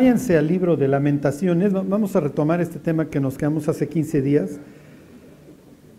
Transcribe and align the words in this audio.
váyanse 0.00 0.38
al 0.38 0.46
libro 0.46 0.78
de 0.78 0.88
lamentaciones, 0.88 1.74
vamos 1.74 2.16
a 2.16 2.20
retomar 2.20 2.62
este 2.62 2.78
tema 2.78 3.10
que 3.10 3.20
nos 3.20 3.36
quedamos 3.36 3.68
hace 3.68 3.86
15 3.86 4.22
días. 4.22 4.58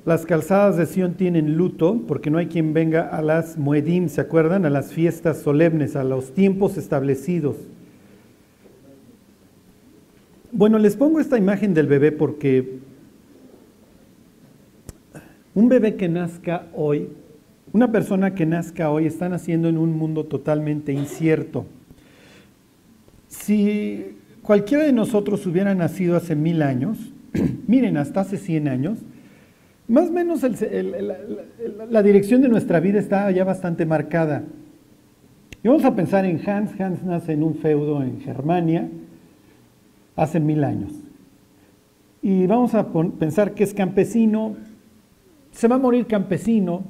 Las 0.06 0.26
calzadas 0.26 0.76
de 0.76 0.88
Sion 0.88 1.14
tienen 1.14 1.56
luto 1.56 2.02
porque 2.08 2.32
no 2.32 2.40
hay 2.40 2.48
quien 2.48 2.74
venga 2.74 3.04
a 3.04 3.22
las 3.22 3.60
muedim, 3.60 4.10
¿se 4.10 4.20
acuerdan? 4.20 4.66
A 4.66 4.72
las 4.72 4.92
fiestas 4.92 5.38
solemnes, 5.38 5.96
a 5.96 6.04
los 6.04 6.34
tiempos 6.34 6.78
establecidos. 6.78 7.58
Bueno, 10.52 10.80
les 10.80 10.96
pongo 10.96 11.20
esta 11.20 11.38
imagen 11.38 11.76
del 11.76 11.86
bebé 11.86 12.12
porque 12.12 12.80
un 15.54 15.70
bebé 15.70 15.94
que 15.96 16.10
nazca 16.10 16.70
hoy, 16.74 17.10
una 17.72 17.92
persona 17.92 18.34
que 18.34 18.48
nazca 18.48 18.90
hoy 18.90 19.06
está 19.06 19.30
naciendo 19.30 19.70
en 19.70 19.78
un 19.78 19.96
mundo 19.96 20.26
totalmente 20.26 20.92
incierto. 20.92 21.68
Si 23.32 24.18
cualquiera 24.42 24.84
de 24.84 24.92
nosotros 24.92 25.48
hubiera 25.48 25.74
nacido 25.74 26.18
hace 26.18 26.36
mil 26.36 26.62
años, 26.62 26.98
miren, 27.68 27.96
hasta 27.96 28.20
hace 28.22 28.38
100 28.38 28.68
años, 28.68 29.00
más 29.88 30.10
o 30.10 30.12
menos 30.12 30.42
la, 31.90 32.04
dirección 32.04 32.42
de 32.42 32.50
nuestra 32.50 32.82
vida 32.82 33.00
está 33.00 33.32
ya 33.32 33.46
bastante 33.46 33.86
marcada. 33.86 34.44
Y 35.64 35.68
vamos 35.68 35.86
a 35.86 35.96
pensar 35.96 36.26
en 36.26 36.42
Hans. 36.48 36.80
Hans 36.80 37.04
nace 37.04 37.34
en 37.34 37.44
un 37.44 37.56
feudo 37.56 38.04
en 38.04 38.20
Germania 38.20 38.90
hace 40.16 40.40
mil 40.40 40.64
años. 40.66 40.92
Y 42.22 42.46
vamos 42.48 42.76
a 42.76 42.88
pensar 43.18 43.54
que 43.54 43.64
es 43.64 43.74
campesino, 43.74 44.58
se 45.52 45.68
va 45.70 45.76
a 45.76 45.80
morir 45.80 46.06
campesino, 46.06 46.84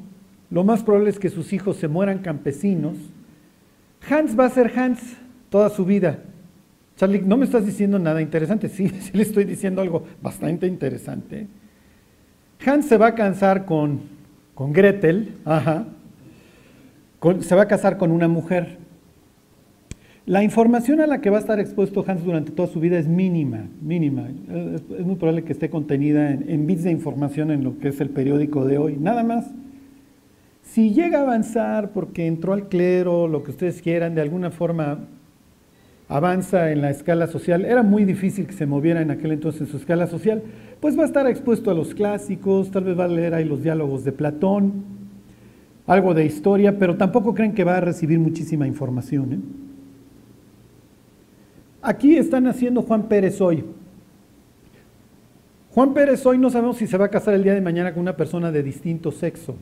lo 0.50 0.64
más 0.64 0.84
probable 0.84 1.12
es 1.12 1.20
que 1.20 1.30
sus 1.30 1.54
hijos 1.54 1.78
se 1.78 1.88
mueran 1.88 2.20
campesinos. 2.20 2.98
Hans 4.10 4.38
va 4.38 4.46
a 4.46 4.50
ser 4.50 4.72
Hans 4.76 5.18
toda 5.50 5.70
su 5.70 5.86
vida. 5.86 6.20
No 7.08 7.38
me 7.38 7.46
estás 7.46 7.66
diciendo 7.66 7.98
nada 7.98 8.22
interesante, 8.22 8.70
sí, 8.70 8.90
sí 9.00 9.12
le 9.14 9.24
estoy 9.24 9.46
diciendo 9.46 9.82
algo 9.82 10.04
bastante 10.22 10.68
interesante. 10.68 11.48
Hans 12.64 12.86
se 12.86 12.98
va 12.98 13.08
a 13.08 13.16
casar 13.16 13.66
con, 13.66 14.02
con 14.54 14.72
Gretel, 14.72 15.36
ajá, 15.46 15.86
se 17.40 17.56
va 17.56 17.64
a 17.64 17.68
casar 17.68 17.98
con 17.98 18.12
una 18.12 18.28
mujer. 18.28 18.78
La 20.28 20.44
información 20.44 21.02
a 21.02 21.08
la 21.08 21.20
que 21.22 21.32
va 21.32 21.38
a 21.38 21.40
estar 21.40 21.60
expuesto 21.60 22.06
Hans 22.08 22.24
durante 22.24 22.52
toda 22.52 22.68
su 22.68 22.80
vida 22.80 23.00
es 23.00 23.08
mínima, 23.08 23.66
mínima. 23.82 24.30
Es, 24.76 25.04
muy 25.04 25.16
probable 25.16 25.44
que 25.44 25.54
esté 25.54 25.72
contenida 25.72 26.32
en, 26.32 26.48
en, 26.48 26.68
bits 26.68 26.84
de 26.84 26.92
información 26.92 27.50
en 27.50 27.64
lo 27.64 27.80
que 27.80 27.88
es 27.88 28.00
el 28.00 28.12
periódico 28.12 28.66
de 28.66 28.78
hoy, 28.78 28.98
nada 28.98 29.24
más. 29.24 29.50
Si 30.62 30.94
llega 30.94 31.20
a 31.20 31.24
avanzar 31.24 31.92
porque 31.92 32.28
entró 32.28 32.54
al 32.54 32.70
clero, 32.70 33.28
lo 33.28 33.44
que 33.44 33.50
ustedes 33.50 33.82
quieran, 33.82 34.14
de 34.14 34.22
alguna 34.22 34.52
forma 34.52 35.08
avanza 36.12 36.74
en 36.74 36.82
la 36.82 36.90
escala 36.90 37.28
social, 37.28 37.64
era 37.64 37.84
muy 37.84 38.04
difícil 38.04 38.46
que 38.46 38.52
se 38.52 38.66
moviera 38.66 39.02
en 39.02 39.12
aquel 39.12 39.32
entonces 39.32 39.62
en 39.62 39.68
su 39.68 39.78
escala 39.78 40.08
social, 40.08 40.44
pues 40.82 40.98
va 40.98 41.04
a 41.04 41.06
estar 41.06 41.26
expuesto 41.26 41.72
a 41.72 41.74
los 41.74 41.96
clásicos, 41.96 42.70
tal 42.70 42.84
vez 42.84 43.00
va 43.00 43.06
a 43.06 43.08
leer 43.08 43.34
ahí 43.34 43.46
los 43.46 43.64
diálogos 43.64 44.04
de 44.04 44.12
Platón, 44.12 44.74
algo 45.88 46.14
de 46.14 46.26
historia, 46.26 46.78
pero 46.78 46.98
tampoco 46.98 47.34
creen 47.34 47.54
que 47.54 47.64
va 47.64 47.78
a 47.78 47.80
recibir 47.80 48.20
muchísima 48.20 48.68
información. 48.68 49.34
¿eh? 49.34 49.40
Aquí 51.82 52.18
están 52.18 52.46
haciendo 52.46 52.82
Juan 52.82 53.04
Pérez 53.04 53.40
hoy. 53.40 53.64
Juan 55.74 55.94
Pérez 55.94 56.26
hoy 56.26 56.38
no 56.38 56.50
sabemos 56.50 56.76
si 56.76 56.88
se 56.88 56.98
va 56.98 57.06
a 57.06 57.10
casar 57.10 57.36
el 57.36 57.44
día 57.44 57.54
de 57.54 57.62
mañana 57.62 57.94
con 57.94 58.02
una 58.02 58.18
persona 58.18 58.52
de 58.52 58.62
distinto 58.62 59.14
sexo. 59.14 59.56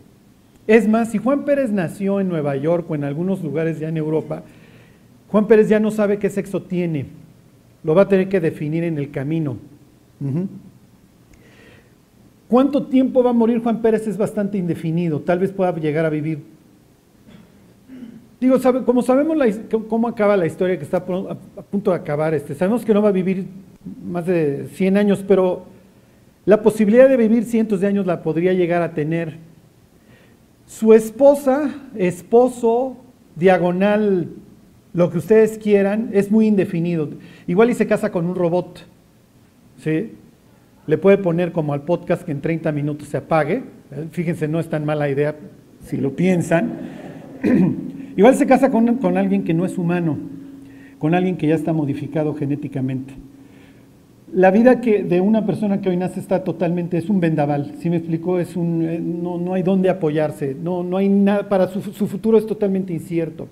Es 0.66 0.88
más, 0.88 1.12
si 1.12 1.20
Juan 1.20 1.46
Pérez 1.46 1.72
nació 1.72 2.20
en 2.20 2.28
Nueva 2.28 2.56
York 2.56 2.90
o 2.90 2.96
en 2.96 3.04
algunos 3.04 3.44
lugares 3.44 3.80
ya 3.80 3.90
en 3.90 3.98
Europa, 3.98 4.42
Juan 5.32 5.48
Pérez 5.48 5.70
ya 5.70 5.80
no 5.80 5.92
sabe 5.92 6.18
qué 6.18 6.30
sexo 6.30 6.64
tiene, 6.64 7.06
lo 7.84 7.94
va 7.94 8.04
a 8.04 8.08
tener 8.08 8.30
que 8.30 8.40
definir 8.40 8.84
en 8.84 8.98
el 8.98 9.12
camino. 9.12 9.58
¿Cuánto 12.48 12.88
tiempo 12.88 13.24
va 13.24 13.30
a 13.30 13.34
morir 13.34 13.62
Juan 13.62 13.82
Pérez? 13.82 14.08
Es 14.08 14.18
bastante 14.18 14.58
indefinido, 14.58 15.20
tal 15.22 15.40
vez 15.40 15.52
pueda 15.52 15.74
llegar 15.76 16.06
a 16.06 16.10
vivir. 16.10 16.42
Digo, 18.42 18.58
como 18.86 19.02
sabemos 19.02 19.38
cómo 19.88 20.08
acaba 20.08 20.36
la 20.36 20.48
historia 20.48 20.78
que 20.78 20.84
está 20.84 20.98
a 20.98 21.62
punto 21.64 21.92
de 21.92 21.98
acabar, 21.98 22.34
este, 22.34 22.56
sabemos 22.56 22.84
que 22.84 22.94
no 22.94 23.02
va 23.02 23.10
a 23.10 23.14
vivir 23.14 23.46
más 24.06 24.26
de 24.26 24.68
100 24.74 24.98
años, 24.98 25.24
pero 25.28 25.66
la 26.46 26.62
posibilidad 26.64 27.08
de 27.08 27.18
vivir 27.18 27.44
cientos 27.44 27.82
de 27.82 27.88
años 27.88 28.08
la 28.08 28.24
podría 28.24 28.54
llegar 28.54 28.82
a 28.82 28.94
tener. 28.94 29.38
Su 30.66 30.94
esposa, 30.94 31.70
esposo, 31.96 32.96
diagonal 33.36 34.30
lo 34.94 35.10
que 35.10 35.20
ustedes 35.20 35.58
quieran, 35.58 36.10
es 36.14 36.32
muy 36.32 36.48
indefinido. 36.48 37.10
Igual 37.48 37.70
y 37.70 37.74
se 37.74 37.88
casa 37.88 38.12
con 38.12 38.26
un 38.26 38.36
robot, 38.36 38.86
¿sí? 39.78 40.12
Le 40.88 40.98
puede 40.98 41.20
poner 41.20 41.52
como 41.52 41.74
al 41.74 41.84
podcast 41.84 42.24
que 42.24 42.32
en 42.32 42.42
30 42.42 42.72
minutos 42.72 43.08
se 43.08 43.18
apague. 43.18 43.64
Fíjense, 44.12 44.48
no 44.48 44.60
es 44.60 44.70
tan 44.70 44.86
mala 44.86 45.10
idea 45.10 45.36
si 45.86 45.98
lo 45.98 46.16
piensan. 46.16 46.80
Igual 48.18 48.36
se 48.36 48.48
casa 48.48 48.72
con, 48.72 48.96
con 48.98 49.18
alguien 49.18 49.44
que 49.44 49.54
no 49.54 49.66
es 49.66 49.78
humano, 49.78 50.18
con 50.98 51.14
alguien 51.14 51.38
que 51.38 51.48
ya 51.48 51.56
está 51.56 51.74
modificado 51.74 52.34
genéticamente. 52.34 53.14
La 54.34 54.52
vida 54.52 54.82
que, 54.82 55.04
de 55.04 55.22
una 55.22 55.46
persona 55.46 55.82
que 55.82 55.90
hoy 55.90 55.98
nace 55.98 56.20
está 56.20 56.44
totalmente, 56.44 56.98
es 56.98 57.10
un 57.10 57.20
vendaval, 57.20 57.74
¿sí 57.80 57.90
me 57.90 57.98
explico? 57.98 58.40
Es 58.40 58.56
un, 58.56 58.84
eh, 58.84 59.00
no, 59.00 59.38
no 59.40 59.54
hay 59.54 59.64
dónde 59.64 59.90
apoyarse, 59.90 60.56
no, 60.62 60.84
no 60.84 60.98
hay 60.98 61.10
nada, 61.10 61.50
para 61.50 61.68
su, 61.68 61.82
su 61.82 62.08
futuro 62.08 62.38
es 62.38 62.46
totalmente 62.46 62.94
incierto. 62.94 63.48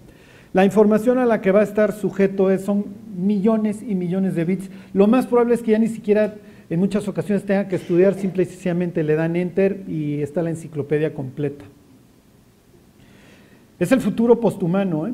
La 0.53 0.65
información 0.65 1.17
a 1.17 1.25
la 1.25 1.41
que 1.41 1.51
va 1.51 1.61
a 1.61 1.63
estar 1.63 1.91
sujeto 1.91 2.49
es, 2.49 2.63
son 2.63 2.85
millones 3.15 3.83
y 3.87 3.95
millones 3.95 4.35
de 4.35 4.45
bits. 4.45 4.69
Lo 4.93 5.07
más 5.07 5.27
probable 5.27 5.55
es 5.55 5.61
que 5.61 5.71
ya 5.71 5.79
ni 5.79 5.87
siquiera 5.87 6.35
en 6.69 6.79
muchas 6.79 7.07
ocasiones 7.07 7.45
tenga 7.45 7.67
que 7.67 7.75
estudiar, 7.75 8.13
simple 8.13 8.43
y 8.43 8.45
sencillamente 8.45 9.03
le 9.03 9.15
dan 9.15 9.35
enter 9.35 9.83
y 9.87 10.21
está 10.21 10.41
la 10.41 10.49
enciclopedia 10.49 11.13
completa. 11.13 11.65
Es 13.79 13.91
el 13.91 14.01
futuro 14.01 14.39
posthumano. 14.39 15.07
¿eh? 15.07 15.13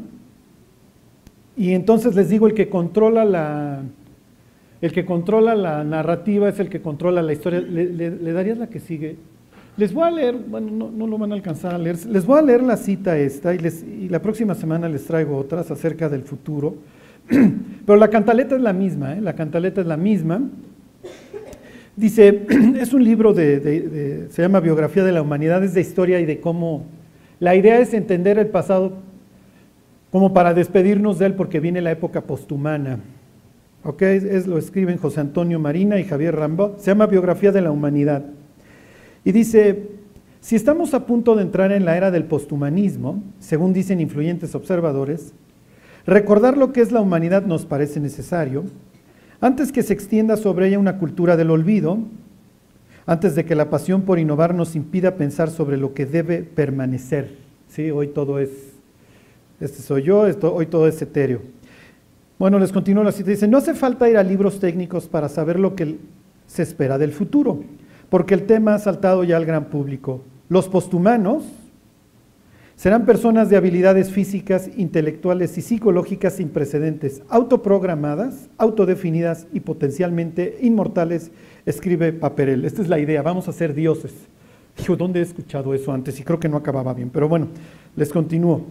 Y 1.57 1.73
entonces 1.73 2.15
les 2.15 2.29
digo, 2.29 2.47
el 2.47 2.53
que 2.53 2.69
controla 2.69 3.25
la, 3.25 3.81
el 4.81 4.91
que 4.91 5.05
controla 5.05 5.55
la 5.55 5.83
narrativa 5.83 6.49
es 6.49 6.59
el 6.59 6.69
que 6.69 6.81
controla 6.81 7.21
la 7.21 7.33
historia. 7.33 7.59
¿Le, 7.59 7.85
le 7.87 8.31
darías 8.31 8.57
la 8.57 8.67
que 8.67 8.79
sigue? 8.79 9.17
Les 9.75 9.91
voy 9.91 10.03
a 10.03 10.11
leer, 10.11 10.35
bueno, 10.35 10.91
no, 10.91 11.07
lo 11.07 11.17
van 11.17 11.31
a 11.31 11.35
alcanzar 11.35 11.73
a 11.73 11.77
leer, 11.79 12.05
les 12.05 12.25
voy 12.25 12.37
a 12.37 12.41
leer 12.43 12.61
la 12.61 12.77
cita 12.77 13.17
esta 13.17 13.55
y, 13.55 13.57
les, 13.57 13.83
y 13.83 14.07
la 14.07 14.21
próxima 14.21 14.53
semana 14.53 14.87
les 14.87 15.05
traigo 15.05 15.35
otras 15.35 15.71
acerca 15.71 16.09
del 16.09 16.21
futuro. 16.21 16.75
Pero 17.85 17.97
la 17.97 18.09
cantaleta 18.09 18.55
es 18.55 18.61
la 18.61 18.73
misma, 18.73 19.13
¿eh? 19.13 19.21
la 19.21 19.33
cantaleta 19.33 19.81
es 19.81 19.87
la 19.87 19.97
misma. 19.97 20.41
Dice, 21.95 22.45
es 22.79 22.93
un 22.93 23.03
libro 23.03 23.33
de, 23.33 24.27
se 24.29 24.41
llama 24.43 24.59
Biografía 24.59 25.03
de 25.03 25.11
la 25.11 25.23
Humanidad, 25.23 25.63
es 25.63 25.73
de 25.73 25.81
historia 25.81 26.19
y 26.19 26.25
de 26.25 26.39
cómo, 26.39 26.85
la 27.39 27.55
idea 27.55 27.79
es 27.79 27.95
entender 27.95 28.37
el 28.37 28.47
pasado 28.47 28.93
como 30.11 30.33
para 30.33 30.53
despedirnos 30.53 31.17
de 31.17 31.25
él 31.25 31.33
porque 31.33 31.59
viene 31.59 31.81
la 31.81 31.91
época 31.91 32.21
posthumana. 32.21 32.99
¿Ok? 33.83 34.03
Es, 34.03 34.45
lo 34.45 34.59
escriben 34.59 34.97
José 34.97 35.19
Antonio 35.21 35.59
Marina 35.59 35.99
y 35.99 36.03
Javier 36.03 36.35
Rambo, 36.35 36.75
se 36.77 36.91
llama 36.91 37.07
Biografía 37.07 37.51
de 37.51 37.61
la 37.61 37.71
Humanidad. 37.71 38.23
Y 39.25 39.31
dice, 39.31 39.89
si 40.41 40.55
estamos 40.55 40.93
a 40.93 41.05
punto 41.05 41.35
de 41.35 41.43
entrar 41.43 41.71
en 41.71 41.85
la 41.85 41.95
era 41.95 42.11
del 42.11 42.25
posthumanismo, 42.25 43.23
según 43.39 43.71
dicen 43.71 44.01
influyentes 44.01 44.55
observadores, 44.55 45.33
recordar 46.05 46.57
lo 46.57 46.73
que 46.73 46.81
es 46.81 46.91
la 46.91 46.99
humanidad 46.99 47.45
nos 47.45 47.65
parece 47.65 47.99
necesario, 47.99 48.65
antes 49.39 49.71
que 49.71 49.83
se 49.83 49.93
extienda 49.93 50.35
sobre 50.35 50.67
ella 50.67 50.79
una 50.79 50.97
cultura 50.97 51.37
del 51.37 51.51
olvido, 51.51 51.99
antes 53.05 53.35
de 53.35 53.45
que 53.45 53.55
la 53.55 53.69
pasión 53.69 54.03
por 54.03 54.19
innovar 54.19 54.53
nos 54.53 54.75
impida 54.75 55.15
pensar 55.15 55.49
sobre 55.49 55.77
lo 55.77 55.93
que 55.93 56.05
debe 56.05 56.43
permanecer. 56.43 57.35
¿Sí? 57.69 57.91
Hoy 57.91 58.07
todo 58.07 58.39
es, 58.39 58.49
este 59.59 59.81
soy 59.81 60.03
yo, 60.03 60.21
hoy 60.21 60.65
todo 60.65 60.87
es 60.87 61.01
etéreo. 61.01 61.41
Bueno, 62.39 62.59
les 62.59 62.71
continúo 62.71 63.03
la. 63.03 63.11
Dice, 63.11 63.47
no 63.47 63.57
hace 63.57 63.73
falta 63.73 64.09
ir 64.09 64.17
a 64.17 64.23
libros 64.23 64.59
técnicos 64.59 65.07
para 65.07 65.29
saber 65.29 65.59
lo 65.59 65.75
que 65.75 65.97
se 66.47 66.63
espera 66.63 66.97
del 66.97 67.11
futuro 67.11 67.63
porque 68.13 68.35
el 68.35 68.43
tema 68.43 68.75
ha 68.75 68.77
saltado 68.77 69.23
ya 69.23 69.37
al 69.37 69.45
gran 69.47 69.71
público. 69.71 70.21
Los 70.47 70.69
posthumanos 70.69 71.45
serán 72.75 73.07
personas 73.07 73.49
de 73.49 73.57
habilidades 73.57 74.11
físicas, 74.11 74.69
intelectuales 74.77 75.57
y 75.57 75.63
psicológicas 75.63 76.33
sin 76.33 76.49
precedentes, 76.49 77.23
autoprogramadas, 77.27 78.49
autodefinidas 78.59 79.47
y 79.51 79.61
potencialmente 79.61 80.59
inmortales, 80.61 81.31
escribe 81.65 82.13
Paperel. 82.13 82.65
Esta 82.65 82.83
es 82.83 82.87
la 82.87 82.99
idea, 82.99 83.23
vamos 83.23 83.47
a 83.47 83.51
ser 83.51 83.73
dioses. 83.73 84.13
Dijo, 84.77 84.95
¿dónde 84.95 85.19
he 85.19 85.23
escuchado 85.23 85.73
eso 85.73 85.91
antes? 85.91 86.19
Y 86.19 86.23
creo 86.23 86.39
que 86.39 86.49
no 86.49 86.57
acababa 86.57 86.93
bien, 86.93 87.09
pero 87.09 87.27
bueno, 87.27 87.47
les 87.95 88.09
continúo. 88.09 88.61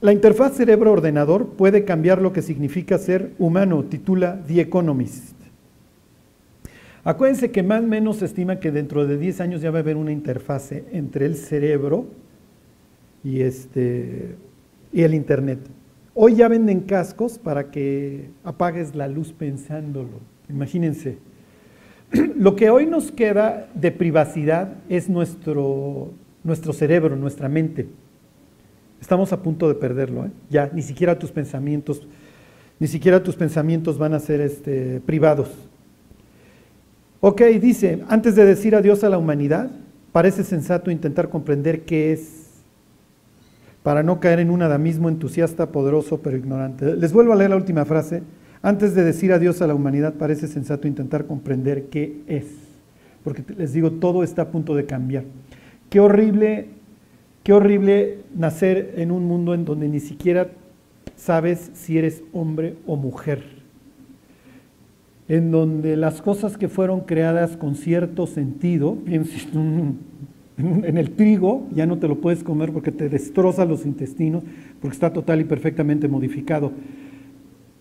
La 0.00 0.14
interfaz 0.14 0.54
cerebro-ordenador 0.54 1.48
puede 1.48 1.84
cambiar 1.84 2.22
lo 2.22 2.32
que 2.32 2.40
significa 2.40 2.96
ser 2.96 3.32
humano, 3.38 3.84
titula 3.84 4.40
The 4.46 4.62
Economist. 4.62 5.43
Acuérdense 7.04 7.50
que 7.50 7.62
más 7.62 7.84
o 7.84 7.86
menos 7.86 8.16
se 8.16 8.24
estima 8.24 8.60
que 8.60 8.70
dentro 8.70 9.06
de 9.06 9.18
10 9.18 9.40
años 9.42 9.60
ya 9.60 9.70
va 9.70 9.78
a 9.78 9.82
haber 9.82 9.96
una 9.96 10.10
interfase 10.10 10.84
entre 10.90 11.26
el 11.26 11.36
cerebro 11.36 12.06
y, 13.22 13.42
este, 13.42 14.36
y 14.90 15.02
el 15.02 15.12
Internet. 15.12 15.58
Hoy 16.14 16.36
ya 16.36 16.48
venden 16.48 16.80
cascos 16.80 17.38
para 17.38 17.70
que 17.70 18.30
apagues 18.42 18.94
la 18.94 19.06
luz 19.08 19.32
pensándolo. 19.32 20.20
Imagínense. 20.48 21.18
Lo 22.36 22.56
que 22.56 22.70
hoy 22.70 22.86
nos 22.86 23.12
queda 23.12 23.68
de 23.74 23.90
privacidad 23.90 24.76
es 24.88 25.10
nuestro, 25.10 26.10
nuestro 26.42 26.72
cerebro, 26.72 27.16
nuestra 27.16 27.50
mente. 27.50 27.86
Estamos 28.98 29.30
a 29.34 29.42
punto 29.42 29.68
de 29.68 29.74
perderlo. 29.74 30.24
¿eh? 30.24 30.30
Ya, 30.48 30.70
ni 30.72 30.80
siquiera 30.80 31.18
tus 31.18 31.32
pensamientos, 31.32 32.06
ni 32.78 32.86
siquiera 32.86 33.22
tus 33.22 33.36
pensamientos 33.36 33.98
van 33.98 34.14
a 34.14 34.20
ser 34.20 34.40
este, 34.40 35.02
privados. 35.04 35.50
Ok, 37.26 37.40
dice, 37.58 38.04
antes 38.08 38.34
de 38.34 38.44
decir 38.44 38.74
adiós 38.74 39.02
a 39.02 39.08
la 39.08 39.16
humanidad, 39.16 39.70
parece 40.12 40.44
sensato 40.44 40.90
intentar 40.90 41.30
comprender 41.30 41.86
qué 41.86 42.12
es, 42.12 42.50
para 43.82 44.02
no 44.02 44.20
caer 44.20 44.40
en 44.40 44.50
un 44.50 44.60
adamismo 44.60 45.08
entusiasta, 45.08 45.72
poderoso, 45.72 46.20
pero 46.20 46.36
ignorante. 46.36 46.94
Les 46.96 47.14
vuelvo 47.14 47.32
a 47.32 47.36
leer 47.36 47.48
la 47.48 47.56
última 47.56 47.86
frase. 47.86 48.22
Antes 48.60 48.94
de 48.94 49.04
decir 49.04 49.32
adiós 49.32 49.62
a 49.62 49.66
la 49.66 49.74
humanidad, 49.74 50.12
parece 50.18 50.48
sensato 50.48 50.86
intentar 50.86 51.26
comprender 51.26 51.86
qué 51.86 52.20
es. 52.26 52.44
Porque 53.22 53.42
les 53.56 53.72
digo, 53.72 53.92
todo 53.92 54.22
está 54.22 54.42
a 54.42 54.48
punto 54.50 54.74
de 54.74 54.84
cambiar. 54.84 55.24
Qué 55.88 56.00
horrible, 56.00 56.68
qué 57.42 57.54
horrible 57.54 58.18
nacer 58.36 58.96
en 58.98 59.10
un 59.10 59.24
mundo 59.24 59.54
en 59.54 59.64
donde 59.64 59.88
ni 59.88 60.00
siquiera 60.00 60.50
sabes 61.16 61.70
si 61.72 61.96
eres 61.96 62.22
hombre 62.34 62.76
o 62.86 62.96
mujer. 62.96 63.63
En 65.28 65.50
donde 65.50 65.96
las 65.96 66.20
cosas 66.20 66.58
que 66.58 66.68
fueron 66.68 67.00
creadas 67.00 67.56
con 67.56 67.76
cierto 67.76 68.26
sentido, 68.26 68.98
en 69.06 70.98
el 70.98 71.10
trigo 71.12 71.66
ya 71.72 71.86
no 71.86 71.98
te 71.98 72.08
lo 72.08 72.20
puedes 72.20 72.44
comer 72.44 72.72
porque 72.72 72.92
te 72.92 73.08
destroza 73.08 73.64
los 73.64 73.86
intestinos, 73.86 74.42
porque 74.80 74.94
está 74.94 75.12
total 75.12 75.40
y 75.40 75.44
perfectamente 75.44 76.08
modificado 76.08 76.72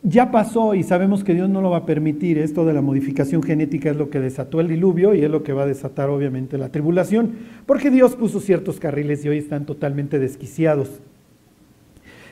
ya 0.04 0.32
pasó 0.32 0.76
y 0.76 0.84
sabemos 0.84 1.24
que 1.24 1.34
Dios 1.34 1.50
no 1.50 1.62
lo 1.62 1.70
va 1.70 1.78
a 1.78 1.86
permitir. 1.86 2.38
Esto 2.38 2.66
de 2.66 2.74
la 2.74 2.82
modificación 2.82 3.42
genética 3.42 3.90
es 3.90 3.96
lo 3.96 4.10
que 4.10 4.20
desató 4.20 4.60
el 4.60 4.68
diluvio 4.68 5.16
y 5.16 5.24
es 5.24 5.32
lo 5.32 5.44
que 5.44 5.54
va 5.54 5.64
a 5.64 5.68
desatar 5.68 6.10
obviamente 6.10 6.58
la 6.58 6.70
tribulación, 6.70 7.32
porque 7.66 7.90
Dios 7.90 8.16
puso 8.16 8.42
ciertos 8.42 8.80
carriles 8.80 9.24
y 9.24 9.30
hoy 9.30 9.38
están 9.38 9.66
totalmente 9.66 10.20
desquiciados. 10.20 11.00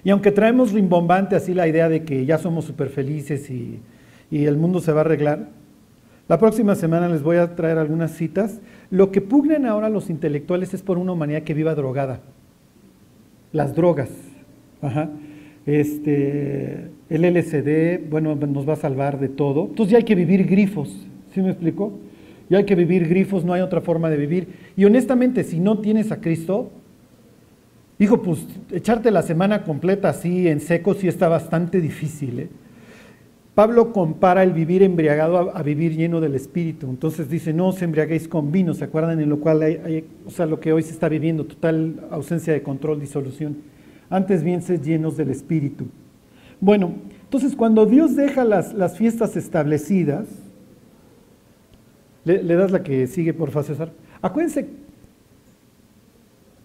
Y 0.04 0.10
aunque 0.10 0.32
traemos 0.32 0.74
rimbombante 0.74 1.36
así 1.36 1.54
la 1.54 1.68
idea 1.68 1.88
de 1.88 2.04
que 2.04 2.26
ya 2.26 2.38
somos 2.38 2.66
súper 2.66 2.90
felices 2.90 3.50
y, 3.50 3.80
y 4.32 4.46
el 4.46 4.58
mundo 4.58 4.80
se 4.80 4.92
va 4.92 5.02
a 5.02 5.06
arreglar, 5.06 5.50
la 6.28 6.40
próxima 6.40 6.76
semana 6.76 7.10
les 7.10 7.22
voy 7.22 7.38
a 7.38 7.56
traer 7.56 7.78
algunas 7.78 8.12
citas. 8.12 8.62
Lo 8.90 9.12
que 9.12 9.20
pugnan 9.20 9.66
ahora 9.66 9.90
los 9.90 10.10
intelectuales 10.10 10.74
es 10.74 10.82
por 10.82 10.98
una 10.98 11.12
humanidad 11.12 11.44
que 11.44 11.54
viva 11.54 11.76
drogada. 11.76 12.22
Las 13.52 13.76
drogas. 13.76 14.10
Ajá 14.82 15.10
este, 15.66 16.90
el 17.10 17.26
LCD, 17.26 18.10
bueno, 18.10 18.36
nos 18.36 18.68
va 18.68 18.74
a 18.74 18.78
salvar 18.78 19.20
de 19.20 19.30
todo. 19.30 19.68
Entonces 19.70 19.92
ya 19.92 19.98
hay 19.98 20.04
que 20.04 20.16
vivir 20.16 20.46
grifos, 20.46 21.08
¿sí 21.34 21.42
me 21.42 21.50
explico? 21.50 21.94
Ya 22.50 22.58
hay 22.58 22.66
que 22.66 22.76
vivir 22.76 23.08
grifos, 23.08 23.46
no 23.46 23.54
hay 23.54 23.62
otra 23.62 23.82
forma 23.82 24.10
de 24.10 24.18
vivir. 24.18 24.48
Y 24.76 24.86
honestamente, 24.86 25.44
si 25.44 25.60
no 25.60 25.80
tienes 25.80 26.12
a 26.12 26.20
Cristo, 26.20 26.72
hijo, 28.00 28.22
pues 28.22 28.46
echarte 28.72 29.12
la 29.12 29.22
semana 29.22 29.64
completa 29.64 30.10
así 30.10 30.48
en 30.48 30.60
seco 30.60 30.94
sí 30.94 31.08
está 31.08 31.30
bastante 31.30 31.80
difícil. 31.80 32.40
¿eh? 32.42 32.50
Pablo 33.56 33.92
compara 33.92 34.44
el 34.44 34.54
vivir 34.54 34.82
embriagado 34.82 35.56
a, 35.56 35.62
vivir 35.62 35.96
lleno 35.96 36.22
del 36.22 36.36
Espíritu. 36.36 36.88
Entonces 36.90 37.30
dice, 37.30 37.52
no 37.54 37.68
os 37.68 37.82
embriaguéis 37.82 38.28
con 38.28 38.52
vino, 38.52 38.74
¿se 38.74 38.86
acuerdan? 38.86 39.20
En 39.20 39.30
lo 39.30 39.40
cual 39.40 39.62
hay, 39.62 40.06
o 40.26 40.30
sea, 40.30 40.46
lo 40.46 40.60
que 40.60 40.72
hoy 40.72 40.84
se 40.84 40.92
está 40.92 41.10
viviendo, 41.10 41.46
total 41.46 42.08
ausencia 42.12 42.54
de 42.54 42.64
control, 42.64 43.00
disolución 43.00 43.58
antes 44.12 44.44
bien 44.44 44.62
ser 44.62 44.82
llenos 44.82 45.18
del 45.18 45.32
Espíritu. 45.32 45.86
Bueno, 46.60 46.94
entonces 47.24 47.56
cuando 47.56 47.86
Dios 47.86 48.16
deja 48.16 48.44
las, 48.44 48.74
las 48.74 48.98
fiestas 48.98 49.36
establecidas, 49.36 50.28
le, 52.26 52.44
das 52.44 52.72
la 52.72 52.84
que 52.84 53.08
sigue, 53.08 53.34
por 53.34 53.50
favor, 53.50 53.66
César. 53.66 53.92
Acuérdense, 54.22 54.68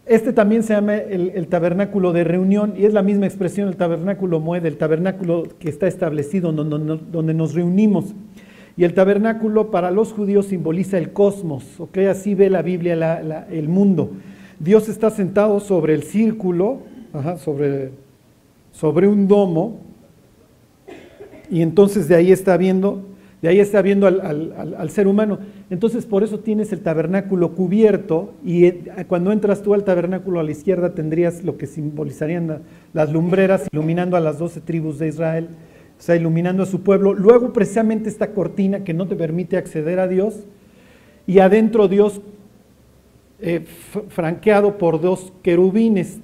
este 0.07 0.33
también 0.33 0.63
se 0.63 0.75
llama 0.75 0.97
el, 0.97 1.47
tabernáculo 1.49 2.13
de 2.13 2.25
reunión 2.25 2.75
y 2.77 2.85
es 2.85 2.93
la 2.93 3.03
misma 3.03 3.27
expresión, 3.27 3.69
el 3.69 3.77
tabernáculo 3.77 4.41
muede, 4.41 4.69
el 4.69 4.77
tabernáculo 4.77 5.45
que 5.59 5.69
está 5.69 5.87
establecido 5.87 6.53
donde, 6.53 7.35
nos 7.35 7.55
reunimos. 7.55 8.15
Y 8.77 8.85
el 8.85 8.95
tabernáculo 8.95 9.71
para 9.71 9.91
los 9.91 10.13
judíos 10.13 10.47
simboliza 10.47 10.99
el 10.99 11.13
cosmos, 11.13 11.81
¿ok? 11.81 11.99
Así 12.11 12.35
ve 12.35 12.51
la 12.51 12.63
Biblia 12.63 13.47
el 13.51 13.69
mundo. 13.69 14.11
Dios 14.61 14.89
está 14.89 15.11
sentado 15.11 15.61
sobre 15.61 15.95
el 15.95 16.03
círculo 16.03 16.81
sobre 18.73 19.09
un 19.09 19.27
domo, 19.27 19.81
y 21.51 21.63
entonces 21.63 22.09
de 22.09 22.17
ahí 22.17 22.33
está 22.33 22.57
viendo, 22.57 23.03
de 23.41 23.49
ahí 23.49 23.61
está 23.61 23.83
viendo 23.83 24.07
al, 24.07 24.91
ser 24.91 25.07
humano. 25.07 25.39
Entonces 25.69 26.07
por 26.07 26.23
eso 26.23 26.39
tienes 26.39 26.73
el 26.73 26.81
tabernáculo 26.81 27.55
cubierto 27.55 28.35
y 28.45 28.67
eh, 28.67 28.85
cuando 29.09 29.33
entras 29.33 29.63
tú 29.63 29.75
al 29.75 29.83
tabernáculo 29.83 30.39
a 30.39 30.45
la 30.45 30.53
izquierda 30.53 30.95
tendrías 30.95 31.43
lo 31.43 31.57
que 31.59 31.67
simbolizarían 31.67 32.63
las 32.93 33.13
lumbreras 33.13 33.67
iluminando 33.73 34.17
a 34.17 34.21
las 34.21 34.39
doce 34.39 34.61
tribus 34.61 34.99
de 34.99 35.09
Israel, 35.09 35.49
o 35.99 36.03
sea, 36.03 36.15
iluminando 36.15 36.63
a 36.63 36.67
su 36.67 36.83
pueblo. 36.83 37.15
Luego 37.15 37.53
precisamente 37.53 38.09
esta 38.09 38.33
cortina 38.33 38.85
que 38.85 38.95
no 38.95 39.09
te 39.09 39.17
permite 39.17 39.57
acceder 39.57 39.99
a 39.99 40.07
Dios 40.07 40.45
y 41.27 41.41
adentro 41.41 41.89
Dios 41.89 42.21
eh, 43.41 43.65
franqueado 44.09 44.79
por 44.79 45.01
dos 45.01 45.33
querubines 45.43 46.21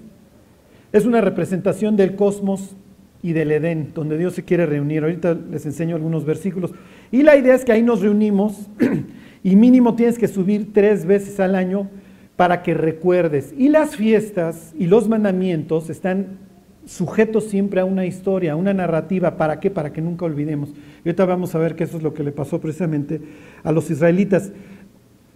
es 0.93 1.07
una 1.07 1.21
representación 1.21 1.97
del 1.97 2.15
cosmos 2.15 2.77
y 3.23 3.33
del 3.33 3.51
Edén, 3.51 3.93
donde 3.95 4.19
Dios 4.19 4.35
se 4.35 4.45
quiere 4.45 4.67
reunir. 4.67 5.03
Ahorita 5.03 5.35
les 5.35 5.65
enseño 5.65 5.97
algunos 5.97 6.25
versículos. 6.25 6.73
Y 7.11 7.23
la 7.23 7.37
idea 7.37 7.55
es 7.55 7.65
que 7.65 7.73
ahí 7.73 7.83
nos 7.83 8.03
reunimos 8.03 8.69
y 9.43 9.57
mínimo 9.57 9.95
tienes 9.95 10.19
que 10.19 10.29
subir 10.29 10.73
tres 10.73 11.05
veces 11.05 11.41
al 11.41 11.55
año 11.55 11.89
para 12.37 12.63
que 12.63 12.75
recuerdes. 12.75 13.53
Y 13.57 13.69
las 13.69 13.97
fiestas 13.97 14.73
y 14.79 14.87
los 14.87 15.09
mandamientos 15.09 15.91
están 15.91 16.39
sujetos 16.87 17.45
siempre 17.45 17.81
a 17.81 17.85
una 17.85 18.07
historia, 18.07 18.53
a 18.53 18.57
una 18.57 18.75
narrativa. 18.75 19.37
¿Para 19.37 19.61
qué? 19.61 19.71
Para 19.71 19.93
que 19.93 20.01
nunca 20.01 20.25
olvidemos. 20.25 20.71
Y 21.05 21.09
ahorita 21.09 21.25
vamos 21.25 21.55
a 21.55 21.59
ver 21.59 21.75
que 21.75 21.85
eso 21.85 21.97
es 21.97 22.03
lo 22.03 22.15
que 22.15 22.23
le 22.23 22.33
pasó 22.33 22.61
precisamente 22.61 23.21
a 23.63 23.73
los 23.73 23.91
israelitas. 23.91 24.53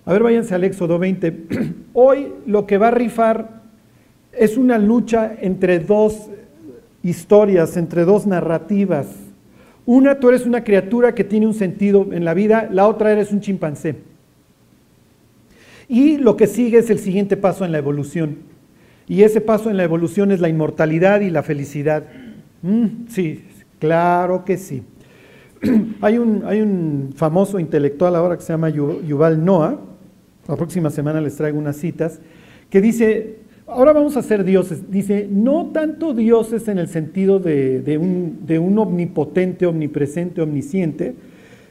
A 0.05 0.12
ver, 0.12 0.23
váyanse 0.23 0.55
al 0.55 0.64
Éxodo 0.64 0.99
20. 0.99 1.47
Hoy 1.93 2.32
lo 2.47 2.67
que 2.67 2.79
va 2.79 2.88
a 2.88 2.93
rifar 2.93 3.62
es 4.32 4.56
una 4.56 4.79
lucha 4.79 5.32
entre 5.41 5.81
dos 5.81 6.31
historias, 7.02 7.76
entre 7.76 8.04
dos 8.04 8.26
narrativas. 8.26 9.25
Una, 9.87 10.19
tú 10.19 10.28
eres 10.28 10.45
una 10.45 10.64
criatura 10.64 11.14
que 11.14 11.25
tiene 11.25 11.47
un 11.47 11.55
sentido 11.55 12.09
en 12.11 12.25
la 12.25 12.35
vida, 12.35 12.69
la 12.71 12.88
otra 12.88 13.12
eres 13.12 13.31
un 13.33 13.40
chimpancé. 13.40 13.95
Y 15.88 16.19
lo 16.19 16.37
que 16.37 16.49
sigue 16.49 16.78
es 16.78 16.90
el 16.90 16.99
siguiente 16.99 17.37
paso 17.37 17.64
en 17.64 17.71
la 17.71 17.78
evolución. 17.78 18.38
Y 19.07 19.23
ese 19.23 19.40
paso 19.40 19.71
en 19.71 19.76
la 19.76 19.85
evolución 19.85 20.33
es 20.33 20.40
la 20.40 20.49
inmortalidad 20.49 21.21
y 21.21 21.31
la 21.31 21.45
felicidad. 21.45 22.05
Mm, 22.62 23.07
sí, 23.09 23.45
claro 23.78 24.45
que 24.45 24.57
sí. 24.57 24.83
hay, 26.00 26.19
un, 26.19 26.43
hay 26.45 26.61
un 26.61 27.12
famoso 27.14 27.61
intelectual 27.61 28.16
ahora 28.16 28.37
que 28.37 28.43
se 28.43 28.52
llama 28.52 28.71
Yuval 28.71 29.45
Noah, 29.45 29.78
la 30.49 30.57
próxima 30.57 30.90
semana 30.90 31.21
les 31.21 31.37
traigo 31.37 31.59
unas 31.59 31.76
citas, 31.76 32.21
que 32.71 32.81
dice, 32.81 33.38
Ahora 33.68 33.92
vamos 33.92 34.16
a 34.16 34.23
ser 34.23 34.44
dioses. 34.44 34.92
Dice, 34.92 35.26
no 35.28 35.70
tanto 35.73 36.14
dioses 36.14 36.68
en 36.68 36.78
el 36.78 36.87
sentido 36.87 37.40
de, 37.40 37.99
un, 37.99 38.78
omnipotente, 38.78 39.66
omnipresente, 39.66 40.40
omnisciente, 40.40 41.16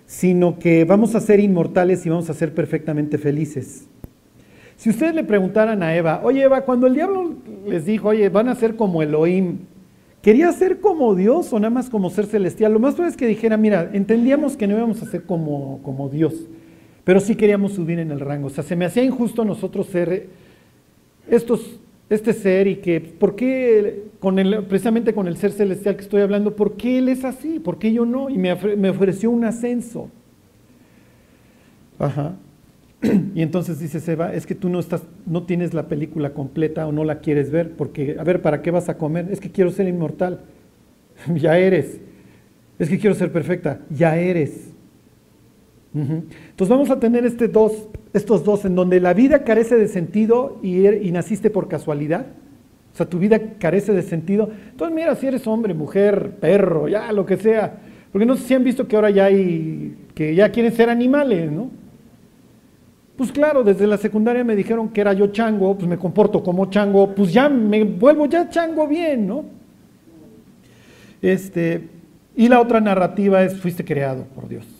sino 0.05 0.59
que 0.59 0.83
vamos 0.83 1.15
a 1.15 1.21
ser 1.21 1.39
inmortales 1.39 2.05
y 2.05 2.09
vamos 2.09 2.29
a 2.29 2.33
ser 2.33 2.53
perfectamente 2.53 3.17
felices. 3.17 3.87
Si 4.75 4.89
ustedes 4.89 5.15
le 5.15 5.23
preguntaran 5.23 5.81
a 5.83 5.95
Eva, 5.95 6.19
oye 6.23 6.43
Eva, 6.43 6.61
cuando 6.61 6.85
el 6.87 6.95
diablo 6.95 7.33
les 7.65 7.85
dijo, 7.85 8.09
oye, 8.09 8.27
van 8.27 8.49
a 8.49 8.55
ser 8.55 8.75
como 8.75 9.01
Elohim, 9.01 9.59
¿quería 10.21 10.51
ser 10.51 10.81
como 10.81 11.15
Dios 11.15 11.53
o 11.53 11.59
nada 11.59 11.69
más 11.69 11.89
como 11.89 12.09
ser 12.09 12.25
celestial? 12.25 12.73
Lo 12.73 12.79
más 12.79 12.95
probable 12.95 13.11
es 13.11 13.17
que 13.17 13.25
dijera, 13.25 13.55
mira, 13.55 13.89
entendíamos 13.93 14.57
que 14.57 14.67
no 14.67 14.75
íbamos 14.75 15.01
a 15.01 15.05
ser 15.05 15.23
como, 15.23 15.79
como 15.81 16.09
Dios, 16.09 16.33
pero 17.05 17.21
sí 17.21 17.35
queríamos 17.35 17.71
subir 17.71 17.99
en 17.99 18.11
el 18.11 18.19
rango. 18.19 18.47
O 18.47 18.49
sea, 18.49 18.65
se 18.65 18.75
me 18.75 18.83
hacía 18.83 19.03
injusto 19.03 19.45
nosotros 19.45 19.87
ser 19.87 20.27
estos 21.29 21.79
este 22.09 22.33
ser 22.33 22.67
y 22.67 22.77
que, 22.77 23.01
¿por 23.01 23.35
qué, 23.35 24.03
con 24.19 24.37
el, 24.39 24.65
precisamente 24.65 25.13
con 25.13 25.27
el 25.27 25.37
ser 25.37 25.51
celestial 25.51 25.95
que 25.95 26.03
estoy 26.03 26.21
hablando, 26.21 26.55
por 26.55 26.77
qué 26.77 26.99
él 26.99 27.09
es 27.09 27.25
así? 27.25 27.59
¿Por 27.59 27.79
qué 27.79 27.91
yo 27.91 28.05
no? 28.05 28.29
Y 28.29 28.37
me, 28.37 28.51
ofreció 28.89 29.31
un 29.31 29.43
ascenso. 29.45 30.09
Ajá. 31.99 32.35
Y 33.35 33.41
entonces 33.41 33.79
dice 33.79 33.99
Seba, 33.99 34.33
es 34.33 34.45
que 34.45 34.55
tú 34.55 34.69
no 34.69 34.79
estás, 34.79 35.03
no 35.25 35.43
tienes 35.43 35.73
la 35.73 35.87
película 35.87 36.33
completa 36.33 36.87
o 36.87 36.91
no 36.91 37.03
la 37.03 37.19
quieres 37.19 37.51
ver, 37.51 37.71
porque, 37.71 38.15
a 38.19 38.23
ver, 38.23 38.41
¿para 38.41 38.61
qué 38.61 38.71
vas 38.71 38.89
a 38.89 38.97
comer? 38.97 39.27
Es 39.31 39.39
que 39.39 39.51
quiero 39.51 39.71
ser 39.71 39.87
inmortal. 39.87 40.41
ya 41.35 41.57
eres. 41.57 41.99
Es 42.79 42.89
que 42.89 42.99
quiero 42.99 43.15
ser 43.15 43.31
perfecta. 43.31 43.79
Ya 43.89 44.17
eres. 44.17 44.71
Entonces 45.93 46.67
vamos 46.67 46.89
a 46.89 46.99
tener 46.99 47.25
este 47.25 47.47
dos, 47.47 47.87
estos 48.15 48.43
dos 48.43 48.63
en 48.65 48.75
donde 48.75 48.99
la 48.99 49.13
vida 49.13 49.43
carece 49.43 49.75
de 49.75 49.87
sentido 49.87 50.59
y, 50.63 50.85
er, 50.85 51.05
y 51.05 51.11
naciste 51.11 51.49
por 51.49 51.67
casualidad. 51.67 52.27
O 52.93 52.97
sea, 52.97 53.05
tu 53.07 53.19
vida 53.19 53.39
carece 53.59 53.91
de 53.91 54.01
sentido. 54.01 54.49
Entonces, 54.71 54.95
mira, 54.95 55.15
si 55.15 55.27
eres 55.27 55.45
hombre, 55.47 55.73
mujer, 55.73 56.37
perro, 56.39 56.87
ya, 56.87 57.11
lo 57.11 57.25
que 57.25 57.35
sea. 57.35 57.77
Porque 58.11 58.25
no 58.25 58.37
sé 58.37 58.43
si 58.47 58.53
han 58.53 58.63
visto 58.63 58.87
que 58.87 58.95
ahora 58.95 59.09
ya 59.09 59.25
hay, 59.25 59.97
que 60.15 60.33
ya 60.33 60.49
quieren 60.49 60.71
ser 60.71 60.89
animales, 60.89 61.51
¿no? 61.51 61.69
Pues 63.17 63.31
claro, 63.33 63.63
desde 63.63 63.85
la 63.85 63.97
secundaria 63.97 64.43
me 64.43 64.55
dijeron 64.55 64.89
que 64.89 65.01
era 65.01 65.11
yo 65.11 65.27
chango, 65.27 65.75
pues 65.75 65.87
me 65.87 65.97
comporto 65.97 66.41
como 66.41 66.69
chango, 66.69 67.13
pues 67.13 67.33
ya 67.33 67.49
me 67.49 67.83
vuelvo 67.83 68.25
ya 68.27 68.49
chango 68.49 68.87
bien, 68.87 69.27
¿no? 69.27 69.45
Este, 71.21 71.89
y 72.35 72.47
la 72.47 72.61
otra 72.61 72.79
narrativa 72.79 73.43
es 73.43 73.59
fuiste 73.59 73.83
creado 73.83 74.25
por 74.33 74.47
Dios. 74.47 74.74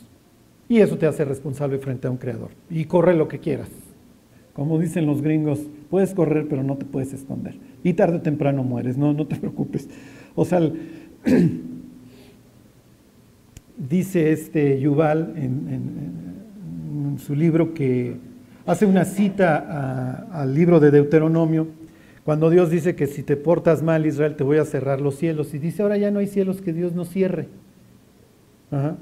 Y 0.67 0.79
eso 0.79 0.97
te 0.97 1.05
hace 1.05 1.25
responsable 1.25 1.77
frente 1.77 2.07
a 2.07 2.11
un 2.11 2.17
creador. 2.17 2.49
Y 2.69 2.85
corre 2.85 3.15
lo 3.15 3.27
que 3.27 3.39
quieras. 3.39 3.69
Como 4.53 4.79
dicen 4.79 5.05
los 5.05 5.21
gringos, 5.21 5.59
puedes 5.89 6.13
correr 6.13 6.47
pero 6.49 6.63
no 6.63 6.77
te 6.77 6.85
puedes 6.85 7.13
esconder. 7.13 7.55
Y 7.83 7.93
tarde 7.93 8.17
o 8.17 8.21
temprano 8.21 8.63
mueres, 8.63 8.97
no, 8.97 9.13
no 9.13 9.27
te 9.27 9.35
preocupes. 9.39 9.89
O 10.33 10.45
sea, 10.45 10.61
dice 13.77 14.31
este 14.31 14.79
Yuval 14.79 15.33
en, 15.35 16.35
su 17.17 17.33
libro 17.33 17.73
que 17.73 18.17
hace 18.65 18.85
una 18.85 19.05
cita 19.05 20.27
al 20.31 20.53
libro 20.53 20.81
de 20.81 20.91
Deuteronomio, 20.91 21.67
cuando 22.25 22.49
Dios 22.49 22.69
dice 22.69 22.93
que 22.93 23.07
si 23.07 23.23
te 23.23 23.37
portas 23.37 23.81
mal, 23.83 24.05
Israel, 24.05 24.35
te 24.35 24.43
voy 24.43 24.57
a 24.57 24.65
cerrar 24.65 24.99
los 24.99 25.15
cielos. 25.15 25.53
Y 25.53 25.59
dice, 25.59 25.81
ahora 25.81 25.97
ya 25.97 26.11
no 26.11 26.19
hay 26.19 26.27
cielos 26.27 26.61
que 26.61 26.73
Dios 26.73 26.93
no 26.93 27.05
cierre 27.05 27.47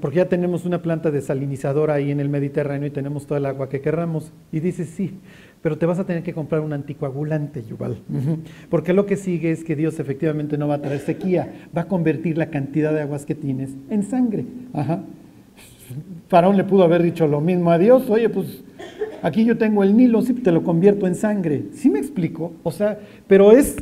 porque 0.00 0.18
ya 0.18 0.28
tenemos 0.28 0.64
una 0.64 0.82
planta 0.82 1.10
desalinizadora 1.10 1.94
ahí 1.94 2.10
en 2.10 2.20
el 2.20 2.28
Mediterráneo 2.28 2.86
y 2.86 2.90
tenemos 2.90 3.26
todo 3.26 3.38
el 3.38 3.46
agua 3.46 3.68
que 3.68 3.80
querramos. 3.80 4.32
Y 4.52 4.60
dice, 4.60 4.84
sí, 4.84 5.14
pero 5.62 5.78
te 5.78 5.86
vas 5.86 5.98
a 5.98 6.04
tener 6.04 6.22
que 6.22 6.32
comprar 6.32 6.60
un 6.60 6.72
anticoagulante, 6.72 7.64
Yuval. 7.64 7.98
Porque 8.68 8.92
lo 8.92 9.06
que 9.06 9.16
sigue 9.16 9.50
es 9.50 9.64
que 9.64 9.74
Dios 9.74 9.98
efectivamente 9.98 10.58
no 10.58 10.68
va 10.68 10.74
a 10.74 10.82
traer 10.82 11.00
sequía, 11.00 11.68
va 11.76 11.82
a 11.82 11.88
convertir 11.88 12.38
la 12.38 12.50
cantidad 12.50 12.92
de 12.92 13.00
aguas 13.00 13.24
que 13.24 13.34
tienes 13.34 13.70
en 13.90 14.02
sangre. 14.02 14.44
Ajá. 14.72 15.02
Faraón 16.28 16.56
le 16.56 16.64
pudo 16.64 16.84
haber 16.84 17.02
dicho 17.02 17.26
lo 17.26 17.40
mismo 17.40 17.70
a 17.70 17.78
Dios, 17.78 18.08
oye, 18.10 18.28
pues 18.28 18.62
aquí 19.22 19.44
yo 19.44 19.56
tengo 19.56 19.82
el 19.82 19.96
Nilo, 19.96 20.22
sí, 20.22 20.34
te 20.34 20.52
lo 20.52 20.62
convierto 20.62 21.06
en 21.06 21.14
sangre. 21.14 21.64
¿Sí 21.72 21.88
me 21.90 21.98
explico? 21.98 22.52
O 22.62 22.70
sea, 22.70 22.98
pero 23.26 23.52
es... 23.52 23.76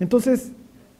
Entonces, 0.00 0.52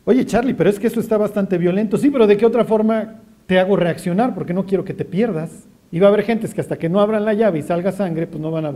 Oye, 0.05 0.27
Charlie, 0.27 0.55
pero 0.55 0.69
es 0.69 0.79
que 0.79 0.89
eso 0.89 1.01
está 1.01 1.17
bastante 1.17 1.59
violento. 1.59 1.97
Sí, 1.97 2.11
pero 2.11 2.27
¿de 2.27 2.37
qué 2.37 2.45
otra 2.45 2.65
forma 2.65 3.21
te 3.47 3.59
hago 3.59 3.77
reaccionar? 3.77 4.35
Porque 4.35 4.53
no 4.53 4.67
quiero 4.67 4.85
que 4.85 4.95
te 4.95 5.05
pierdas. 5.05 5.51
Y 5.93 6.01
va 6.01 6.09
a 6.09 6.13
haber 6.13 6.25
gentes 6.25 6.55
que 6.55 6.61
hasta 6.61 6.77
que 6.77 6.89
no 6.89 7.01
abran 7.01 7.25
la 7.25 7.35
llave 7.35 7.59
y 7.59 7.63
salga 7.63 7.93
sangre, 7.93 8.27
pues 8.27 8.41
no 8.41 8.51
van 8.51 8.67
a... 8.67 8.75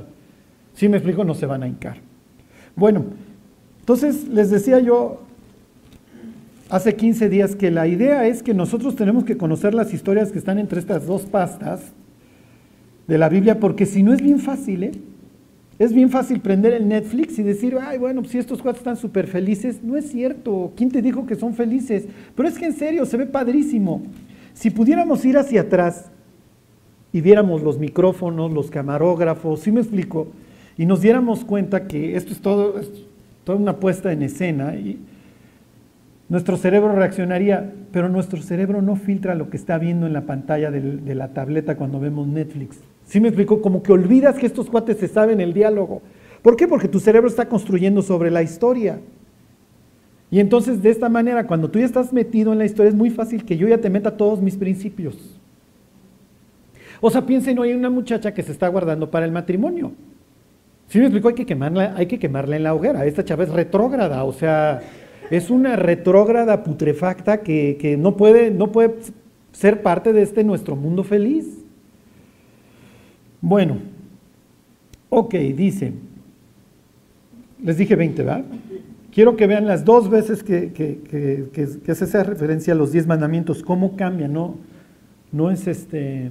Si 0.74 0.88
me 0.88 0.98
explico, 0.98 1.24
no 1.24 1.34
se 1.34 1.46
van 1.46 1.62
a 1.62 1.68
hincar. 1.68 1.96
Bueno, 2.76 3.06
entonces 3.80 4.28
les 4.28 4.50
decía 4.50 4.78
yo 4.80 5.22
hace 6.68 6.94
15 6.94 7.28
días 7.28 7.56
que 7.56 7.70
la 7.70 7.86
idea 7.86 8.26
es 8.26 8.42
que 8.42 8.52
nosotros 8.52 8.96
tenemos 8.96 9.24
que 9.24 9.36
conocer 9.36 9.74
las 9.74 9.94
historias 9.94 10.30
que 10.30 10.38
están 10.38 10.58
entre 10.58 10.78
estas 10.78 11.06
dos 11.06 11.22
pastas 11.22 11.92
de 13.06 13.18
la 13.18 13.28
Biblia, 13.28 13.58
porque 13.58 13.86
si 13.86 14.02
no 14.02 14.12
es 14.12 14.20
bien 14.20 14.40
fácil, 14.40 14.82
¿eh? 14.82 14.92
Es 15.78 15.92
bien 15.92 16.08
fácil 16.08 16.40
prender 16.40 16.72
el 16.72 16.88
Netflix 16.88 17.38
y 17.38 17.42
decir, 17.42 17.76
ay, 17.80 17.98
bueno, 17.98 18.24
si 18.24 18.38
estos 18.38 18.62
cuatro 18.62 18.78
están 18.78 18.96
súper 18.96 19.26
felices. 19.26 19.82
No 19.82 19.96
es 19.96 20.10
cierto. 20.10 20.72
¿Quién 20.74 20.90
te 20.90 21.02
dijo 21.02 21.26
que 21.26 21.34
son 21.34 21.54
felices? 21.54 22.06
Pero 22.34 22.48
es 22.48 22.58
que 22.58 22.66
en 22.66 22.72
serio, 22.72 23.04
se 23.04 23.18
ve 23.18 23.26
padrísimo. 23.26 24.02
Si 24.54 24.70
pudiéramos 24.70 25.22
ir 25.26 25.36
hacia 25.36 25.62
atrás 25.62 26.10
y 27.12 27.20
viéramos 27.20 27.62
los 27.62 27.78
micrófonos, 27.78 28.52
los 28.52 28.70
camarógrafos, 28.70 29.60
¿sí 29.60 29.70
me 29.70 29.80
explico? 29.80 30.28
Y 30.78 30.86
nos 30.86 31.02
diéramos 31.02 31.44
cuenta 31.44 31.86
que 31.86 32.16
esto 32.16 32.32
es 32.32 32.40
todo, 32.40 32.80
toda 33.44 33.58
una 33.58 33.76
puesta 33.76 34.12
en 34.12 34.22
escena 34.22 34.76
y 34.76 34.98
nuestro 36.30 36.56
cerebro 36.56 36.92
reaccionaría, 36.94 37.72
pero 37.92 38.08
nuestro 38.08 38.40
cerebro 38.40 38.80
no 38.80 38.96
filtra 38.96 39.34
lo 39.34 39.50
que 39.50 39.58
está 39.58 39.78
viendo 39.78 40.06
en 40.06 40.14
la 40.14 40.22
pantalla 40.22 40.70
de 40.70 41.14
la 41.14 41.28
tableta 41.28 41.76
cuando 41.76 42.00
vemos 42.00 42.26
Netflix. 42.26 42.78
¿Sí 43.06 43.20
me 43.20 43.28
explico? 43.28 43.62
Como 43.62 43.82
que 43.82 43.92
olvidas 43.92 44.36
que 44.36 44.46
estos 44.46 44.68
cuates 44.68 44.98
se 44.98 45.08
saben 45.08 45.40
el 45.40 45.54
diálogo. 45.54 46.02
¿Por 46.42 46.56
qué? 46.56 46.68
Porque 46.68 46.88
tu 46.88 47.00
cerebro 47.00 47.28
está 47.28 47.48
construyendo 47.48 48.02
sobre 48.02 48.30
la 48.30 48.42
historia. 48.42 49.00
Y 50.30 50.40
entonces 50.40 50.82
de 50.82 50.90
esta 50.90 51.08
manera, 51.08 51.46
cuando 51.46 51.70
tú 51.70 51.78
ya 51.78 51.84
estás 51.84 52.12
metido 52.12 52.52
en 52.52 52.58
la 52.58 52.64
historia, 52.64 52.90
es 52.90 52.96
muy 52.96 53.10
fácil 53.10 53.44
que 53.44 53.56
yo 53.56 53.68
ya 53.68 53.78
te 53.78 53.90
meta 53.90 54.16
todos 54.16 54.42
mis 54.42 54.56
principios. 54.56 55.40
O 57.00 57.10
sea, 57.10 57.24
piensen 57.24 57.58
hoy 57.58 57.70
en 57.70 57.78
una 57.78 57.90
muchacha 57.90 58.34
que 58.34 58.42
se 58.42 58.52
está 58.52 58.66
guardando 58.68 59.10
para 59.10 59.24
el 59.24 59.32
matrimonio. 59.32 59.92
¿Sí 60.88 60.98
me 60.98 61.04
explico? 61.04 61.28
Hay 61.28 61.34
que 61.34 61.46
quemarla, 61.46 61.94
hay 61.96 62.06
que 62.06 62.18
quemarla 62.18 62.56
en 62.56 62.64
la 62.64 62.74
hoguera. 62.74 63.06
Esta 63.06 63.24
chava 63.24 63.44
es 63.44 63.50
retrógrada, 63.50 64.24
o 64.24 64.32
sea, 64.32 64.82
es 65.30 65.50
una 65.50 65.76
retrógrada 65.76 66.64
putrefacta 66.64 67.42
que, 67.42 67.76
que 67.80 67.96
no, 67.96 68.16
puede, 68.16 68.50
no 68.50 68.72
puede 68.72 68.94
ser 69.52 69.82
parte 69.82 70.12
de 70.12 70.22
este 70.22 70.42
nuestro 70.42 70.74
mundo 70.74 71.04
feliz. 71.04 71.65
Bueno, 73.40 73.78
ok, 75.08 75.34
dice, 75.34 75.92
les 77.62 77.76
dije 77.76 77.96
20, 77.96 78.22
¿verdad? 78.22 78.44
Quiero 79.12 79.36
que 79.36 79.46
vean 79.46 79.66
las 79.66 79.84
dos 79.84 80.10
veces 80.10 80.42
que, 80.42 80.72
que, 80.72 81.94
se 81.94 82.04
hace 82.04 82.22
referencia 82.22 82.74
a 82.74 82.76
los 82.76 82.92
diez 82.92 83.06
mandamientos, 83.06 83.62
cómo 83.62 83.96
cambia, 83.96 84.28
no, 84.28 84.56
no 85.32 85.50
es 85.50 85.66
este, 85.66 86.30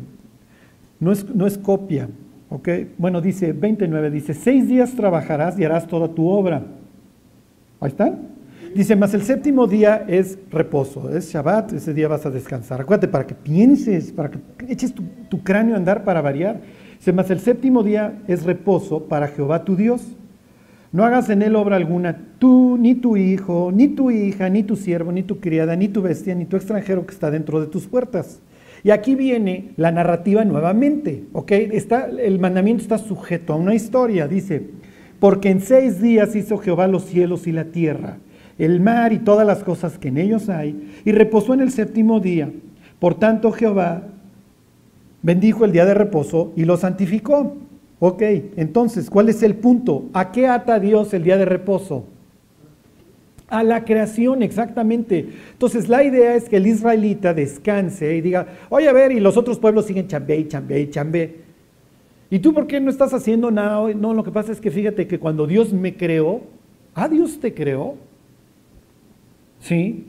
no 0.99 1.11
es, 1.11 1.27
no 1.33 1.47
es 1.47 1.57
copia, 1.57 2.09
¿ok? 2.49 2.69
Bueno, 2.97 3.21
dice 3.21 3.53
29, 3.53 4.11
dice, 4.11 4.33
seis 4.33 4.67
días 4.67 4.93
trabajarás 4.93 5.57
y 5.59 5.63
harás 5.63 5.87
toda 5.87 6.09
tu 6.09 6.27
obra. 6.27 6.63
Ahí 7.79 7.89
está. 7.89 8.15
Dice, 8.75 8.95
más 8.95 9.13
el 9.13 9.23
séptimo 9.23 9.67
día 9.67 10.05
es 10.07 10.37
reposo, 10.51 11.09
es 11.15 11.31
Shabbat, 11.31 11.73
ese 11.73 11.93
día 11.93 12.07
vas 12.07 12.25
a 12.25 12.29
descansar. 12.29 12.81
Acuérdate, 12.81 13.07
para 13.07 13.25
que 13.25 13.33
pienses, 13.33 14.11
para 14.11 14.29
que 14.29 14.39
eches 14.67 14.93
tu, 14.93 15.01
tu 15.29 15.41
cráneo 15.41 15.75
a 15.75 15.77
andar 15.77 16.03
para 16.03 16.21
variar. 16.21 16.59
El 17.07 17.39
séptimo 17.39 17.83
día 17.83 18.23
es 18.27 18.43
reposo 18.43 19.03
para 19.03 19.27
Jehová 19.27 19.63
tu 19.63 19.75
Dios. 19.75 20.01
No 20.91 21.03
hagas 21.03 21.29
en 21.29 21.43
él 21.43 21.55
obra 21.55 21.75
alguna, 21.75 22.17
tú, 22.39 22.77
ni 22.79 22.95
tu 22.95 23.15
hijo, 23.15 23.71
ni 23.71 23.89
tu 23.89 24.09
hija, 24.09 24.49
ni 24.49 24.63
tu 24.63 24.75
siervo, 24.75 25.11
ni 25.11 25.21
tu 25.21 25.39
criada, 25.39 25.75
ni 25.75 25.87
tu 25.87 26.01
bestia, 26.01 26.33
ni 26.33 26.45
tu 26.45 26.55
extranjero 26.55 27.05
que 27.05 27.13
está 27.13 27.29
dentro 27.29 27.61
de 27.61 27.67
tus 27.67 27.85
puertas. 27.85 28.39
Y 28.83 28.89
aquí 28.89 29.13
viene 29.13 29.71
la 29.77 29.91
narrativa 29.91 30.45
nuevamente, 30.45 31.25
¿ok? 31.33 31.51
Está, 31.51 32.07
el 32.07 32.39
mandamiento 32.39 32.81
está 32.81 32.97
sujeto 32.97 33.53
a 33.53 33.57
una 33.57 33.75
historia, 33.75 34.27
dice, 34.27 34.69
porque 35.19 35.49
en 35.49 35.61
seis 35.61 36.01
días 36.01 36.35
hizo 36.35 36.57
Jehová 36.57 36.87
los 36.87 37.05
cielos 37.05 37.45
y 37.45 37.51
la 37.51 37.65
tierra, 37.65 38.17
el 38.57 38.79
mar 38.79 39.13
y 39.13 39.19
todas 39.19 39.45
las 39.45 39.63
cosas 39.63 39.99
que 39.99 40.07
en 40.07 40.17
ellos 40.17 40.49
hay, 40.49 40.91
y 41.03 41.11
reposó 41.11 41.53
en 41.53 41.61
el 41.61 41.71
séptimo 41.71 42.19
día. 42.19 42.51
Por 42.97 43.15
tanto 43.15 43.51
Jehová 43.51 44.07
bendijo 45.25 45.65
el 45.65 45.71
día 45.71 45.85
de 45.85 45.95
reposo 45.95 46.53
y 46.55 46.65
lo 46.65 46.77
santificó. 46.77 47.55
Ok, 47.97 48.21
entonces, 48.57 49.09
¿cuál 49.09 49.27
es 49.27 49.41
el 49.41 49.55
punto? 49.55 50.05
¿A 50.13 50.31
qué 50.31 50.47
ata 50.47 50.79
Dios 50.79 51.15
el 51.15 51.23
día 51.23 51.35
de 51.35 51.45
reposo? 51.45 52.05
A 53.47 53.63
la 53.63 53.85
creación, 53.85 54.43
exactamente. 54.43 55.27
Entonces, 55.53 55.89
la 55.89 56.03
idea 56.03 56.35
es 56.35 56.47
que 56.47 56.57
el 56.57 56.67
israelita 56.67 57.33
descanse 57.33 58.15
y 58.15 58.21
diga, 58.21 58.45
oye, 58.69 58.87
a 58.87 58.93
ver, 58.93 59.11
y 59.11 59.19
los 59.19 59.35
otros 59.35 59.57
pueblos 59.57 59.87
siguen 59.87 60.07
chambe 60.07 60.37
y 60.37 60.47
chambe 60.47 60.79
y 60.79 60.89
chambe. 60.91 61.35
¿Y 62.29 62.37
tú 62.37 62.53
por 62.53 62.67
qué 62.67 62.79
no 62.79 62.91
estás 62.91 63.11
haciendo 63.11 63.49
nada 63.49 63.79
hoy? 63.79 63.95
No, 63.95 64.13
lo 64.13 64.23
que 64.23 64.31
pasa 64.31 64.51
es 64.51 64.61
que 64.61 64.69
fíjate 64.69 65.07
que 65.07 65.17
cuando 65.17 65.47
Dios 65.47 65.73
me 65.73 65.95
creó, 65.95 66.41
¿a 66.93 67.09
Dios 67.09 67.39
te 67.39 67.51
creó? 67.51 67.95
¿Sí? 69.59 70.05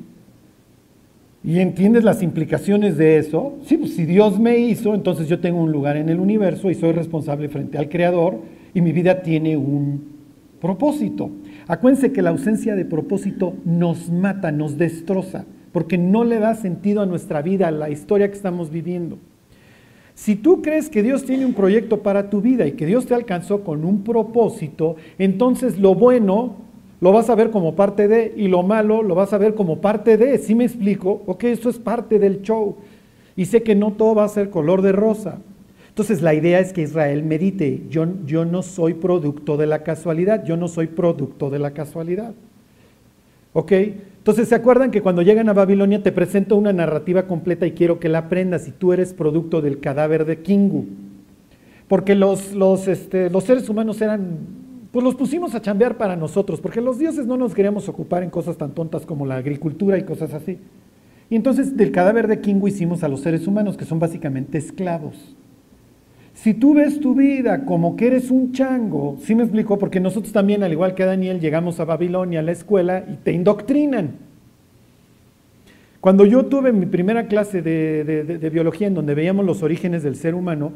Y 1.46 1.60
entiendes 1.60 2.02
las 2.02 2.24
implicaciones 2.24 2.96
de 2.96 3.18
eso, 3.18 3.54
sí, 3.64 3.76
pues 3.76 3.94
si 3.94 4.04
Dios 4.04 4.40
me 4.40 4.58
hizo, 4.58 4.96
entonces 4.96 5.28
yo 5.28 5.38
tengo 5.38 5.62
un 5.62 5.70
lugar 5.70 5.96
en 5.96 6.08
el 6.08 6.18
universo 6.18 6.68
y 6.70 6.74
soy 6.74 6.90
responsable 6.90 7.48
frente 7.48 7.78
al 7.78 7.88
Creador 7.88 8.40
y 8.74 8.80
mi 8.80 8.90
vida 8.90 9.22
tiene 9.22 9.56
un 9.56 10.16
propósito. 10.60 11.30
Acuérdense 11.68 12.10
que 12.10 12.20
la 12.20 12.30
ausencia 12.30 12.74
de 12.74 12.84
propósito 12.84 13.54
nos 13.64 14.10
mata, 14.10 14.50
nos 14.50 14.76
destroza, 14.76 15.44
porque 15.70 15.98
no 15.98 16.24
le 16.24 16.40
da 16.40 16.56
sentido 16.56 17.00
a 17.00 17.06
nuestra 17.06 17.42
vida, 17.42 17.68
a 17.68 17.70
la 17.70 17.90
historia 17.90 18.28
que 18.28 18.36
estamos 18.36 18.70
viviendo. 18.70 19.16
Si 20.14 20.34
tú 20.34 20.62
crees 20.62 20.88
que 20.88 21.04
Dios 21.04 21.24
tiene 21.24 21.46
un 21.46 21.54
proyecto 21.54 22.02
para 22.02 22.28
tu 22.28 22.40
vida 22.40 22.66
y 22.66 22.72
que 22.72 22.86
Dios 22.86 23.06
te 23.06 23.14
alcanzó 23.14 23.62
con 23.62 23.84
un 23.84 24.02
propósito, 24.02 24.96
entonces 25.16 25.78
lo 25.78 25.94
bueno 25.94 26.56
lo 27.00 27.12
vas 27.12 27.28
a 27.28 27.34
ver 27.34 27.50
como 27.50 27.74
parte 27.74 28.08
de, 28.08 28.32
y 28.36 28.48
lo 28.48 28.62
malo 28.62 29.02
lo 29.02 29.14
vas 29.14 29.32
a 29.32 29.38
ver 29.38 29.54
como 29.54 29.80
parte 29.80 30.16
de. 30.16 30.38
¿Sí 30.38 30.54
me 30.54 30.64
explico? 30.64 31.22
Ok, 31.26 31.44
eso 31.44 31.68
es 31.68 31.78
parte 31.78 32.18
del 32.18 32.42
show. 32.42 32.76
Y 33.36 33.46
sé 33.46 33.62
que 33.62 33.74
no 33.74 33.92
todo 33.92 34.14
va 34.14 34.24
a 34.24 34.28
ser 34.28 34.48
color 34.48 34.80
de 34.80 34.92
rosa. 34.92 35.38
Entonces 35.88 36.22
la 36.22 36.34
idea 36.34 36.60
es 36.60 36.72
que 36.72 36.82
Israel 36.82 37.22
medite, 37.22 37.84
yo, 37.88 38.06
yo 38.26 38.44
no 38.44 38.62
soy 38.62 38.94
producto 38.94 39.56
de 39.56 39.66
la 39.66 39.82
casualidad, 39.82 40.44
yo 40.44 40.56
no 40.56 40.68
soy 40.68 40.88
producto 40.88 41.48
de 41.48 41.58
la 41.58 41.70
casualidad. 41.72 42.34
¿Ok? 43.54 43.72
Entonces 43.72 44.48
se 44.48 44.54
acuerdan 44.54 44.90
que 44.90 45.00
cuando 45.00 45.22
llegan 45.22 45.48
a 45.48 45.54
Babilonia 45.54 46.02
te 46.02 46.12
presento 46.12 46.56
una 46.56 46.72
narrativa 46.72 47.26
completa 47.26 47.66
y 47.66 47.72
quiero 47.72 47.98
que 47.98 48.10
la 48.10 48.18
aprendas 48.18 48.68
y 48.68 48.72
tú 48.72 48.92
eres 48.92 49.14
producto 49.14 49.62
del 49.62 49.80
cadáver 49.80 50.26
de 50.26 50.42
Kingu. 50.42 50.84
Porque 51.88 52.14
los, 52.14 52.52
los, 52.52 52.88
este, 52.88 53.30
los 53.30 53.44
seres 53.44 53.68
humanos 53.68 54.00
eran 54.02 54.65
pues 54.96 55.04
los 55.04 55.14
pusimos 55.14 55.54
a 55.54 55.60
chambear 55.60 55.98
para 55.98 56.16
nosotros, 56.16 56.58
porque 56.58 56.80
los 56.80 56.98
dioses 56.98 57.26
no 57.26 57.36
nos 57.36 57.54
queríamos 57.54 57.86
ocupar 57.86 58.22
en 58.22 58.30
cosas 58.30 58.56
tan 58.56 58.70
tontas 58.70 59.04
como 59.04 59.26
la 59.26 59.36
agricultura 59.36 59.98
y 59.98 60.04
cosas 60.04 60.32
así. 60.32 60.56
Y 61.28 61.36
entonces 61.36 61.76
del 61.76 61.92
cadáver 61.92 62.26
de 62.26 62.40
Kingo 62.40 62.66
hicimos 62.66 63.04
a 63.04 63.08
los 63.08 63.20
seres 63.20 63.46
humanos, 63.46 63.76
que 63.76 63.84
son 63.84 63.98
básicamente 63.98 64.56
esclavos. 64.56 65.36
Si 66.32 66.54
tú 66.54 66.72
ves 66.72 66.98
tu 66.98 67.14
vida 67.14 67.66
como 67.66 67.94
que 67.94 68.06
eres 68.06 68.30
un 68.30 68.52
chango, 68.52 69.18
¿sí 69.20 69.34
me 69.34 69.42
explico? 69.42 69.78
Porque 69.78 70.00
nosotros 70.00 70.32
también, 70.32 70.62
al 70.62 70.72
igual 70.72 70.94
que 70.94 71.04
Daniel, 71.04 71.40
llegamos 71.40 71.78
a 71.78 71.84
Babilonia, 71.84 72.40
a 72.40 72.42
la 72.42 72.52
escuela, 72.52 73.04
y 73.06 73.16
te 73.16 73.32
indoctrinan. 73.32 74.12
Cuando 76.00 76.24
yo 76.24 76.46
tuve 76.46 76.72
mi 76.72 76.86
primera 76.86 77.26
clase 77.26 77.60
de, 77.60 78.50
biología 78.50 78.86
en 78.86 78.94
donde 78.94 79.14
veíamos 79.14 79.44
los 79.44 79.62
orígenes 79.62 80.02
del 80.02 80.16
ser 80.16 80.34
humano, 80.34 80.72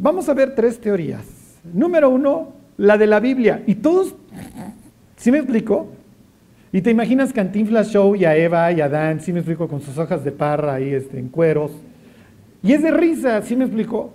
vamos 0.00 0.28
a 0.28 0.34
ver 0.34 0.56
tres 0.56 0.80
teorías. 0.80 1.60
Número 1.72 2.10
uno, 2.10 2.57
la 2.78 2.96
de 2.96 3.06
la 3.06 3.20
Biblia. 3.20 3.62
Y 3.66 3.74
todos, 3.74 4.14
¿sí 5.16 5.30
me 5.30 5.38
explico? 5.38 5.88
Y 6.72 6.80
te 6.80 6.90
imaginas 6.90 7.32
Cantinflas 7.32 7.90
Show 7.90 8.14
y 8.16 8.24
a 8.24 8.36
Eva 8.36 8.72
y 8.72 8.80
a 8.80 8.88
Dan, 8.88 9.20
¿sí 9.20 9.32
me 9.32 9.40
explico? 9.40 9.68
Con 9.68 9.82
sus 9.82 9.98
hojas 9.98 10.24
de 10.24 10.32
parra 10.32 10.74
ahí 10.74 10.94
este, 10.94 11.18
en 11.18 11.28
cueros. 11.28 11.72
Y 12.62 12.72
es 12.72 12.82
de 12.82 12.90
risa, 12.90 13.42
¿sí 13.42 13.56
me 13.56 13.64
explico? 13.64 14.12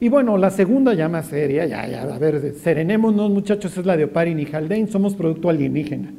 Y 0.00 0.08
bueno, 0.08 0.38
la 0.38 0.50
segunda 0.50 0.94
ya 0.94 1.08
más 1.08 1.26
seria, 1.26 1.66
ya, 1.66 1.86
ya, 1.88 2.02
a 2.02 2.18
ver, 2.18 2.54
serenémonos 2.54 3.30
muchachos, 3.30 3.76
es 3.76 3.84
la 3.84 3.96
de 3.96 4.04
Oparin 4.04 4.38
y 4.38 4.46
Haldane, 4.46 4.86
somos 4.86 5.16
producto 5.16 5.48
alienígena. 5.48 6.12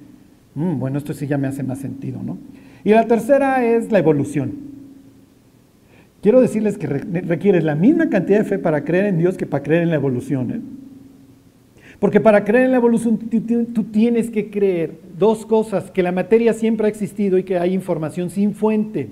Mm, 0.55 0.79
bueno, 0.79 0.98
esto 0.98 1.13
sí 1.13 1.27
ya 1.27 1.38
me 1.38 1.48
hace 1.48 1.63
más 1.63 1.79
sentido, 1.79 2.22
¿no? 2.22 2.38
Y 2.84 2.89
la 2.89 3.08
tercera 3.08 3.63
es 3.63 3.89
la 3.91 4.00
evolución. 4.00 4.69
Quiero 6.22 6.41
decirles 6.41 6.77
que 6.77 6.88
requiere 6.88 7.62
la 7.62 7.75
misma 7.75 8.10
cantidad 8.10 8.39
de 8.39 8.46
fe 8.46 8.60
para 8.60 8.84
creer 8.84 9.05
en 9.05 9.17
Dios 9.17 9.38
que 9.38 9.46
para 9.46 9.63
creer 9.63 9.84
en 9.84 9.89
la 9.89 9.96
evolución. 9.96 10.51
¿eh? 10.51 10.60
Porque 11.99 12.21
para 12.21 12.45
creer 12.45 12.65
en 12.65 12.71
la 12.71 12.77
evolución 12.77 13.17
tú 13.17 13.83
tienes 13.83 14.29
que 14.29 14.49
creer 14.49 14.99
dos 15.17 15.45
cosas, 15.45 15.91
que 15.91 16.01
la 16.01 16.13
materia 16.13 16.53
siempre 16.53 16.87
ha 16.87 16.89
existido 16.89 17.37
y 17.37 17.43
que 17.43 17.57
hay 17.59 17.73
información 17.73 18.29
sin 18.29 18.53
fuente. 18.53 19.09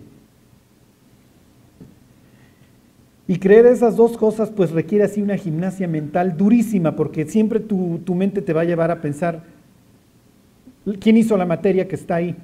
Y 3.28 3.40
creer 3.40 3.66
esas 3.66 3.98
dos 3.98 4.18
cosas 4.18 4.50
pues 4.50 4.72
requiere 4.72 5.04
así 5.04 5.22
una 5.22 5.36
gimnasia 5.36 5.86
mental 5.86 6.38
durísima, 6.38 6.96
porque 6.96 7.26
siempre 7.26 7.60
tu, 7.60 8.00
tu 8.06 8.16
mente 8.16 8.42
te 8.42 8.54
va 8.54 8.62
a 8.62 8.66
llevar 8.66 8.90
a 8.90 9.02
pensar, 9.02 9.44
¿quién 11.02 11.18
hizo 11.18 11.36
la 11.36 11.46
materia 11.46 11.90
que 11.90 11.96
está 11.96 12.16
ahí? 12.16 12.38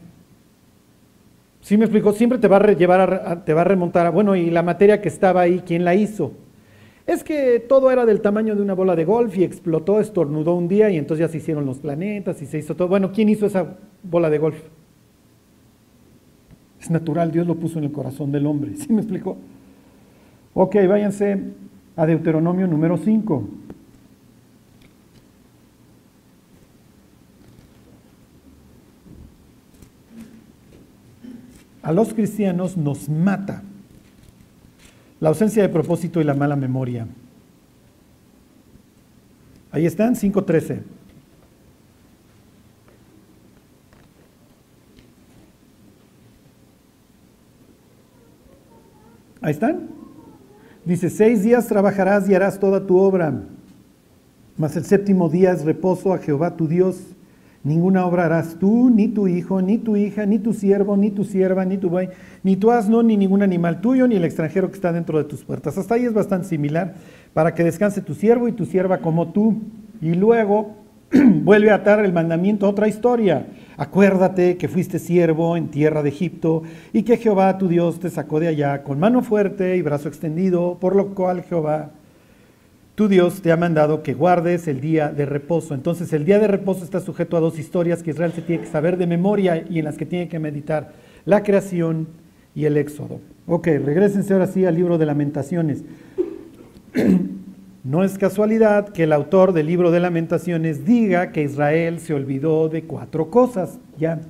¿Sí 1.62 1.77
me 1.77 1.85
explico? 1.85 2.12
Siempre 2.12 2.38
te 2.38 2.50
va 2.50 2.57
a 2.57 2.71
llevar 2.73 3.45
te 3.45 3.53
va 3.53 3.62
a 3.62 3.63
remontar 3.63 4.05
a, 4.05 4.09
bueno, 4.09 4.35
y 4.35 4.50
la 4.50 4.62
materia 4.62 5.01
que 5.01 5.07
estaba 5.07 5.39
ahí, 5.39 5.63
¿quién 5.65 5.85
la 5.85 5.95
hizo? 5.95 6.33
Es 7.05 7.24
que 7.24 7.60
todo 7.60 7.91
era 7.91 8.05
del 8.05 8.22
tamaño 8.22 8.55
de 8.55 8.62
una 8.62 8.74
bola 8.74 8.95
de 8.95 9.03
golf 9.03 9.38
y 9.38 9.43
explotó, 9.43 10.00
estornudó 10.00 10.55
un 10.55 10.69
día 10.69 10.89
y 10.89 10.98
entonces 10.98 11.27
ya 11.27 11.31
se 11.31 11.38
hicieron 11.38 11.65
los 11.65 11.79
planetas 11.79 12.41
y 12.41 12.45
se 12.45 12.60
hizo 12.60 12.75
todo. 12.75 12.88
Bueno, 12.88 13.12
¿quién 13.12 13.27
hizo 13.27 13.45
esa 13.45 13.77
bola 14.03 14.29
de 14.29 14.38
golf? 14.38 14.57
Es 16.79 16.89
natural, 16.89 17.31
Dios 17.31 17.45
lo 17.45 17.55
puso 17.55 17.79
en 17.79 17.86
el 17.86 17.91
corazón 17.91 18.31
del 18.31 18.45
hombre. 18.45 18.75
¿Sí 18.77 18.91
me 18.93 19.01
explico? 19.01 19.38
Ok, 20.53 20.75
váyanse 20.88 21.41
a 21.95 22.05
Deuteronomio 22.05 22.67
número 22.67 22.98
5. 22.98 23.50
A 31.81 31.91
los 31.91 32.13
cristianos 32.13 32.77
nos 32.77 33.10
mata 33.10 33.62
la 35.24 35.30
ausencia 35.30 35.63
de 35.63 35.70
propósito 35.70 36.20
y 36.20 36.25
la 36.25 36.34
mala 36.34 36.58
memoria. 36.58 37.08
Ahí 39.72 39.86
están, 39.86 40.15
5.13. 40.15 40.82
Ahí 49.39 49.52
están. 49.52 49.88
Dice, 50.84 51.10
seis 51.10 51.41
días 51.41 51.67
trabajarás 51.67 52.28
y 52.28 52.36
harás 52.36 52.60
toda 52.60 52.86
tu 52.86 52.97
obra, 52.97 53.43
mas 54.58 54.76
el 54.76 54.84
séptimo 54.84 55.30
día 55.30 55.54
es 55.54 55.63
reposo 55.63 56.13
a 56.13 56.17
Jehová 56.17 56.58
tu 56.58 56.67
Dios. 56.67 56.97
Ninguna 57.63 58.06
obra 58.06 58.26
harás 58.26 58.58
tú, 58.60 58.89
ni 58.89 59.08
tu 59.08 59.30
hijo, 59.30 59.62
ni 59.62 59.78
tu 59.78 59.95
hija, 59.95 60.26
ni 60.26 60.38
tu 60.38 60.54
siervo, 60.54 60.97
ni 60.97 61.12
tu 61.12 61.23
sierva, 61.23 61.63
ni 61.63 61.78
tu 61.78 61.89
buey, 61.89 62.10
ni 62.43 62.58
tu 62.58 62.71
asno, 62.71 63.04
ni 63.04 63.15
ningún 63.15 63.41
animal 63.41 63.80
tuyo, 63.80 64.06
ni 64.06 64.17
el 64.17 64.26
extranjero 64.26 64.67
que 64.67 64.76
está 64.76 64.91
dentro 64.91 65.17
de 65.17 65.23
tus 65.23 65.45
puertas. 65.45 65.78
Hasta 65.78 65.95
ahí 65.95 66.04
es 66.04 66.13
bastante 66.13 66.49
similar, 66.49 66.95
para 67.34 67.54
que 67.54 67.63
descanse 67.63 68.02
tu 68.02 68.15
siervo 68.15 68.49
y 68.49 68.52
tu 68.52 68.65
sierva 68.65 68.97
como 68.97 69.32
tú. 69.32 69.62
Y 70.02 70.13
luego 70.13 70.71
vuelve 71.13 71.71
a 71.71 71.76
atar 71.76 72.04
el 72.04 72.12
mandamiento 72.12 72.65
a 72.65 72.69
otra 72.69 72.89
historia. 72.89 73.47
Acuérdate 73.78 74.58
que 74.58 74.67
fuiste 74.67 74.99
siervo 74.99 75.56
en 75.56 75.69
tierra 75.69 76.04
de 76.04 76.10
Egipto 76.10 76.63
y 76.91 77.04
que 77.04 77.15
Jehová 77.15 77.58
tu 77.58 77.69
Dios 77.69 77.97
te 77.99 78.10
sacó 78.10 78.41
de 78.41 78.49
allá 78.49 78.84
con 78.84 78.99
mano 78.99 79.21
fuerte 79.21 79.78
y 79.78 79.82
brazo 79.82 80.10
extendido, 80.10 80.78
por 80.82 80.97
lo 80.97 81.15
cual 81.15 81.43
Jehová 81.43 81.91
tu 82.95 83.08
Dios 83.08 83.41
te 83.41 83.51
ha 83.51 83.58
mandado 83.58 84.03
que 84.03 84.13
guardes 84.13 84.67
el 84.67 84.79
día 84.79 85.10
de 85.10 85.25
reposo. 85.25 85.73
Entonces 85.73 86.13
el 86.13 86.25
día 86.25 86.38
de 86.39 86.47
reposo 86.47 86.84
está 86.84 86.99
sujeto 86.99 87.36
a 87.38 87.39
dos 87.39 87.58
historias 87.58 88.03
que 88.03 88.12
Israel 88.12 88.34
se 88.34 88.41
tiene 88.41 88.63
que 88.63 88.69
saber 88.69 88.97
de 88.97 89.08
memoria 89.08 89.65
y 89.67 89.79
en 89.79 89.86
las 89.86 89.97
que 89.97 90.06
tiene 90.06 90.27
que 90.27 90.39
meditar, 90.39 90.93
la 91.25 91.41
creación 91.41 92.08
y 92.53 92.65
el 92.65 92.77
éxodo. 92.77 93.19
Ok, 93.47 93.65
regresense 93.65 94.34
ahora 94.34 94.47
sí 94.47 94.65
al 94.65 94.75
libro 94.75 94.97
de 94.97 95.06
lamentaciones. 95.06 95.84
No 97.86 98.06
es 98.06 98.17
casualidad 98.17 98.88
que 98.93 99.03
el 99.03 99.12
autor 99.12 99.51
del 99.51 99.65
libro 99.65 99.91
de 99.91 99.99
lamentaciones 99.99 100.86
diga 100.86 101.34
que 101.34 101.43
Israel 101.43 101.99
se 101.99 102.13
olvidó 102.13 102.69
de 102.69 102.84
cuatro 102.84 103.29
cosas. 103.29 103.77
Ya 103.97 104.21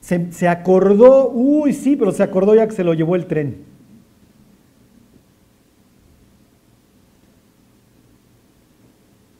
se, 0.00 0.32
se 0.32 0.48
acordó, 0.48 1.28
uy, 1.28 1.74
sí, 1.74 1.96
pero 1.96 2.12
se 2.12 2.22
acordó 2.22 2.54
ya 2.54 2.66
que 2.66 2.72
se 2.72 2.82
lo 2.82 2.94
llevó 2.94 3.14
el 3.14 3.26
tren. 3.26 3.73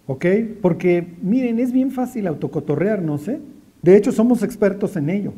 ¿Ok? 0.06 0.26
Porque 0.60 1.06
miren, 1.22 1.58
es 1.58 1.72
bien 1.72 1.90
fácil 1.90 2.26
autocotorrearnos, 2.26 3.28
¿eh? 3.28 3.40
De 3.82 3.96
hecho, 3.96 4.12
somos 4.12 4.42
expertos 4.42 4.96
en 4.96 5.10
ello. 5.10 5.32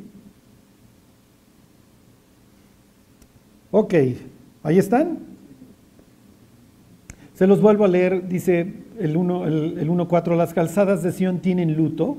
Ok, 3.71 3.95
ahí 4.63 4.79
están. 4.79 5.19
Se 7.35 7.47
los 7.47 7.61
vuelvo 7.61 7.85
a 7.85 7.89
leer, 7.89 8.29
dice 8.29 8.73
el 8.99 9.17
1.4, 9.17 10.33
el, 10.33 10.39
las 10.39 10.55
calzadas 10.55 11.03
de 11.03 11.13
Sión 11.13 11.41
tienen 11.41 11.77
luto, 11.77 12.17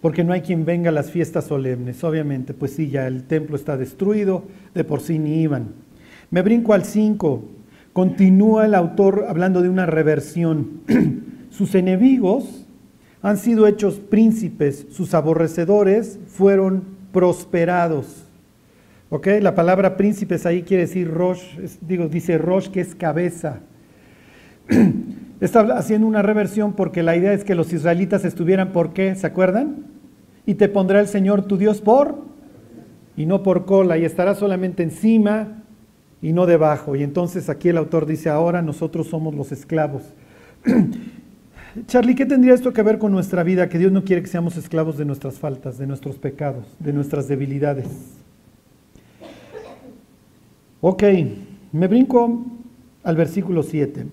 porque 0.00 0.24
no 0.24 0.32
hay 0.32 0.40
quien 0.40 0.64
venga 0.64 0.88
a 0.88 0.92
las 0.92 1.10
fiestas 1.10 1.44
solemnes. 1.44 2.02
Obviamente, 2.04 2.54
pues 2.54 2.72
sí, 2.72 2.88
ya 2.88 3.06
el 3.06 3.24
templo 3.24 3.56
está 3.56 3.76
destruido, 3.76 4.44
de 4.74 4.84
por 4.84 5.00
sí 5.00 5.18
ni 5.18 5.42
iban. 5.42 5.68
Me 6.30 6.42
brinco 6.42 6.72
al 6.72 6.84
5, 6.84 7.42
continúa 7.92 8.64
el 8.64 8.74
autor 8.74 9.26
hablando 9.28 9.62
de 9.62 9.68
una 9.68 9.86
reversión. 9.86 10.80
Sus 11.50 11.74
enemigos 11.74 12.66
han 13.22 13.36
sido 13.36 13.66
hechos 13.66 13.96
príncipes, 13.96 14.86
sus 14.90 15.12
aborrecedores 15.12 16.18
fueron 16.26 16.84
prosperados. 17.12 18.24
¿Ok? 19.10 19.26
La 19.40 19.54
palabra 19.54 19.96
príncipes 19.96 20.46
ahí 20.46 20.62
quiere 20.62 20.84
decir 20.84 21.10
Rosh, 21.10 21.42
digo, 21.80 22.08
dice 22.08 22.38
Rosh 22.38 22.68
que 22.68 22.80
es 22.80 22.94
cabeza. 22.94 23.60
Está 25.40 25.60
haciendo 25.76 26.06
una 26.06 26.22
reversión 26.22 26.74
porque 26.74 27.02
la 27.02 27.16
idea 27.16 27.32
es 27.32 27.44
que 27.44 27.54
los 27.54 27.72
israelitas 27.72 28.24
estuvieran 28.24 28.72
por 28.72 28.92
qué, 28.92 29.14
¿se 29.16 29.26
acuerdan? 29.26 29.86
Y 30.46 30.54
te 30.54 30.68
pondrá 30.68 31.00
el 31.00 31.08
Señor 31.08 31.42
tu 31.42 31.56
Dios 31.56 31.80
por 31.80 32.30
y 33.16 33.26
no 33.26 33.42
por 33.42 33.64
cola, 33.64 33.98
y 33.98 34.04
estará 34.04 34.34
solamente 34.34 34.82
encima 34.82 35.62
y 36.22 36.32
no 36.32 36.46
debajo. 36.46 36.94
Y 36.94 37.02
entonces 37.02 37.48
aquí 37.48 37.68
el 37.68 37.78
autor 37.78 38.06
dice, 38.06 38.30
ahora 38.30 38.62
nosotros 38.62 39.08
somos 39.08 39.34
los 39.34 39.50
esclavos. 39.50 40.02
Charlie, 41.86 42.16
¿qué 42.16 42.26
tendría 42.26 42.54
esto 42.54 42.72
que 42.72 42.82
ver 42.82 42.98
con 42.98 43.12
nuestra 43.12 43.44
vida? 43.44 43.68
Que 43.68 43.78
Dios 43.78 43.92
no 43.92 44.02
quiere 44.02 44.22
que 44.22 44.28
seamos 44.28 44.56
esclavos 44.56 44.98
de 44.98 45.04
nuestras 45.04 45.38
faltas, 45.38 45.78
de 45.78 45.86
nuestros 45.86 46.18
pecados, 46.18 46.64
de 46.80 46.92
nuestras 46.92 47.28
debilidades. 47.28 47.86
Ok, 50.80 51.04
me 51.70 51.86
brinco 51.86 52.44
al 53.04 53.14
versículo 53.14 53.62
7. 53.62 54.06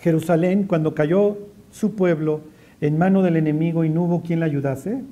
Jerusalén, 0.00 0.64
cuando 0.64 0.94
cayó 0.94 1.38
su 1.72 1.96
pueblo 1.96 2.42
en 2.80 2.98
mano 2.98 3.22
del 3.22 3.36
enemigo 3.36 3.84
y 3.84 3.88
no 3.88 4.02
hubo 4.04 4.22
quien 4.22 4.38
la 4.40 4.46
ayudase, 4.46 5.02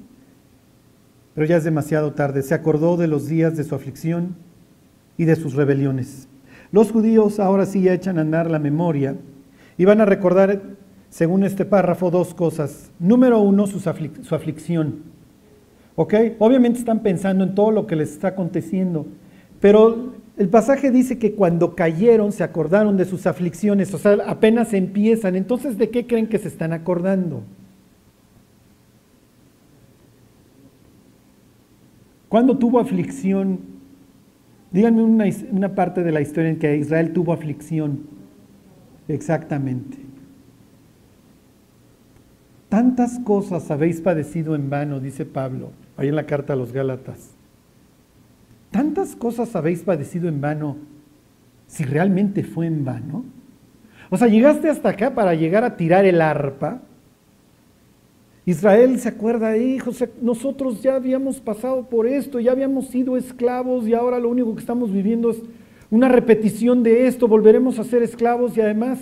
pero 1.35 1.47
ya 1.47 1.57
es 1.57 1.65
demasiado 1.65 2.13
tarde, 2.13 2.43
se 2.43 2.55
acordó 2.55 2.97
de 2.97 3.09
los 3.09 3.27
días 3.27 3.57
de 3.57 3.65
su 3.65 3.75
aflicción 3.75 4.37
y 5.17 5.25
de 5.25 5.35
sus 5.35 5.55
rebeliones. 5.55 6.29
Los 6.71 6.93
judíos 6.93 7.41
ahora 7.41 7.67
sí 7.67 7.83
ya 7.83 7.95
echan 7.95 8.19
a 8.19 8.21
andar 8.21 8.49
la 8.49 8.61
memoria 8.61 9.17
y 9.77 9.85
van 9.87 10.01
a 10.01 10.05
recordar 10.05 10.61
según 11.11 11.43
este 11.43 11.65
párrafo, 11.65 12.11
dos 12.11 12.33
cosas. 12.35 12.91
Número 13.01 13.41
uno, 13.41 13.67
su, 13.67 13.87
aflicción. 14.35 15.03
¿Ok? 15.97 16.15
Obviamente 16.39 16.79
están 16.79 17.01
pensando 17.01 17.45
en 17.45 17.55
todo 17.55 17.73
lo 17.73 17.87
que 17.87 17.97
les 17.97 18.13
está 18.13 18.29
aconteciendo, 18.29 19.07
pero 19.61 20.15
el 20.39 20.49
pasaje 20.49 20.91
dice 20.91 21.19
que 21.19 21.35
cuando 21.35 21.75
cayeron 21.75 22.33
se 22.33 22.45
acordaron 22.45 22.97
de 22.97 23.05
sus 23.05 23.27
aflicciones, 23.27 23.93
o 23.93 23.99
sea, 23.99 24.17
apenas 24.27 24.73
empiezan. 24.73 25.35
Entonces, 25.37 25.77
¿de 25.77 25.91
qué 25.91 26.07
creen 26.07 26.29
que 26.29 26.39
se 26.39 26.49
están 26.49 26.73
acordando? 26.73 27.43
¿Cuándo 32.29 32.57
tuvo 32.57 32.79
aflicción? 32.79 33.59
Díganme 34.71 35.03
una, 35.03 35.25
una, 35.51 35.75
parte 35.75 36.05
de 36.05 36.13
la 36.13 36.21
historia 36.21 36.51
en 36.51 36.59
que 36.61 36.77
Israel 36.77 37.13
tuvo 37.13 37.33
aflicción. 37.33 38.05
Exactamente. 39.09 40.10
Tantas 42.71 43.19
cosas 43.19 43.71
habéis 43.71 44.01
padecido 44.01 44.55
en 44.55 44.71
vano, 44.71 44.99
dice 44.99 45.27
Pablo, 45.27 45.73
ahí 45.99 46.09
en 46.09 46.17
la 46.17 46.25
carta 46.25 46.55
a 46.55 46.57
los 46.57 46.73
Gálatas. 46.73 47.33
Tantas 48.71 49.15
cosas 49.15 49.55
habéis 49.55 49.83
padecido 49.83 50.27
en 50.29 50.41
vano, 50.41 50.79
si 51.67 51.85
realmente 51.85 52.45
fue 52.45 52.67
en 52.67 52.87
vano. 52.87 53.25
O 54.09 54.17
sea, 54.17 54.29
llegaste 54.29 54.71
hasta 54.71 54.89
acá 54.89 55.15
para 55.15 55.35
llegar 55.35 55.65
a 55.65 55.77
tirar 55.77 56.07
el 56.07 56.23
arpa 56.23 56.81
Israel 58.47 58.99
se 58.99 59.09
acuerda, 59.09 59.57
hijo, 59.57 59.93
nosotros 60.21 60.83
ya 60.83 60.97
habíamos 60.97 61.41
pasado 61.41 61.89
por 61.89 62.07
esto, 62.07 62.41
ya 62.41 62.53
habíamos 62.53 62.89
sido 62.89 63.17
esclavos 63.17 63.87
y 63.87 63.95
ahora 63.95 64.19
lo 64.19 64.29
único 64.29 64.55
que 64.55 64.61
estamos 64.61 64.91
viviendo 64.91 65.31
es 65.31 65.43
una 65.91 66.09
repetición 66.09 66.83
de 66.83 67.07
esto, 67.07 67.29
volveremos 67.29 67.79
a 67.79 67.85
ser 67.85 68.03
esclavos 68.03 68.57
y 68.57 68.61
además, 68.61 68.99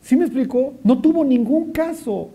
¿sí 0.00 0.16
me 0.16 0.24
explicó? 0.24 0.74
No 0.84 1.00
tuvo 1.00 1.24
ningún 1.24 1.72
caso. 1.72 2.30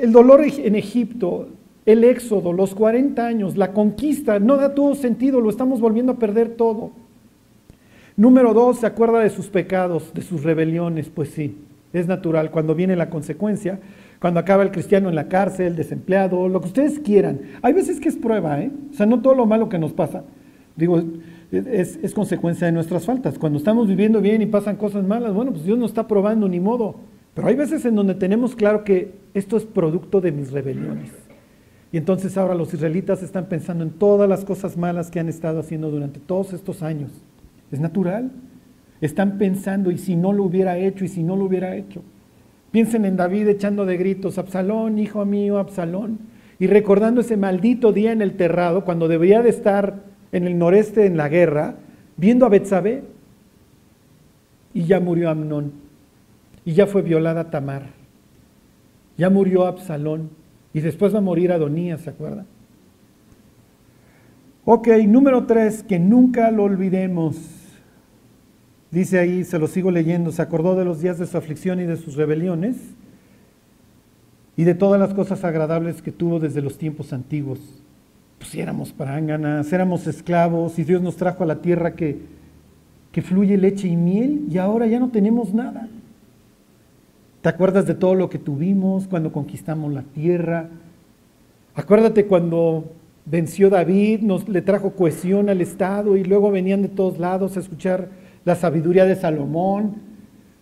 El 0.00 0.12
dolor 0.12 0.42
en 0.42 0.76
Egipto, 0.76 1.48
el 1.84 2.04
éxodo, 2.04 2.52
los 2.52 2.74
40 2.74 3.26
años, 3.26 3.56
la 3.56 3.72
conquista, 3.72 4.38
no 4.38 4.56
da 4.56 4.74
todo 4.74 4.94
sentido, 4.94 5.40
lo 5.40 5.50
estamos 5.50 5.80
volviendo 5.80 6.12
a 6.12 6.16
perder 6.16 6.50
todo. 6.50 6.90
Número 8.16 8.52
dos, 8.52 8.80
se 8.80 8.86
acuerda 8.86 9.20
de 9.20 9.30
sus 9.30 9.46
pecados, 9.46 10.12
de 10.12 10.22
sus 10.22 10.42
rebeliones, 10.42 11.08
pues 11.08 11.30
sí. 11.30 11.56
Es 11.92 12.06
natural 12.06 12.50
cuando 12.50 12.74
viene 12.74 12.94
la 12.94 13.08
consecuencia, 13.08 13.80
cuando 14.20 14.40
acaba 14.40 14.62
el 14.62 14.70
cristiano 14.70 15.08
en 15.08 15.14
la 15.14 15.28
cárcel, 15.28 15.76
desempleado, 15.76 16.48
lo 16.48 16.60
que 16.60 16.66
ustedes 16.66 16.98
quieran. 16.98 17.40
Hay 17.62 17.72
veces 17.72 18.00
que 18.00 18.10
es 18.10 18.16
prueba, 18.16 18.60
¿eh? 18.60 18.70
O 18.90 18.94
sea, 18.94 19.06
no 19.06 19.22
todo 19.22 19.34
lo 19.34 19.46
malo 19.46 19.68
que 19.68 19.78
nos 19.78 19.92
pasa, 19.92 20.24
digo, 20.76 21.02
es, 21.50 21.98
es 22.02 22.12
consecuencia 22.12 22.66
de 22.66 22.72
nuestras 22.72 23.06
faltas. 23.06 23.38
Cuando 23.38 23.58
estamos 23.58 23.88
viviendo 23.88 24.20
bien 24.20 24.42
y 24.42 24.46
pasan 24.46 24.76
cosas 24.76 25.06
malas, 25.06 25.32
bueno, 25.32 25.52
pues 25.52 25.64
Dios 25.64 25.78
no 25.78 25.86
está 25.86 26.06
probando 26.06 26.48
ni 26.48 26.60
modo. 26.60 26.96
Pero 27.38 27.46
hay 27.46 27.54
veces 27.54 27.84
en 27.84 27.94
donde 27.94 28.16
tenemos 28.16 28.56
claro 28.56 28.82
que 28.82 29.12
esto 29.32 29.56
es 29.56 29.64
producto 29.64 30.20
de 30.20 30.32
mis 30.32 30.50
rebeliones. 30.50 31.12
Y 31.92 31.96
entonces 31.96 32.36
ahora 32.36 32.56
los 32.56 32.74
israelitas 32.74 33.22
están 33.22 33.46
pensando 33.46 33.84
en 33.84 33.90
todas 33.90 34.28
las 34.28 34.44
cosas 34.44 34.76
malas 34.76 35.08
que 35.08 35.20
han 35.20 35.28
estado 35.28 35.60
haciendo 35.60 35.88
durante 35.88 36.18
todos 36.18 36.52
estos 36.52 36.82
años. 36.82 37.12
Es 37.70 37.78
natural. 37.78 38.32
Están 39.00 39.38
pensando, 39.38 39.92
¿y 39.92 39.98
si 39.98 40.16
no 40.16 40.32
lo 40.32 40.42
hubiera 40.42 40.78
hecho? 40.78 41.04
¿Y 41.04 41.08
si 41.08 41.22
no 41.22 41.36
lo 41.36 41.44
hubiera 41.44 41.76
hecho? 41.76 42.02
Piensen 42.72 43.04
en 43.04 43.16
David 43.16 43.46
echando 43.46 43.86
de 43.86 43.96
gritos, 43.96 44.36
Absalón, 44.36 44.98
hijo 44.98 45.24
mío, 45.24 45.58
Absalón. 45.58 46.18
Y 46.58 46.66
recordando 46.66 47.20
ese 47.20 47.36
maldito 47.36 47.92
día 47.92 48.10
en 48.10 48.20
el 48.20 48.32
terrado, 48.32 48.84
cuando 48.84 49.06
debería 49.06 49.42
de 49.42 49.50
estar 49.50 50.02
en 50.32 50.44
el 50.44 50.58
noreste 50.58 51.06
en 51.06 51.16
la 51.16 51.28
guerra, 51.28 51.76
viendo 52.16 52.46
a 52.46 52.48
Betsabé. 52.48 53.04
Y 54.74 54.86
ya 54.86 54.98
murió 54.98 55.30
Amnón. 55.30 55.86
Y 56.68 56.74
ya 56.74 56.86
fue 56.86 57.00
violada 57.00 57.48
Tamar. 57.48 57.86
Ya 59.16 59.30
murió 59.30 59.64
Absalón. 59.64 60.28
Y 60.74 60.80
después 60.80 61.14
va 61.14 61.18
a 61.18 61.22
morir 61.22 61.50
Adonías, 61.50 62.02
¿se 62.02 62.10
acuerdan? 62.10 62.44
Ok, 64.66 64.88
número 65.06 65.46
tres, 65.46 65.82
que 65.82 65.98
nunca 65.98 66.50
lo 66.50 66.64
olvidemos. 66.64 67.38
Dice 68.90 69.18
ahí, 69.18 69.44
se 69.44 69.58
lo 69.58 69.66
sigo 69.66 69.90
leyendo, 69.90 70.30
se 70.30 70.42
acordó 70.42 70.76
de 70.76 70.84
los 70.84 71.00
días 71.00 71.18
de 71.18 71.26
su 71.26 71.38
aflicción 71.38 71.80
y 71.80 71.84
de 71.84 71.96
sus 71.96 72.16
rebeliones 72.16 72.76
y 74.54 74.64
de 74.64 74.74
todas 74.74 75.00
las 75.00 75.14
cosas 75.14 75.44
agradables 75.44 76.02
que 76.02 76.12
tuvo 76.12 76.38
desde 76.38 76.60
los 76.60 76.76
tiempos 76.76 77.14
antiguos. 77.14 77.60
Pues 78.36 78.54
éramos 78.54 78.92
paránganas, 78.92 79.72
éramos 79.72 80.06
esclavos 80.06 80.78
y 80.78 80.84
Dios 80.84 81.00
nos 81.00 81.16
trajo 81.16 81.44
a 81.44 81.46
la 81.46 81.62
tierra 81.62 81.94
que, 81.94 82.18
que 83.10 83.22
fluye 83.22 83.56
leche 83.56 83.88
y 83.88 83.96
miel 83.96 84.44
y 84.50 84.58
ahora 84.58 84.86
ya 84.86 85.00
no 85.00 85.08
tenemos 85.08 85.54
nada. 85.54 85.88
¿Te 87.42 87.48
acuerdas 87.48 87.86
de 87.86 87.94
todo 87.94 88.14
lo 88.14 88.28
que 88.28 88.38
tuvimos 88.38 89.06
cuando 89.06 89.32
conquistamos 89.32 89.92
la 89.92 90.02
tierra? 90.02 90.68
Acuérdate 91.74 92.26
cuando 92.26 92.92
venció 93.24 93.70
David, 93.70 94.20
nos 94.22 94.48
le 94.48 94.62
trajo 94.62 94.92
cohesión 94.92 95.48
al 95.48 95.60
Estado 95.60 96.16
y 96.16 96.24
luego 96.24 96.50
venían 96.50 96.82
de 96.82 96.88
todos 96.88 97.18
lados 97.18 97.56
a 97.56 97.60
escuchar 97.60 98.08
la 98.44 98.56
sabiduría 98.56 99.04
de 99.04 99.14
Salomón, 99.14 99.96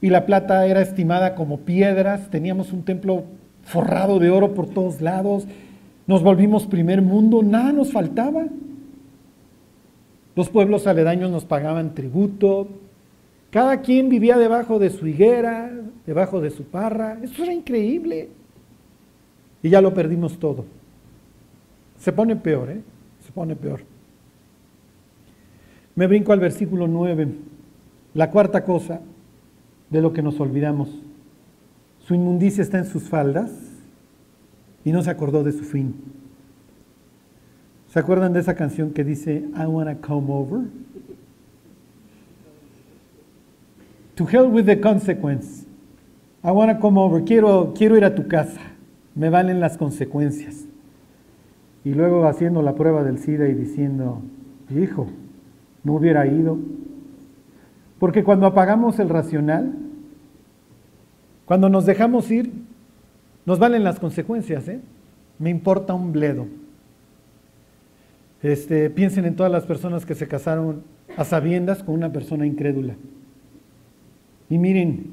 y 0.00 0.10
la 0.10 0.26
plata 0.26 0.66
era 0.66 0.82
estimada 0.82 1.34
como 1.34 1.60
piedras, 1.60 2.30
teníamos 2.30 2.72
un 2.72 2.84
templo 2.84 3.24
forrado 3.62 4.18
de 4.18 4.30
oro 4.30 4.52
por 4.52 4.68
todos 4.68 5.00
lados, 5.00 5.46
nos 6.06 6.22
volvimos 6.22 6.66
primer 6.66 7.00
mundo, 7.00 7.42
nada 7.42 7.72
nos 7.72 7.92
faltaba. 7.92 8.46
Los 10.36 10.50
pueblos 10.50 10.86
aledaños 10.86 11.30
nos 11.30 11.44
pagaban 11.44 11.94
tributo, 11.94 12.68
cada 13.56 13.80
quien 13.80 14.10
vivía 14.10 14.36
debajo 14.36 14.78
de 14.78 14.90
su 14.90 15.06
higuera, 15.06 15.72
debajo 16.04 16.42
de 16.42 16.50
su 16.50 16.64
parra, 16.64 17.18
eso 17.22 17.42
era 17.42 17.54
increíble. 17.54 18.28
Y 19.62 19.70
ya 19.70 19.80
lo 19.80 19.94
perdimos 19.94 20.38
todo. 20.38 20.66
Se 21.98 22.12
pone 22.12 22.36
peor, 22.36 22.68
¿eh? 22.68 22.82
Se 23.24 23.32
pone 23.32 23.56
peor. 23.56 23.80
Me 25.94 26.06
brinco 26.06 26.34
al 26.34 26.40
versículo 26.40 26.86
9. 26.86 27.28
La 28.12 28.30
cuarta 28.30 28.62
cosa 28.62 29.00
de 29.88 30.02
lo 30.02 30.12
que 30.12 30.20
nos 30.20 30.38
olvidamos, 30.38 30.90
su 32.00 32.14
inmundicia 32.14 32.60
está 32.60 32.76
en 32.76 32.84
sus 32.84 33.04
faldas 33.04 33.50
y 34.84 34.92
no 34.92 35.02
se 35.02 35.08
acordó 35.08 35.42
de 35.42 35.52
su 35.52 35.64
fin. 35.64 35.94
¿Se 37.88 37.98
acuerdan 37.98 38.34
de 38.34 38.40
esa 38.40 38.54
canción 38.54 38.90
que 38.90 39.02
dice 39.02 39.46
I 39.56 39.64
wanna 39.64 39.96
come 40.02 40.26
over? 40.28 40.60
To 44.16 44.26
hell 44.26 44.48
with 44.48 44.66
the 44.66 44.80
consequence. 44.80 45.66
I 46.42 46.50
wanna 46.50 46.78
come 46.78 46.98
over. 46.98 47.24
Quiero, 47.24 47.72
quiero 47.74 47.96
ir 47.96 48.04
a 48.04 48.14
tu 48.14 48.28
casa. 48.28 48.60
Me 49.14 49.30
valen 49.30 49.60
las 49.60 49.76
consecuencias. 49.76 50.66
Y 51.84 51.94
luego 51.94 52.26
haciendo 52.26 52.62
la 52.62 52.74
prueba 52.74 53.04
del 53.04 53.18
SIDA 53.18 53.48
y 53.48 53.54
diciendo, 53.54 54.22
hijo, 54.74 55.06
no 55.84 55.94
hubiera 55.94 56.26
ido, 56.26 56.58
porque 57.98 58.24
cuando 58.24 58.46
apagamos 58.46 58.98
el 58.98 59.08
racional, 59.08 59.72
cuando 61.44 61.68
nos 61.68 61.86
dejamos 61.86 62.30
ir, 62.30 62.52
nos 63.44 63.58
valen 63.58 63.84
las 63.84 64.00
consecuencias. 64.00 64.68
¿eh? 64.68 64.80
Me 65.38 65.50
importa 65.50 65.94
un 65.94 66.12
bledo. 66.12 66.46
Este, 68.42 68.90
piensen 68.90 69.24
en 69.24 69.36
todas 69.36 69.52
las 69.52 69.64
personas 69.64 70.04
que 70.04 70.14
se 70.14 70.28
casaron 70.28 70.82
a 71.16 71.24
sabiendas 71.24 71.82
con 71.82 71.94
una 71.94 72.12
persona 72.12 72.46
incrédula. 72.46 72.96
Y 74.48 74.58
miren, 74.58 75.06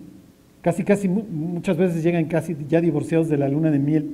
casi, 0.62 0.84
casi, 0.84 1.08
muchas 1.08 1.78
veces 1.78 2.04
llegan 2.04 2.26
casi 2.26 2.56
ya 2.68 2.82
divorciados 2.82 3.30
de 3.30 3.38
la 3.38 3.50
luna 3.50 3.72
de 3.72 3.80
miel. 3.80 4.12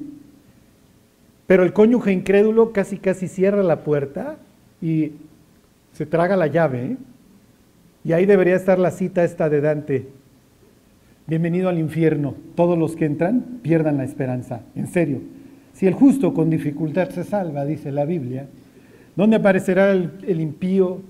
Pero 1.47 1.63
el 1.63 1.73
cónyuge 1.73 2.12
incrédulo 2.12 2.71
casi, 2.73 2.97
casi 2.97 3.27
cierra 3.27 3.63
la 3.63 3.84
puerta 3.84 4.38
y 4.82 5.13
se 5.93 6.05
traga 6.05 6.38
la 6.38 6.47
llave. 6.47 6.86
¿eh? 6.86 6.97
Y 8.03 8.13
ahí 8.13 8.25
debería 8.25 8.55
estar 8.55 8.79
la 8.79 8.91
cita 8.91 9.23
esta 9.23 9.49
de 9.49 9.62
Dante. 9.62 10.08
Bienvenido 11.27 11.69
al 11.69 11.77
infierno. 11.77 12.36
Todos 12.55 12.77
los 12.77 12.95
que 12.95 13.05
entran 13.05 13.60
pierdan 13.62 13.97
la 13.97 14.03
esperanza. 14.03 14.62
En 14.75 14.88
serio. 14.88 15.21
Si 15.73 15.88
el 15.88 15.93
justo 15.93 16.34
con 16.34 16.49
dificultad 16.49 17.10
se 17.10 17.23
salva, 17.23 17.65
dice 17.65 17.91
la 17.91 18.03
Biblia, 18.03 18.47
¿dónde 19.15 19.38
aparecerá 19.38 19.91
el, 19.91 20.41
impío 20.41 21.01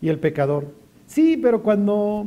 y 0.00 0.08
el 0.08 0.18
pecador? 0.18 0.74
Sí, 1.06 1.38
pero 1.40 1.62
cuando, 1.62 2.26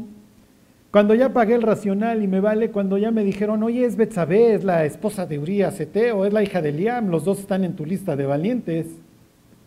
cuando 0.92 1.16
ya 1.16 1.32
pagué 1.32 1.56
el 1.56 1.62
racional 1.62 2.22
y 2.22 2.28
me 2.28 2.42
vale, 2.42 2.70
cuando 2.70 2.98
ya 2.98 3.12
me 3.12 3.24
dijeron, 3.24 3.64
oye, 3.64 3.86
es 3.86 3.96
Betsabé, 3.96 4.54
es 4.54 4.66
la 4.66 4.84
esposa 4.84 5.26
de 5.26 5.40
Urias 5.40 5.82
o 6.14 6.26
es 6.26 6.34
la 6.34 6.44
hija 6.44 6.62
de 6.62 6.74
Liam, 6.74 7.08
los 7.08 7.24
dos 7.24 7.40
están 7.40 7.64
en 7.64 7.78
tu 7.78 7.86
lista 7.86 8.18
de 8.18 8.26
valientes. 8.26 8.88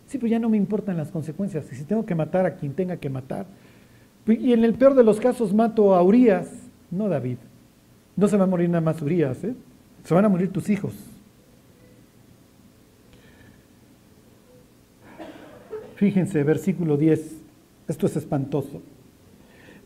Sí, 0.05 0.19
pues 0.19 0.31
ya 0.31 0.37
no 0.37 0.49
me 0.49 0.57
importan 0.57 0.97
las 0.97 1.09
consecuencias. 1.09 1.65
Y 1.71 1.75
si 1.75 1.83
tengo 1.83 2.05
que 2.05 2.13
matar 2.13 2.45
a 2.45 2.55
quien 2.55 2.73
tenga 2.73 2.97
que 2.97 3.09
matar, 3.09 3.47
y 4.27 4.53
en 4.53 4.63
el 4.63 4.75
peor 4.75 4.93
de 4.93 5.03
los 5.03 5.19
casos 5.19 5.51
mato 5.51 5.95
a 5.95 6.03
Urias, 6.03 6.51
no 6.91 7.09
David. 7.09 7.37
No 8.15 8.27
se 8.27 8.37
va 8.37 8.43
a 8.43 8.47
morir 8.47 8.69
nada 8.69 8.81
más 8.81 9.01
Urias, 9.01 9.43
¿eh? 9.43 9.55
se 10.03 10.13
van 10.13 10.25
a 10.25 10.29
morir 10.29 10.51
tus 10.51 10.69
hijos. 10.69 10.93
Fíjense, 15.95 16.43
versículo 16.43 16.97
10, 16.97 17.35
esto 17.87 18.05
es 18.05 18.15
espantoso. 18.15 18.81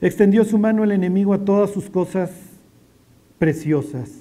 Extendió 0.02 0.46
su 0.46 0.58
mano 0.58 0.84
el 0.84 0.92
enemigo 0.92 1.34
a 1.34 1.44
todas 1.44 1.72
sus 1.72 1.90
cosas 1.90 2.32
preciosas. 3.38 4.12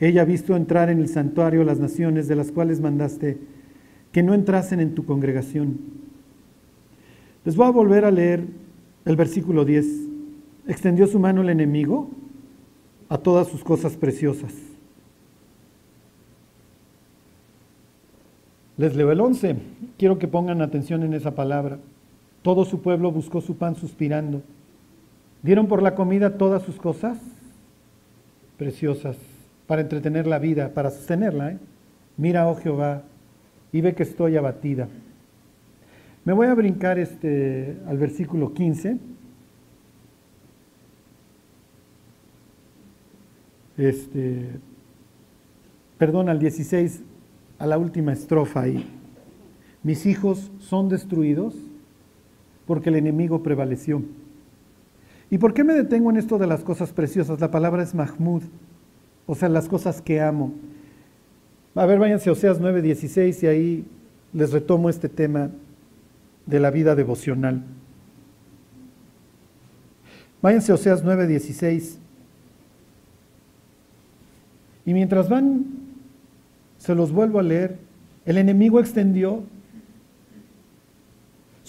Ella 0.00 0.22
ha 0.22 0.24
visto 0.24 0.56
entrar 0.56 0.88
en 0.88 0.98
el 0.98 1.08
santuario 1.08 1.62
las 1.62 1.78
naciones 1.78 2.26
de 2.26 2.36
las 2.36 2.50
cuales 2.50 2.80
mandaste 2.80 3.38
que 4.12 4.22
no 4.22 4.34
entrasen 4.34 4.80
en 4.80 4.94
tu 4.94 5.04
congregación 5.04 5.78
Les 7.44 7.54
voy 7.54 7.66
a 7.66 7.70
volver 7.70 8.04
a 8.04 8.10
leer 8.10 8.44
el 9.04 9.16
versículo 9.16 9.64
10. 9.64 9.86
Extendió 10.66 11.06
su 11.06 11.18
mano 11.18 11.42
el 11.42 11.50
enemigo 11.50 12.08
a 13.08 13.18
todas 13.18 13.48
sus 13.48 13.62
cosas 13.62 13.96
preciosas. 13.96 14.52
Les 18.76 18.94
leo 18.96 19.12
el 19.12 19.20
11. 19.20 19.56
Quiero 19.98 20.18
que 20.18 20.28
pongan 20.28 20.62
atención 20.62 21.02
en 21.02 21.14
esa 21.14 21.34
palabra. 21.34 21.78
Todo 22.42 22.64
su 22.64 22.80
pueblo 22.80 23.10
buscó 23.12 23.40
su 23.40 23.56
pan 23.56 23.76
suspirando. 23.76 24.42
Dieron 25.42 25.68
por 25.68 25.82
la 25.82 25.94
comida 25.94 26.36
todas 26.36 26.62
sus 26.62 26.76
cosas 26.76 27.18
preciosas 28.58 29.16
para 29.66 29.82
entretener 29.82 30.26
la 30.26 30.38
vida, 30.38 30.74
para 30.74 30.90
sostenerla. 30.90 31.52
¿eh? 31.52 31.58
Mira, 32.16 32.46
oh 32.48 32.56
Jehová, 32.56 33.02
y 33.72 33.80
ve 33.80 33.94
que 33.94 34.02
estoy 34.02 34.36
abatida. 34.36 34.88
Me 36.24 36.34
voy 36.34 36.48
a 36.48 36.54
brincar 36.54 36.98
este, 36.98 37.78
al 37.86 37.96
versículo 37.96 38.52
15. 38.52 38.98
Este, 43.78 44.46
perdón, 45.96 46.28
al 46.28 46.38
16, 46.38 47.02
a 47.58 47.66
la 47.66 47.78
última 47.78 48.12
estrofa 48.12 48.60
ahí. 48.60 48.84
Mis 49.82 50.04
hijos 50.04 50.50
son 50.58 50.90
destruidos 50.90 51.54
porque 52.66 52.90
el 52.90 52.96
enemigo 52.96 53.42
prevaleció. 53.42 54.02
¿Y 55.30 55.38
por 55.38 55.54
qué 55.54 55.62
me 55.62 55.74
detengo 55.74 56.10
en 56.10 56.16
esto 56.16 56.38
de 56.38 56.46
las 56.46 56.62
cosas 56.64 56.92
preciosas? 56.92 57.40
La 57.40 57.50
palabra 57.50 57.82
es 57.82 57.94
Mahmud, 57.94 58.42
o 59.26 59.34
sea, 59.36 59.48
las 59.48 59.68
cosas 59.68 60.02
que 60.02 60.20
amo. 60.20 60.52
A 61.76 61.86
ver, 61.86 62.00
váyanse 62.00 62.28
a 62.28 62.32
Oseas 62.32 62.60
9:16 62.60 63.44
y 63.44 63.46
ahí 63.46 63.84
les 64.32 64.50
retomo 64.50 64.90
este 64.90 65.08
tema 65.08 65.50
de 66.46 66.60
la 66.60 66.70
vida 66.70 66.96
devocional. 66.96 67.62
Váyanse 70.42 70.72
a 70.72 70.74
Oseas 70.74 71.04
9:16. 71.04 71.98
Y 74.84 74.94
mientras 74.94 75.28
van, 75.28 75.64
se 76.78 76.94
los 76.96 77.12
vuelvo 77.12 77.38
a 77.38 77.44
leer, 77.44 77.76
el 78.24 78.36
enemigo 78.36 78.80
extendió 78.80 79.44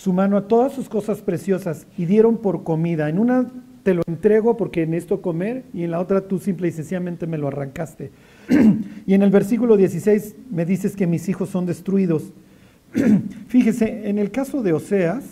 su 0.01 0.13
mano 0.13 0.35
a 0.35 0.47
todas 0.47 0.73
sus 0.73 0.89
cosas 0.89 1.21
preciosas 1.21 1.85
y 1.95 2.05
dieron 2.05 2.39
por 2.39 2.63
comida. 2.63 3.07
En 3.07 3.19
una 3.19 3.51
te 3.83 3.93
lo 3.93 4.01
entrego 4.07 4.57
porque 4.57 4.81
en 4.81 4.95
esto 4.95 5.21
comer 5.21 5.63
y 5.75 5.83
en 5.83 5.91
la 5.91 5.99
otra 5.99 6.21
tú 6.21 6.39
simple 6.39 6.69
y 6.69 6.71
sencillamente 6.71 7.27
me 7.27 7.37
lo 7.37 7.47
arrancaste. 7.47 8.09
y 9.05 9.13
en 9.13 9.21
el 9.21 9.29
versículo 9.29 9.77
16 9.77 10.37
me 10.49 10.65
dices 10.65 10.95
que 10.95 11.05
mis 11.05 11.29
hijos 11.29 11.49
son 11.49 11.67
destruidos. 11.67 12.33
Fíjese, 13.47 14.09
en 14.09 14.17
el 14.17 14.31
caso 14.31 14.63
de 14.63 14.73
Oseas, 14.73 15.23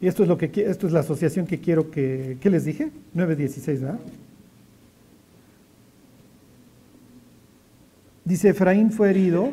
y 0.00 0.08
esto 0.08 0.24
es, 0.24 0.28
lo 0.28 0.36
que, 0.36 0.50
esto 0.66 0.88
es 0.88 0.92
la 0.92 1.00
asociación 1.00 1.46
que 1.46 1.60
quiero 1.60 1.92
que, 1.92 2.38
¿qué 2.40 2.50
les 2.50 2.64
dije? 2.64 2.90
9.16, 3.14 3.66
¿verdad? 3.80 4.00
Dice, 8.24 8.48
Efraín 8.48 8.90
fue 8.90 9.10
herido 9.10 9.52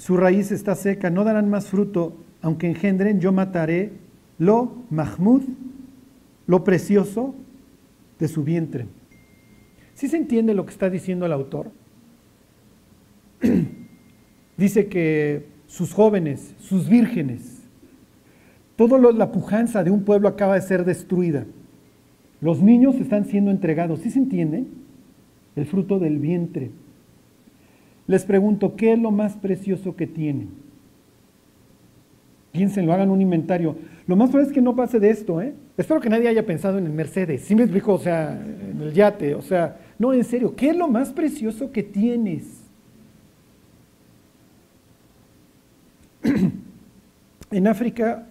su 0.00 0.16
raíz 0.16 0.50
está 0.50 0.76
seca, 0.76 1.10
no 1.10 1.24
darán 1.24 1.50
más 1.50 1.66
fruto, 1.66 2.16
aunque 2.40 2.66
engendren, 2.66 3.20
yo 3.20 3.32
mataré 3.32 3.92
lo 4.38 4.72
Mahmud, 4.88 5.42
lo 6.46 6.64
precioso 6.64 7.34
de 8.18 8.26
su 8.26 8.42
vientre. 8.42 8.86
¿Sí 9.92 10.08
se 10.08 10.16
entiende 10.16 10.54
lo 10.54 10.64
que 10.64 10.72
está 10.72 10.88
diciendo 10.88 11.26
el 11.26 11.32
autor? 11.32 11.70
Dice 14.56 14.88
que 14.88 15.48
sus 15.66 15.92
jóvenes, 15.92 16.54
sus 16.60 16.88
vírgenes, 16.88 17.60
toda 18.76 18.98
la 19.12 19.30
pujanza 19.32 19.84
de 19.84 19.90
un 19.90 20.04
pueblo 20.04 20.28
acaba 20.28 20.54
de 20.54 20.62
ser 20.62 20.86
destruida. 20.86 21.44
Los 22.40 22.62
niños 22.62 22.94
están 22.94 23.26
siendo 23.26 23.50
entregados. 23.50 24.00
¿Sí 24.00 24.10
se 24.10 24.18
entiende? 24.18 24.64
El 25.56 25.66
fruto 25.66 25.98
del 25.98 26.18
vientre. 26.18 26.70
Les 28.10 28.24
pregunto, 28.24 28.74
¿qué 28.74 28.94
es 28.94 28.98
lo 28.98 29.12
más 29.12 29.36
precioso 29.36 29.94
que 29.94 30.08
tienen? 30.08 30.48
Piénsenlo, 32.50 32.92
hagan 32.92 33.08
un 33.08 33.20
inventario. 33.20 33.76
Lo 34.08 34.16
más 34.16 34.30
probable 34.30 34.48
es 34.48 34.52
que 34.52 34.60
no 34.60 34.74
pase 34.74 34.98
de 34.98 35.10
esto, 35.10 35.40
¿eh? 35.40 35.54
Espero 35.76 36.00
que 36.00 36.10
nadie 36.10 36.26
haya 36.26 36.44
pensado 36.44 36.78
en 36.78 36.86
el 36.86 36.92
Mercedes. 36.92 37.42
Sí 37.42 37.54
me 37.54 37.62
explico, 37.62 37.92
o 37.92 38.00
sea, 38.00 38.32
en 38.32 38.80
el 38.80 38.92
yate, 38.92 39.36
o 39.36 39.42
sea, 39.42 39.76
no, 39.96 40.12
en 40.12 40.24
serio, 40.24 40.56
¿qué 40.56 40.70
es 40.70 40.76
lo 40.76 40.88
más 40.88 41.12
precioso 41.12 41.70
que 41.70 41.84
tienes? 41.84 42.64
en 47.52 47.66
África, 47.68 48.26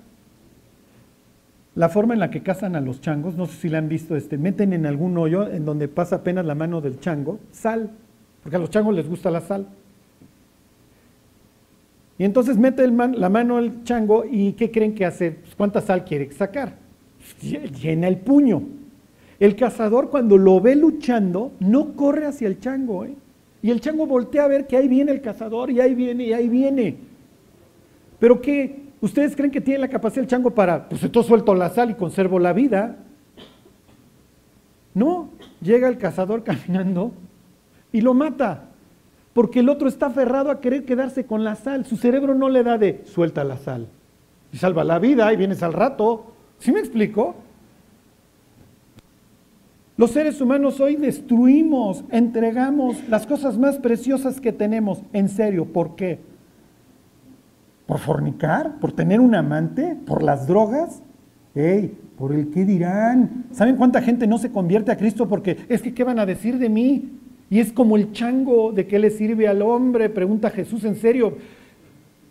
la 1.76 1.88
forma 1.88 2.16
en 2.16 2.20
la 2.20 2.30
que 2.30 2.44
cazan 2.44 2.76
a 2.76 2.82
los 2.82 3.00
changos, 3.00 3.36
no 3.36 3.46
sé 3.46 3.54
si 3.54 3.70
la 3.70 3.78
han 3.78 3.88
visto, 3.88 4.18
este, 4.18 4.38
meten 4.38 4.74
en 4.74 4.86
algún 4.86 5.18
hoyo 5.18 5.50
en 5.50 5.64
donde 5.64 5.88
pasa 5.88 6.18
apenas 6.18 6.46
la 6.46 6.56
mano 6.56 6.82
del 6.82 7.00
chango, 7.00 7.40
sal 7.54 7.92
porque 8.44 8.56
a 8.56 8.60
los 8.60 8.70
changos 8.70 8.96
les 8.96 9.08
gusta 9.08 9.30
la 9.30 9.42
sal. 9.42 9.68
Y 12.18 12.26
entonces 12.26 12.58
mete 12.58 12.86
la 12.88 13.30
mano 13.30 13.60
el 13.60 13.84
chango 13.84 14.26
y 14.30 14.54
¿qué 14.54 14.70
creen 14.70 14.94
que 14.94 15.06
hace? 15.06 15.32
Pues, 15.32 15.56
¿Cuánta 15.56 15.80
sal 15.80 16.04
quiere 16.04 16.30
sacar? 16.32 16.76
Llena 17.42 18.08
el 18.10 18.18
puño. 18.18 18.62
El 19.40 19.56
cazador 19.56 20.10
cuando 20.10 20.38
lo 20.38 20.60
ve 20.60 20.76
luchando 20.76 21.54
no 21.60 21.94
corre 21.94 22.26
hacia 22.26 22.48
el 22.48 22.60
chango. 22.60 23.06
¿eh? 23.06 23.14
Y 23.62 23.72
el 23.72 23.80
chango 23.80 24.06
voltea 24.06 24.44
a 24.44 24.48
ver 24.48 24.68
que 24.68 24.76
ahí 24.76 24.90
viene 24.90 25.14
el 25.14 25.22
cazador 25.22 25.72
y 25.72 25.80
ahí 25.80 25.96
viene 25.96 26.26
y 26.26 26.34
ahí 26.34 26.50
viene. 26.50 26.98
Pero 28.20 28.42
¿qué? 28.42 28.84
¿Ustedes 29.00 29.34
creen 29.34 29.52
que 29.52 29.62
tiene 29.62 29.80
la 29.80 29.88
capacidad 29.88 30.24
el 30.24 30.30
chango 30.30 30.52
para, 30.52 30.90
pues 30.90 31.02
entonces 31.02 31.30
suelto 31.30 31.56
la 31.56 31.70
sal 31.70 31.92
y 31.92 31.94
conservo 31.94 32.38
la 32.38 32.52
vida? 32.52 32.98
No, 34.94 35.30
llega 35.62 35.88
el 35.88 35.98
cazador 35.98 36.44
caminando 36.44 37.14
y 37.92 38.02
lo 38.02 38.14
mata. 38.14 38.66
Porque 39.34 39.60
el 39.60 39.70
otro 39.70 39.88
está 39.88 40.08
aferrado 40.08 40.52
a 40.52 40.60
querer 40.60 40.86
quedarse 40.86 41.26
con 41.26 41.44
la 41.44 41.56
sal. 41.56 41.86
Su 41.86 41.98
cerebro 41.98 42.36
no 42.36 42.50
le 42.50 42.64
da 42.64 42.78
de 42.78 43.04
suelta 43.06 43.44
la 43.44 43.58
sal. 43.58 43.88
Y 44.52 44.58
salva 44.58 44.84
la 44.84 45.00
vida 45.00 45.32
y 45.32 45.38
vienes 45.38 45.62
al 45.64 45.74
rato. 45.74 46.34
¿Sí 46.58 46.72
me 46.72 46.80
explico? 46.80 47.36
Los 50.00 50.12
seres 50.12 50.40
humanos 50.40 50.80
hoy 50.80 50.96
destruimos, 50.96 52.06
entregamos 52.10 53.08
las 53.10 53.28
cosas 53.28 53.58
más 53.58 53.78
preciosas 53.78 54.40
que 54.40 54.54
tenemos. 54.54 55.02
En 55.12 55.28
serio, 55.28 55.66
¿por 55.66 55.96
qué? 55.96 56.20
¿Por 57.86 58.00
fornicar? 58.00 58.80
¿Por 58.80 58.94
tener 58.94 59.20
un 59.20 59.36
amante? 59.36 59.98
¿Por 60.06 60.24
las 60.24 60.48
drogas? 60.48 61.02
¡Ey! 61.54 61.98
¿Por 62.18 62.34
el 62.34 62.50
qué 62.50 62.64
dirán? 62.64 63.46
¿Saben 63.52 63.76
cuánta 63.76 64.02
gente 64.02 64.26
no 64.26 64.38
se 64.38 64.52
convierte 64.52 64.92
a 64.92 64.98
Cristo 64.98 65.28
porque 65.28 65.58
es 65.68 65.82
que 65.82 65.94
qué 65.94 66.04
van 66.04 66.20
a 66.20 66.26
decir 66.26 66.60
de 66.60 66.70
mí? 66.70 67.10
Y 67.50 67.60
es 67.60 67.72
como 67.72 67.98
el 67.98 68.12
chango, 68.12 68.72
¿de 68.72 68.86
qué 68.86 69.00
le 69.00 69.10
sirve 69.10 69.48
al 69.48 69.62
hombre? 69.62 70.10
Pregunta 70.10 70.52
Jesús, 70.52 70.84
en 70.84 70.96
serio. 70.96 71.34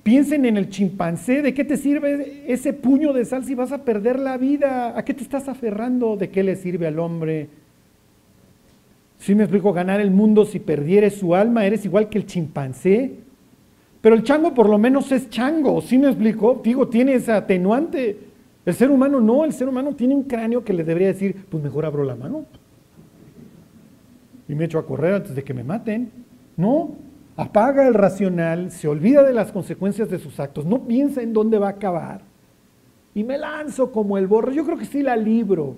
Piensen 0.04 0.44
en 0.44 0.56
el 0.56 0.70
chimpancé, 0.70 1.42
¿de 1.42 1.52
qué 1.52 1.64
te 1.64 1.76
sirve 1.76 2.44
ese 2.46 2.72
puño 2.72 3.12
de 3.12 3.24
sal 3.24 3.44
si 3.44 3.54
vas 3.54 3.72
a 3.72 3.84
perder 3.84 4.18
la 4.18 4.36
vida? 4.36 4.96
¿A 4.96 5.04
qué 5.04 5.12
te 5.12 5.22
estás 5.22 5.48
aferrando? 5.48 6.16
¿De 6.16 6.30
qué 6.30 6.42
le 6.42 6.56
sirve 6.56 6.86
al 6.86 6.98
hombre? 6.98 7.48
Si 9.18 9.34
me 9.34 9.42
explico, 9.42 9.72
ganar 9.72 10.00
el 10.00 10.12
mundo 10.12 10.44
si 10.44 10.60
perdieres 10.60 11.14
su 11.14 11.34
alma, 11.34 11.66
eres 11.66 11.84
igual 11.84 12.08
que 12.08 12.18
el 12.18 12.26
chimpancé. 12.26 13.10
Pero 14.00 14.14
el 14.14 14.22
chango 14.22 14.54
por 14.54 14.68
lo 14.68 14.78
menos 14.78 15.10
es 15.10 15.28
chango, 15.28 15.82
¿sí 15.82 15.98
me 15.98 16.06
explico? 16.06 16.60
Digo, 16.62 16.86
tiene 16.86 17.14
ese 17.14 17.32
atenuante. 17.32 18.16
El 18.64 18.74
ser 18.74 18.90
humano 18.90 19.20
no, 19.20 19.44
el 19.44 19.52
ser 19.52 19.68
humano 19.68 19.94
tiene 19.96 20.14
un 20.14 20.22
cráneo 20.22 20.64
que 20.64 20.72
le 20.72 20.84
debería 20.84 21.08
decir, 21.08 21.34
pues 21.50 21.62
mejor 21.62 21.84
abro 21.84 22.04
la 22.04 22.14
mano 22.14 22.46
y 24.48 24.54
me 24.54 24.64
echo 24.64 24.78
a 24.78 24.86
correr 24.86 25.14
antes 25.14 25.34
de 25.34 25.44
que 25.44 25.54
me 25.54 25.64
maten. 25.64 26.10
No, 26.56 26.96
apaga 27.36 27.86
el 27.86 27.94
racional, 27.94 28.70
se 28.70 28.88
olvida 28.88 29.22
de 29.22 29.32
las 29.32 29.52
consecuencias 29.52 30.10
de 30.10 30.18
sus 30.18 30.40
actos, 30.40 30.64
no 30.64 30.86
piensa 30.86 31.22
en 31.22 31.32
dónde 31.32 31.58
va 31.58 31.68
a 31.68 31.72
acabar. 31.72 32.22
Y 33.14 33.24
me 33.24 33.36
lanzo 33.36 33.90
como 33.90 34.16
el 34.16 34.26
borro. 34.26 34.52
Yo 34.52 34.64
creo 34.64 34.78
que 34.78 34.84
sí 34.84 35.02
la 35.02 35.16
libro. 35.16 35.76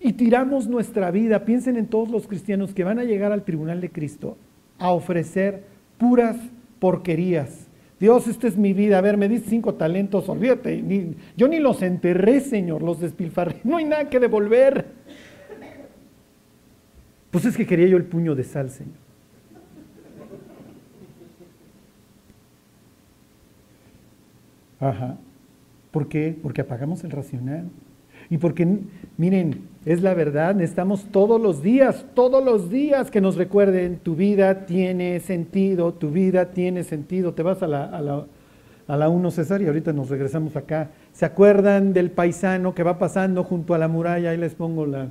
Y 0.00 0.12
tiramos 0.12 0.68
nuestra 0.68 1.10
vida. 1.10 1.44
Piensen 1.44 1.76
en 1.76 1.86
todos 1.86 2.10
los 2.10 2.26
cristianos 2.26 2.74
que 2.74 2.84
van 2.84 2.98
a 2.98 3.04
llegar 3.04 3.32
al 3.32 3.44
tribunal 3.44 3.80
de 3.80 3.90
Cristo 3.90 4.36
a 4.78 4.90
ofrecer 4.90 5.64
puras 5.96 6.36
porquerías. 6.78 7.68
Dios, 7.98 8.28
esta 8.28 8.46
es 8.46 8.56
mi 8.56 8.72
vida. 8.72 8.98
A 8.98 9.00
ver, 9.00 9.16
me 9.16 9.28
diste 9.28 9.50
cinco 9.50 9.74
talentos, 9.74 10.28
olvídate. 10.28 10.84
yo 11.36 11.48
ni 11.48 11.58
los 11.58 11.82
enterré, 11.82 12.40
Señor, 12.40 12.82
los 12.82 13.00
despilfarré. 13.00 13.60
No 13.64 13.78
hay 13.78 13.84
nada 13.86 14.08
que 14.08 14.20
devolver. 14.20 14.86
Pues 17.30 17.44
es 17.44 17.56
que 17.56 17.66
quería 17.66 17.86
yo 17.86 17.96
el 17.96 18.04
puño 18.04 18.34
de 18.34 18.44
sal, 18.44 18.70
Señor. 18.70 18.94
Ajá. 24.80 25.16
¿Por 25.90 26.08
qué? 26.08 26.36
Porque 26.42 26.60
apagamos 26.60 27.04
el 27.04 27.10
racional. 27.10 27.68
y 28.30 28.36
porque, 28.38 28.66
miren, 29.16 29.62
es 29.86 30.02
la 30.02 30.12
verdad, 30.12 30.54
necesitamos 30.54 31.06
todos 31.10 31.40
los 31.40 31.62
días, 31.62 32.04
todos 32.14 32.44
los 32.44 32.68
días 32.68 33.10
que 33.10 33.20
nos 33.22 33.36
recuerden, 33.36 33.98
tu 33.98 34.16
vida 34.16 34.66
tiene 34.66 35.18
sentido, 35.20 35.94
tu 35.94 36.10
vida 36.10 36.50
tiene 36.50 36.84
sentido. 36.84 37.32
Te 37.32 37.42
vas 37.42 37.62
a 37.62 37.66
la, 37.66 37.84
a 37.84 38.02
la, 38.02 38.26
a 38.86 38.96
la 38.96 39.08
1 39.08 39.30
César 39.30 39.62
y 39.62 39.66
ahorita 39.66 39.92
nos 39.92 40.10
regresamos 40.10 40.56
acá. 40.56 40.90
¿Se 41.12 41.24
acuerdan 41.24 41.92
del 41.92 42.10
paisano 42.10 42.74
que 42.74 42.82
va 42.82 42.98
pasando 42.98 43.44
junto 43.44 43.74
a 43.74 43.78
la 43.78 43.88
muralla? 43.88 44.30
Ahí 44.30 44.36
les 44.36 44.54
pongo 44.54 44.86
la, 44.86 45.08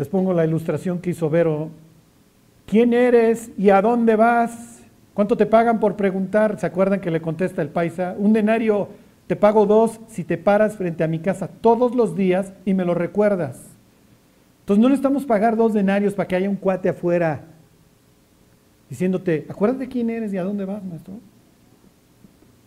les 0.00 0.08
pongo 0.08 0.32
la 0.32 0.46
ilustración 0.46 0.98
que 0.98 1.10
hizo 1.10 1.28
Vero. 1.28 1.68
¿Quién 2.64 2.94
eres 2.94 3.50
y 3.58 3.68
a 3.68 3.82
dónde 3.82 4.16
vas? 4.16 4.80
¿Cuánto 5.12 5.36
te 5.36 5.44
pagan 5.44 5.78
por 5.78 5.94
preguntar? 5.94 6.58
¿Se 6.58 6.64
acuerdan 6.64 7.02
que 7.02 7.10
le 7.10 7.20
contesta 7.20 7.60
el 7.60 7.68
paisa? 7.68 8.14
Un 8.16 8.32
denario 8.32 8.88
te 9.26 9.36
pago 9.36 9.66
dos 9.66 10.00
si 10.08 10.24
te 10.24 10.38
paras 10.38 10.74
frente 10.78 11.04
a 11.04 11.06
mi 11.06 11.18
casa 11.18 11.48
todos 11.48 11.94
los 11.94 12.16
días 12.16 12.54
y 12.64 12.72
me 12.72 12.86
lo 12.86 12.94
recuerdas. 12.94 13.60
Entonces 14.60 14.80
no 14.80 14.88
necesitamos 14.88 15.26
pagar 15.26 15.54
dos 15.54 15.74
denarios 15.74 16.14
para 16.14 16.26
que 16.26 16.36
haya 16.36 16.48
un 16.48 16.56
cuate 16.56 16.88
afuera 16.88 17.42
diciéndote, 18.88 19.46
acuérdate 19.50 19.86
quién 19.86 20.08
eres 20.08 20.32
y 20.32 20.38
a 20.38 20.44
dónde 20.44 20.64
vas, 20.64 20.82
maestro. 20.82 21.12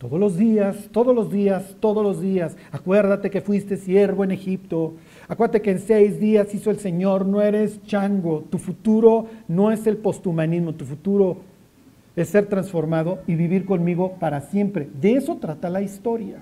Todos 0.04 0.20
los 0.20 0.36
días, 0.36 0.90
todos 0.92 1.16
los 1.16 1.32
días, 1.32 1.76
todos 1.80 2.02
los 2.02 2.20
días. 2.20 2.58
Acuérdate 2.70 3.30
que 3.30 3.40
fuiste 3.40 3.78
siervo 3.78 4.22
en 4.22 4.32
Egipto. 4.32 4.92
Acuérdate 5.28 5.62
que 5.62 5.70
en 5.70 5.78
seis 5.78 6.20
días 6.20 6.54
hizo 6.54 6.70
el 6.70 6.78
Señor. 6.78 7.24
No 7.24 7.40
eres 7.40 7.82
chango. 7.84 8.44
Tu 8.50 8.58
futuro 8.58 9.28
no 9.48 9.72
es 9.72 9.86
el 9.86 9.96
posthumanismo. 9.96 10.74
Tu 10.74 10.84
futuro 10.84 11.38
es 12.16 12.28
ser 12.28 12.44
transformado 12.44 13.20
y 13.26 13.34
vivir 13.34 13.64
conmigo 13.64 14.16
para 14.20 14.42
siempre. 14.42 14.90
De 15.00 15.14
eso 15.14 15.38
trata 15.38 15.70
la 15.70 15.80
historia. 15.80 16.36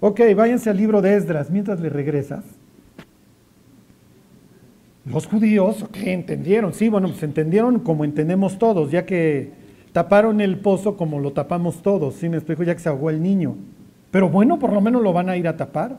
Ok, 0.00 0.20
váyanse 0.34 0.68
al 0.68 0.78
libro 0.78 1.00
de 1.00 1.14
Esdras 1.14 1.48
mientras 1.48 1.78
le 1.78 1.90
regresas. 1.90 2.44
Los 5.04 5.28
judíos, 5.28 5.84
¿qué 5.92 6.12
entendieron? 6.12 6.74
Sí, 6.74 6.88
bueno, 6.88 7.06
pues 7.06 7.22
entendieron 7.22 7.78
como 7.78 8.04
entendemos 8.04 8.58
todos, 8.58 8.90
ya 8.90 9.06
que 9.06 9.67
taparon 9.98 10.40
el 10.40 10.58
pozo 10.58 10.96
como 10.96 11.18
lo 11.18 11.32
tapamos 11.32 11.82
todos, 11.82 12.14
¿sí 12.14 12.28
me 12.28 12.36
explico? 12.36 12.62
Ya 12.62 12.72
que 12.72 12.78
se 12.78 12.88
ahogó 12.88 13.10
el 13.10 13.20
niño. 13.20 13.56
Pero 14.12 14.28
bueno, 14.28 14.56
por 14.56 14.72
lo 14.72 14.80
menos 14.80 15.02
lo 15.02 15.12
van 15.12 15.28
a 15.28 15.36
ir 15.36 15.48
a 15.48 15.56
tapar. 15.56 15.98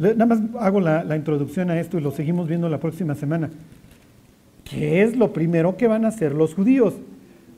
Nada 0.00 0.26
más 0.26 0.40
hago 0.58 0.80
la, 0.80 1.04
la, 1.04 1.14
introducción 1.14 1.70
a 1.70 1.78
esto 1.78 1.96
y 1.96 2.00
lo 2.00 2.10
seguimos 2.10 2.48
viendo 2.48 2.68
la 2.68 2.80
próxima 2.80 3.14
semana. 3.14 3.50
¿Qué 4.64 5.02
es 5.02 5.16
lo 5.16 5.32
primero 5.32 5.76
que 5.76 5.86
van 5.86 6.04
a 6.04 6.08
hacer 6.08 6.34
los 6.34 6.54
judíos 6.54 6.94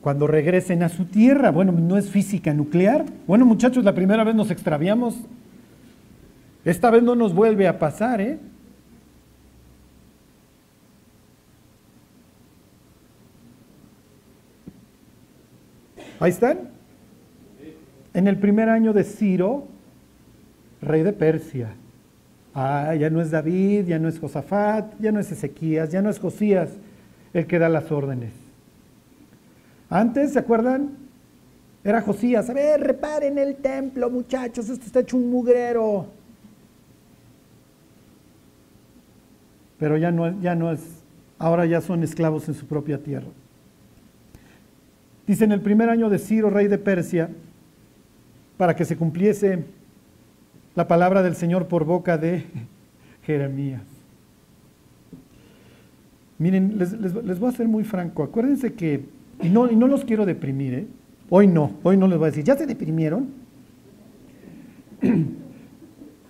cuando 0.03 0.27
regresen 0.27 0.83
a 0.83 0.91
su 0.91 1.07
tierra? 1.07 1.51
Bueno, 1.53 1.73
no 1.73 1.97
es 1.97 2.11
física 2.11 2.53
nuclear. 2.53 3.07
Bueno, 3.27 3.47
muchachos, 3.47 3.83
la 3.83 3.95
primera 3.95 4.25
vez 4.25 4.35
nos 4.35 4.51
extraviamos. 4.51 5.17
Esta 6.67 6.91
vez 6.91 7.03
no 7.03 7.15
nos 7.15 7.33
vuelve 7.33 7.67
a 7.67 7.79
pasar, 7.79 8.21
¿eh? 8.21 8.39
Ahí 16.19 16.31
están. 16.31 16.71
En 18.15 18.27
el 18.27 18.39
primer 18.39 18.69
año 18.69 18.93
de 18.93 19.05
Ciro, 19.05 19.67
rey 20.81 21.03
de 21.03 21.13
Persia. 21.13 21.75
Ah, 22.55 22.95
ya 22.95 23.11
no 23.11 23.21
es 23.21 23.31
David, 23.31 23.87
ya 23.87 23.99
no 23.99 24.09
es 24.09 24.19
Josafat, 24.19 24.99
ya 24.99 25.13
no 25.13 25.21
es 25.21 25.31
Ezequías, 25.31 25.91
ya 25.91 26.01
no 26.01 26.09
es 26.09 26.19
Josías 26.19 26.71
el 27.35 27.47
que 27.47 27.59
da 27.59 27.69
las 27.69 27.93
órdenes. 27.93 28.33
Antes, 29.91 30.33
¿se 30.33 30.39
acuerdan? 30.39 30.97
Era 31.85 32.01
Josías. 32.01 32.49
A 32.49 32.55
ver, 32.55 32.81
reparen 32.81 33.37
el 33.37 33.57
templo, 33.57 34.09
muchachos, 34.09 34.71
esto 34.71 34.87
está 34.87 35.01
hecho 35.01 35.19
un 35.19 35.31
mugrero. 35.31 36.07
Pero 39.79 39.99
ya 39.99 40.11
no, 40.11 40.41
ya 40.41 40.55
no 40.55 40.73
es, 40.73 40.81
ahora 41.39 41.67
ya 41.67 41.83
son 41.83 42.03
esclavos 42.03 42.49
en 42.49 42.55
su 42.55 42.67
propia 42.67 43.03
tierra. 43.03 43.29
Dice 45.27 45.45
en 45.45 45.53
el 45.53 45.61
primer 45.61 45.89
año 45.89 46.09
de 46.09 46.19
Ciro, 46.19 46.51
rey 46.51 46.69
de 46.69 46.79
Persia, 46.79 47.31
para 48.57 48.77
que 48.77 48.85
se 48.85 48.97
cumpliese 48.97 49.65
la 50.75 50.87
palabra 50.87 51.23
del 51.23 51.35
Señor 51.35 51.67
por 51.67 51.85
boca 51.85 52.17
de 52.17 52.45
Jeremías. 53.23 53.83
Miren, 56.39 56.79
les, 56.79 57.39
voy 57.41 57.49
a 57.49 57.53
ser 57.53 57.67
muy 57.67 57.83
franco. 57.83 58.23
Acuérdense 58.23 58.75
que, 58.75 59.07
y 59.43 59.49
no, 59.49 59.71
y 59.71 59.77
no 59.77 59.89
los 59.89 60.05
quiero 60.05 60.27
deprimir, 60.27 60.75
¿eh? 60.75 60.87
hoy 61.31 61.47
no, 61.47 61.73
hoy 61.83 61.97
no 61.97 62.07
les 62.07 62.19
voy 62.19 62.27
a 62.27 62.31
decir, 62.31 62.45
¿ya 62.45 62.57
se 62.57 62.67
deprimieron? 62.67 63.29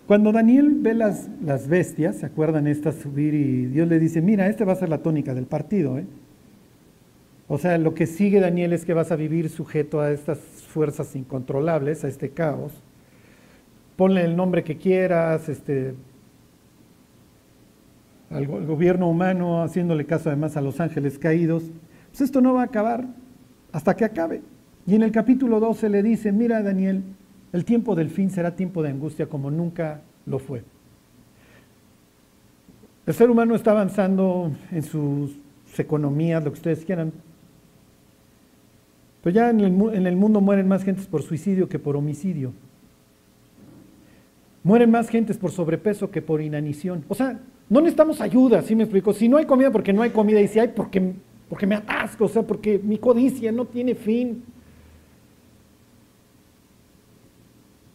Cuando 0.06 0.30
Daniel 0.30 0.76
ve 0.80 0.94
las, 0.94 1.28
las 1.44 1.66
bestias, 1.66 2.16
¿se 2.16 2.26
acuerdan 2.26 2.68
estas 2.68 2.94
subir 2.94 3.34
y 3.34 3.66
Dios 3.66 3.88
le 3.88 3.98
dice, 3.98 4.22
mira, 4.22 4.46
esta 4.46 4.64
va 4.64 4.72
a 4.72 4.76
ser 4.76 4.88
la 4.88 4.98
tónica 4.98 5.34
del 5.34 5.46
partido? 5.46 5.98
¿eh? 5.98 6.06
O 7.48 7.58
sea, 7.58 7.78
lo 7.78 7.94
que 7.94 8.06
sigue 8.06 8.40
Daniel 8.40 8.72
es 8.72 8.84
que 8.84 8.94
vas 8.94 9.12
a 9.12 9.16
vivir 9.16 9.48
sujeto 9.50 10.00
a 10.00 10.10
estas 10.10 10.38
fuerzas 10.38 11.14
incontrolables, 11.14 12.04
a 12.04 12.08
este 12.08 12.30
caos 12.30 12.72
ponle 13.96 14.24
el 14.24 14.36
nombre 14.36 14.62
que 14.62 14.76
quieras, 14.76 15.48
este, 15.48 15.94
al, 18.30 18.46
gobierno 18.46 19.08
humano, 19.08 19.62
haciéndole 19.62 20.04
caso 20.04 20.28
además 20.28 20.56
a 20.56 20.60
los 20.60 20.80
ángeles 20.80 21.18
caídos, 21.18 21.64
pues 22.10 22.20
esto 22.20 22.40
no 22.40 22.54
va 22.54 22.62
a 22.62 22.66
acabar 22.66 23.06
hasta 23.72 23.96
que 23.96 24.04
acabe. 24.04 24.42
Y 24.86 24.94
en 24.94 25.02
el 25.02 25.10
capítulo 25.10 25.58
12 25.58 25.88
le 25.88 26.02
dice, 26.02 26.30
mira 26.30 26.62
Daniel, 26.62 27.02
el 27.52 27.64
tiempo 27.64 27.94
del 27.94 28.10
fin 28.10 28.30
será 28.30 28.54
tiempo 28.54 28.82
de 28.82 28.90
angustia 28.90 29.26
como 29.26 29.50
nunca 29.50 30.02
lo 30.26 30.38
fue. 30.38 30.62
El 33.06 33.14
ser 33.14 33.30
humano 33.30 33.54
está 33.54 33.70
avanzando 33.70 34.52
en 34.70 34.82
sus 34.82 35.38
economías, 35.78 36.42
lo 36.44 36.50
que 36.52 36.56
ustedes 36.56 36.84
quieran. 36.84 37.12
Pero 39.26 39.34
ya 39.34 39.50
en 39.50 39.58
el, 39.58 39.72
en 39.92 40.06
el 40.06 40.14
mundo 40.14 40.40
mueren 40.40 40.68
más 40.68 40.84
gentes 40.84 41.08
por 41.08 41.20
suicidio 41.20 41.68
que 41.68 41.80
por 41.80 41.96
homicidio. 41.96 42.52
Mueren 44.62 44.88
más 44.92 45.08
gentes 45.08 45.36
por 45.36 45.50
sobrepeso 45.50 46.12
que 46.12 46.22
por 46.22 46.40
inanición. 46.40 47.04
O 47.08 47.14
sea, 47.16 47.40
no 47.68 47.80
necesitamos 47.80 48.20
ayuda, 48.20 48.62
¿sí 48.62 48.76
me 48.76 48.84
explico? 48.84 49.12
Si 49.12 49.28
no 49.28 49.38
hay 49.38 49.44
comida 49.44 49.72
porque 49.72 49.92
no 49.92 50.02
hay 50.02 50.10
comida 50.10 50.40
y 50.40 50.46
si 50.46 50.60
hay 50.60 50.68
porque, 50.68 51.14
porque 51.48 51.66
me 51.66 51.74
atasco, 51.74 52.26
o 52.26 52.28
sea, 52.28 52.44
porque 52.44 52.78
mi 52.80 52.98
codicia 52.98 53.50
no 53.50 53.64
tiene 53.64 53.96
fin. 53.96 54.44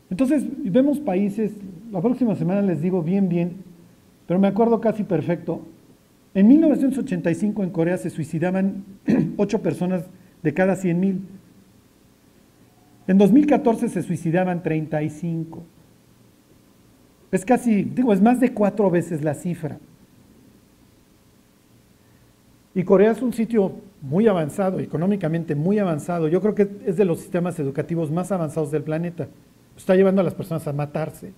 Entonces, 0.10 0.44
vemos 0.70 1.00
países, 1.00 1.54
la 1.94 2.02
próxima 2.02 2.36
semana 2.36 2.62
les 2.62 2.82
digo 2.82 3.02
bien, 3.02 3.30
bien, 3.30 3.54
pero 4.28 4.38
me 4.38 4.50
acuerdo 4.50 4.82
casi 4.82 5.06
perfecto. 5.06 5.62
En 6.34 6.50
1985 6.50 7.63
en 7.63 7.70
Corea 7.70 7.98
se 7.98 8.10
suicidaban 8.10 8.84
8 9.38 9.62
personas 9.62 10.04
de 10.43 10.54
cada 10.54 10.75
100 10.75 10.99
mil. 10.99 11.21
En 13.08 13.17
2014 13.17 13.89
se 13.89 14.04
suicidaban 14.04 14.63
35. 14.63 15.63
Es 17.32 17.45
casi, 17.45 17.84
digo, 17.84 18.13
es 18.13 18.21
más 18.21 18.39
de 18.39 18.54
cuatro 18.54 18.89
veces 18.89 19.23
la 19.23 19.34
cifra. 19.34 19.80
Y 22.73 22.84
Corea 22.84 23.12
es 23.12 23.21
un 23.21 23.34
sitio 23.34 23.73
muy 24.01 24.27
avanzado, 24.27 24.80
económicamente 24.80 25.56
muy 25.56 25.80
avanzado. 25.80 26.27
Yo 26.27 26.41
creo 26.41 26.56
que 26.56 26.69
es 26.86 26.97
de 26.97 27.06
los 27.06 27.19
sistemas 27.19 27.60
educativos 27.60 28.12
más 28.12 28.32
avanzados 28.32 28.71
del 28.71 28.84
planeta. 28.84 29.27
Está 29.77 29.95
llevando 29.95 30.21
a 30.21 30.23
las 30.23 30.34
personas 30.34 30.67
a 30.67 30.73
matarse. 30.73 31.34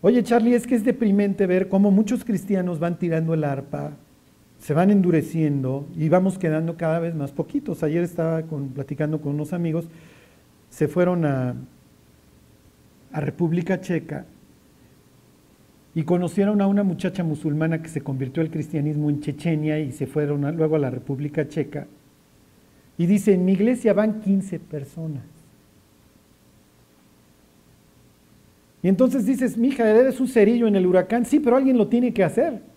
Oye, 0.00 0.22
Charlie, 0.22 0.54
es 0.54 0.66
que 0.66 0.74
es 0.74 0.84
deprimente 0.84 1.46
ver 1.46 1.68
cómo 1.68 1.90
muchos 1.90 2.24
cristianos 2.24 2.78
van 2.78 2.98
tirando 2.98 3.32
el 3.34 3.42
arpa, 3.42 3.92
se 4.64 4.72
van 4.72 4.90
endureciendo 4.90 5.86
y 5.94 6.08
vamos 6.08 6.38
quedando 6.38 6.78
cada 6.78 6.98
vez 6.98 7.14
más 7.14 7.32
poquitos. 7.32 7.82
Ayer 7.82 8.02
estaba 8.02 8.42
platicando 8.74 9.20
con 9.20 9.34
unos 9.34 9.52
amigos, 9.52 9.88
se 10.70 10.88
fueron 10.88 11.26
a, 11.26 11.54
a 13.12 13.20
República 13.20 13.82
Checa 13.82 14.24
y 15.94 16.04
conocieron 16.04 16.62
a 16.62 16.66
una 16.66 16.82
muchacha 16.82 17.22
musulmana 17.22 17.82
que 17.82 17.90
se 17.90 18.00
convirtió 18.00 18.42
al 18.42 18.48
cristianismo 18.48 19.10
en 19.10 19.20
Chechenia 19.20 19.80
y 19.80 19.92
se 19.92 20.06
fueron 20.06 20.56
luego 20.56 20.76
a 20.76 20.78
la 20.78 20.88
República 20.88 21.46
Checa. 21.46 21.86
Y 22.96 23.04
dice, 23.04 23.34
en 23.34 23.44
mi 23.44 23.52
iglesia 23.52 23.92
van 23.92 24.22
15 24.22 24.60
personas. 24.60 25.24
Y 28.82 28.88
entonces 28.88 29.26
dices, 29.26 29.58
mija, 29.58 29.86
eres 29.90 30.20
un 30.20 30.28
cerillo 30.28 30.66
en 30.66 30.76
el 30.76 30.86
huracán. 30.86 31.26
Sí, 31.26 31.38
pero 31.38 31.56
alguien 31.56 31.76
lo 31.76 31.88
tiene 31.88 32.14
que 32.14 32.24
hacer. 32.24 32.72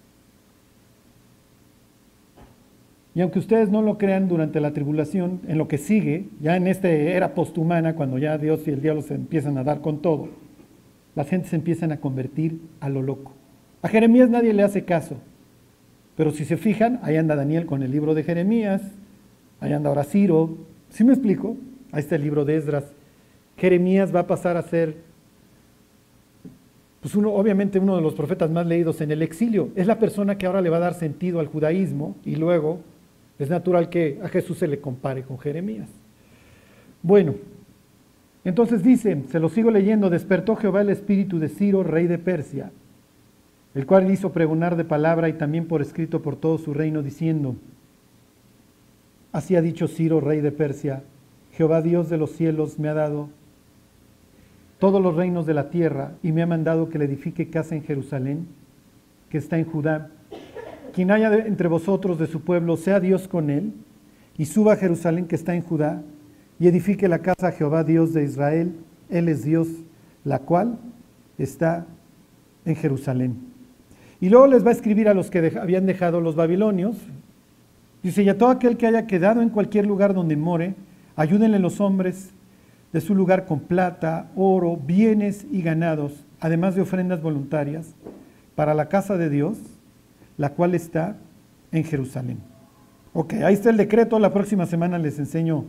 Y 3.18 3.22
aunque 3.22 3.40
ustedes 3.40 3.72
no 3.72 3.82
lo 3.82 3.98
crean 3.98 4.28
durante 4.28 4.60
la 4.60 4.74
tribulación, 4.74 5.42
en 5.48 5.58
lo 5.58 5.68
que 5.68 5.80
sigue, 5.80 6.30
ya 6.40 6.56
en 6.56 6.68
esta 6.68 6.88
era 6.88 7.34
posthumana, 7.34 7.96
cuando 7.96 8.20
ya 8.20 8.38
Dios 8.38 8.68
y 8.68 8.70
el 8.70 8.80
diablo 8.80 9.02
se 9.02 9.16
empiezan 9.16 9.58
a 9.58 9.64
dar 9.64 9.82
con 9.82 10.04
todo, 10.04 10.30
las 11.16 11.28
gentes 11.28 11.50
se 11.50 11.56
empiezan 11.56 11.92
a 11.92 11.98
convertir 11.98 12.62
a 12.80 12.90
lo 12.90 13.02
loco. 13.02 13.34
A 13.82 13.88
Jeremías 13.88 14.30
nadie 14.30 14.54
le 14.54 14.62
hace 14.62 14.86
caso. 14.86 15.16
Pero 16.16 16.30
si 16.30 16.46
se 16.46 16.58
fijan, 16.58 17.00
ahí 17.02 17.16
anda 17.16 17.36
Daniel 17.36 17.66
con 17.66 17.82
el 17.82 17.90
libro 17.90 18.14
de 18.14 18.22
Jeremías, 18.22 18.84
ahí 19.62 19.74
anda 19.74 19.90
ahora 19.90 20.04
Ciro. 20.04 20.56
¿Sí 20.90 21.04
me 21.04 21.14
explico? 21.14 21.58
Ahí 21.92 22.02
está 22.02 22.18
el 22.18 22.22
libro 22.22 22.46
de 22.46 22.58
Esdras. 22.58 22.84
Jeremías 23.58 24.16
va 24.16 24.20
a 24.20 24.28
pasar 24.28 24.58
a 24.58 24.62
ser, 24.62 24.96
pues 27.02 27.16
uno, 27.16 27.34
obviamente 27.34 27.80
uno 27.80 27.96
de 27.96 28.04
los 28.04 28.14
profetas 28.14 28.52
más 28.52 28.68
leídos 28.68 29.02
en 29.02 29.10
el 29.10 29.24
exilio. 29.24 29.70
Es 29.76 29.88
la 29.88 29.98
persona 29.98 30.38
que 30.38 30.46
ahora 30.46 30.62
le 30.62 30.70
va 30.70 30.78
a 30.78 30.82
dar 30.82 30.94
sentido 30.94 31.40
al 31.40 31.48
judaísmo 31.48 32.16
y 32.24 32.36
luego 32.36 32.82
es 33.40 33.50
natural 33.50 33.90
que 33.90 34.20
a 34.24 34.30
Jesús 34.30 34.58
se 34.58 34.68
le 34.68 34.80
compare 34.80 35.24
con 35.24 35.38
Jeremías. 35.38 35.90
Bueno, 37.04 37.36
entonces 38.44 38.84
dice, 38.84 39.24
se 39.30 39.40
lo 39.40 39.50
sigo 39.50 39.72
leyendo, 39.72 40.10
despertó 40.10 40.56
Jehová 40.56 40.82
el 40.82 40.90
espíritu 40.90 41.38
de 41.40 41.50
Ciro, 41.50 41.84
rey 41.84 42.08
de 42.08 42.18
Persia, 42.18 42.72
el 43.76 43.86
cual 43.86 44.10
hizo 44.10 44.32
pregonar 44.32 44.76
de 44.76 44.86
palabra 44.86 45.30
y 45.30 45.34
también 45.34 45.68
por 45.68 45.82
escrito 45.82 46.22
por 46.22 46.36
todo 46.36 46.58
su 46.58 46.74
reino, 46.74 47.04
diciendo, 47.04 47.56
así 49.32 49.56
ha 49.56 49.62
dicho 49.62 49.88
Ciro, 49.88 50.22
rey 50.22 50.42
de 50.42 50.52
Persia, 50.52 51.04
Jehová 51.52 51.82
Dios 51.82 52.10
de 52.10 52.18
los 52.18 52.32
cielos 52.32 52.80
me 52.80 52.88
ha 52.88 52.94
dado 52.94 53.30
todos 54.80 55.02
los 55.02 55.16
reinos 55.16 55.46
de 55.46 55.54
la 55.54 55.70
tierra 55.70 56.14
y 56.22 56.32
me 56.32 56.44
ha 56.44 56.48
mandado 56.48 56.90
que 56.90 57.00
le 57.00 57.06
edifique 57.06 57.50
casa 57.50 57.76
en 57.76 57.84
Jerusalén, 57.84 58.48
que 59.30 59.40
está 59.40 59.58
en 59.58 59.66
Judá. 59.66 60.12
Quien 60.98 61.12
haya 61.12 61.32
entre 61.46 61.68
vosotros 61.68 62.18
de 62.18 62.26
su 62.26 62.42
pueblo, 62.42 62.76
sea 62.76 63.00
Dios 63.00 63.28
con 63.28 63.52
él, 63.52 63.72
y 64.36 64.46
suba 64.46 64.74
a 64.74 64.78
Jerusalén 64.78 65.28
que 65.28 65.36
está 65.36 65.54
en 65.54 65.62
Judá, 65.62 66.02
y 66.60 66.68
edifique 66.68 67.08
la 67.08 67.20
casa 67.20 67.50
a 67.50 67.52
Jehová 67.52 67.84
Dios 67.84 68.16
de 68.16 68.24
Israel, 68.24 68.74
Él 69.08 69.30
es 69.30 69.44
Dios, 69.44 69.68
la 70.24 70.40
cual 70.40 70.80
está 71.38 71.86
en 72.66 72.76
Jerusalén. 72.76 73.38
Y 74.20 74.30
luego 74.30 74.48
les 74.48 74.66
va 74.66 74.70
a 74.70 74.74
escribir 74.74 75.08
a 75.08 75.14
los 75.14 75.30
que 75.30 75.54
habían 75.62 75.86
dejado 75.86 76.20
los 76.20 76.36
babilonios. 76.36 76.98
Dice, 78.02 78.24
y 78.24 78.30
a 78.30 78.38
todo 78.40 78.50
aquel 78.50 78.76
que 78.76 78.88
haya 78.88 79.06
quedado 79.06 79.44
en 79.44 79.50
cualquier 79.50 79.86
lugar 79.86 80.16
donde 80.16 80.36
more, 80.36 80.74
ayúdenle 81.16 81.60
los 81.60 81.80
hombres 81.80 82.32
de 82.92 83.02
su 83.02 83.14
lugar 83.14 83.46
con 83.46 83.60
plata, 83.60 84.32
oro, 84.36 84.76
bienes 84.78 85.46
y 85.52 85.62
ganados, 85.62 86.26
además 86.40 86.74
de 86.74 86.82
ofrendas 86.82 87.22
voluntarias, 87.22 87.94
para 88.56 88.74
la 88.74 88.90
casa 88.90 89.16
de 89.16 89.30
Dios, 89.30 89.60
la 90.38 90.54
cual 90.54 90.76
está 90.76 91.18
en 91.72 91.84
Jerusalén. 91.84 92.38
Ok, 93.14 93.34
ahí 93.34 93.54
está 93.54 93.70
el 93.70 93.78
decreto, 93.78 94.20
la 94.20 94.34
próxima 94.34 94.66
semana 94.66 94.98
les 94.98 95.18
enseño 95.20 95.66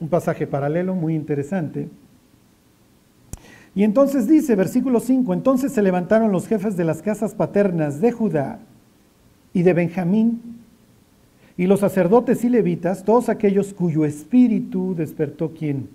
un 0.00 0.08
pasaje 0.08 0.46
paralelo 0.46 0.94
muy 0.94 1.14
interesante. 1.14 1.88
Y 3.74 3.84
entonces 3.84 4.26
dice, 4.26 4.56
versículo 4.56 4.98
5, 4.98 5.32
entonces 5.32 5.72
se 5.72 5.82
levantaron 5.82 6.32
los 6.32 6.48
jefes 6.48 6.76
de 6.76 6.84
las 6.84 7.02
casas 7.02 7.34
paternas 7.34 8.00
de 8.00 8.10
Judá 8.10 8.58
y 9.52 9.62
de 9.62 9.72
Benjamín, 9.72 10.42
y 11.56 11.66
los 11.66 11.80
sacerdotes 11.80 12.44
y 12.44 12.48
levitas, 12.48 13.04
todos 13.04 13.28
aquellos 13.28 13.74
cuyo 13.74 14.04
espíritu 14.04 14.94
despertó 14.96 15.52
quién. 15.52 15.88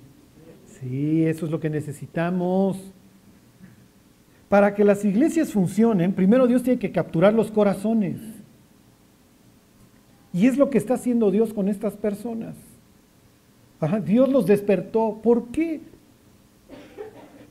Sí, 0.79 1.25
eso 1.25 1.45
es 1.45 1.51
lo 1.51 1.61
que 1.61 1.69
necesitamos. 1.69 2.93
Para 4.53 4.75
que 4.75 4.83
las 4.83 5.03
iglesias 5.03 5.51
funcionen, 5.51 6.13
primero 6.13 6.45
Dios 6.45 6.61
tiene 6.61 6.77
que 6.77 6.91
capturar 6.91 7.33
los 7.33 7.49
corazones. 7.49 8.19
Y 10.31 10.45
es 10.45 10.59
lo 10.59 10.69
que 10.69 10.77
está 10.77 10.93
haciendo 10.93 11.31
Dios 11.31 11.55
con 11.55 11.69
estas 11.69 11.95
personas. 11.95 12.53
Dios 14.05 14.29
los 14.29 14.45
despertó. 14.45 15.21
¿Por 15.23 15.47
qué? 15.47 15.81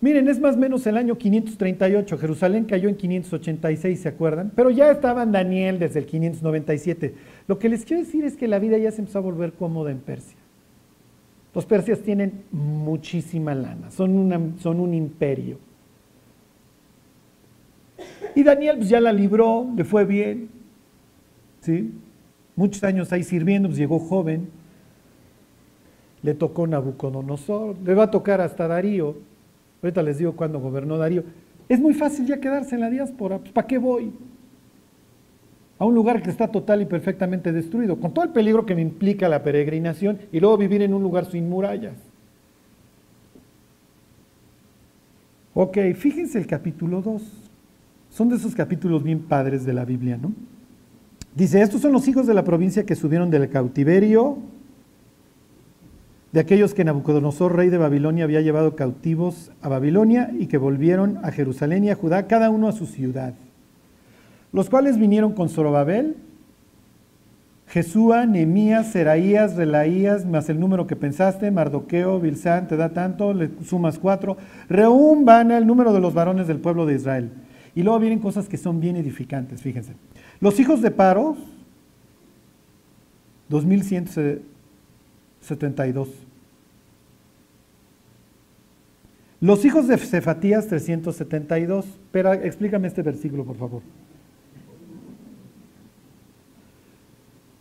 Miren, 0.00 0.28
es 0.28 0.38
más 0.38 0.55
o 0.55 0.59
menos 0.59 0.86
el 0.86 0.96
año 0.96 1.18
538. 1.18 2.18
Jerusalén 2.18 2.66
cayó 2.66 2.88
en 2.88 2.94
586, 2.94 3.98
¿se 3.98 4.09
acuerdan? 4.09 4.53
Pero 4.55 4.70
ya 4.70 4.88
estaba 4.92 5.26
Daniel 5.26 5.80
desde 5.80 5.98
el 5.98 6.07
597. 6.07 7.14
Lo 7.48 7.59
que 7.59 7.68
les 7.68 7.84
quiero 7.84 8.05
decir 8.05 8.24
es 8.24 8.36
que 8.36 8.46
la 8.46 8.61
vida 8.61 8.78
ya 8.78 8.92
se 8.92 9.00
empezó 9.00 9.18
a 9.18 9.22
volver 9.22 9.55
cómoda 9.55 9.90
en 9.90 9.98
Persia. 9.98 10.38
Los 11.53 11.66
persias 11.66 11.98
tienen 11.98 12.44
muchísima 12.53 13.57
lana, 13.57 13.90
son 13.90 14.14
un 14.14 14.94
imperio. 14.94 15.72
Y 18.34 18.42
Daniel 18.42 18.76
pues, 18.78 18.88
ya 18.88 19.00
la 19.00 19.12
libró, 19.12 19.68
le 19.76 19.84
fue 19.84 20.05
bien. 20.05 20.48
¿sí? 21.61 21.92
Muchos 22.57 22.82
años 22.84 23.12
ahí 23.12 23.22
sirviendo, 23.22 23.68
pues 23.68 23.78
llegó 23.78 23.98
joven 23.98 24.48
le 26.22 26.34
tocó 26.34 26.66
Nabucodonosor, 26.66 27.76
le 27.84 27.94
va 27.94 28.05
a 28.05 28.11
tocar 28.11 28.40
hasta 28.40 28.68
Darío. 28.68 29.16
Ahorita 29.82 30.03
les 30.03 30.18
digo 30.18 30.32
cuándo 30.34 30.61
gobernó 30.61 30.96
Darío. 30.96 31.24
Es 31.68 31.80
muy 31.80 31.94
fácil 31.94 32.26
ya 32.26 32.40
quedarse 32.40 32.76
en 32.76 32.80
la 32.80 32.90
diáspora. 32.90 33.38
Pues, 33.38 33.53
¿Para 33.53 33.66
qué 33.66 33.78
voy? 33.78 34.12
A 35.78 35.84
un 35.84 35.94
lugar 35.94 36.22
que 36.22 36.30
está 36.30 36.46
total 36.48 36.82
y 36.82 36.86
perfectamente 36.86 37.50
destruido, 37.50 37.98
con 37.98 38.14
todo 38.14 38.24
el 38.24 38.30
peligro 38.30 38.64
que 38.64 38.76
me 38.76 38.82
implica 38.82 39.28
la 39.28 39.42
peregrinación 39.42 40.20
y 40.30 40.38
luego 40.38 40.57
vivir 40.57 40.82
en 40.82 40.94
un 40.94 41.03
lugar 41.03 41.24
sin 41.26 41.48
murallas. 41.48 41.96
Ok, 45.55 45.78
fíjense 45.96 46.38
el 46.38 46.46
capítulo 46.46 47.03
2. 47.03 47.50
Son 48.13 48.29
de 48.29 48.37
esos 48.37 48.55
capítulos 48.55 49.03
bien 49.03 49.21
padres 49.21 49.65
de 49.65 49.73
la 49.73 49.87
Biblia, 49.87 50.19
¿no? 50.21 50.33
Dice, 51.35 51.63
estos 51.63 51.81
son 51.81 51.93
los 51.93 52.07
hijos 52.09 52.27
de 52.27 52.35
la 52.35 52.45
provincia 52.45 52.85
que 52.85 52.95
subieron 52.95 53.31
del 53.31 53.49
cautiverio 53.49 54.37
de 56.31 56.41
aquellos 56.41 56.75
que 56.75 56.85
Nabucodonosor, 56.85 57.57
rey 57.57 57.71
de 57.71 57.79
Babilonia, 57.79 58.25
había 58.25 58.43
llevado 58.43 58.77
cautivos 58.77 59.51
a 59.63 59.69
Babilonia 59.69 60.31
y 60.39 60.47
que 60.47 60.59
volvieron 60.59 61.19
a 61.23 61.31
Jerusalén 61.31 61.85
y 61.85 61.91
a 61.91 61.95
Judá, 61.95 62.27
cada 62.27 62.51
uno 62.51 62.69
a 62.69 62.73
su 62.73 62.85
ciudad. 62.85 63.35
Los 64.53 64.69
cuales 64.69 64.99
vinieron 64.99 65.33
con 65.33 65.49
Zorobabel, 65.49 66.17
Jesúa, 67.67 68.27
Nemías, 68.27 68.89
Seraías, 68.89 69.57
Relaías, 69.57 70.27
más 70.27 70.51
el 70.51 70.61
número 70.61 70.87
que 70.87 70.97
pensaste, 70.97 71.51
Mardoqueo, 71.51 72.21
Bilsán, 72.21 72.69
te 72.69 72.77
da 72.77 72.91
tanto, 72.91 73.33
le 73.33 73.51
sumas 73.65 73.99
cuatro. 73.99 74.37
Reúm, 74.69 75.25
Bana, 75.25 75.57
el 75.57 75.67
número 75.67 75.95
de 75.95 76.01
los 76.01 76.13
varones 76.13 76.47
del 76.47 76.59
pueblo 76.59 76.85
de 76.85 76.95
Israel. 76.95 77.31
Y 77.75 77.83
luego 77.83 77.99
vienen 77.99 78.18
cosas 78.18 78.47
que 78.49 78.59
son 78.59 78.81
bien 78.81 78.97
edificantes, 78.97 79.62
fíjense. 79.62 79.95
Los 80.41 80.61
hijos 80.61 80.83
de 80.83 80.91
Paros, 80.91 81.39
2172. 83.49 86.11
Los 89.41 89.64
hijos 89.64 89.89
de 89.89 89.97
Cefatías 89.99 90.68
372. 90.68 91.87
Pero 92.12 92.33
explícame 92.33 92.87
este 92.89 93.03
versículo, 93.03 93.45
por 93.45 93.57
favor. 93.57 93.83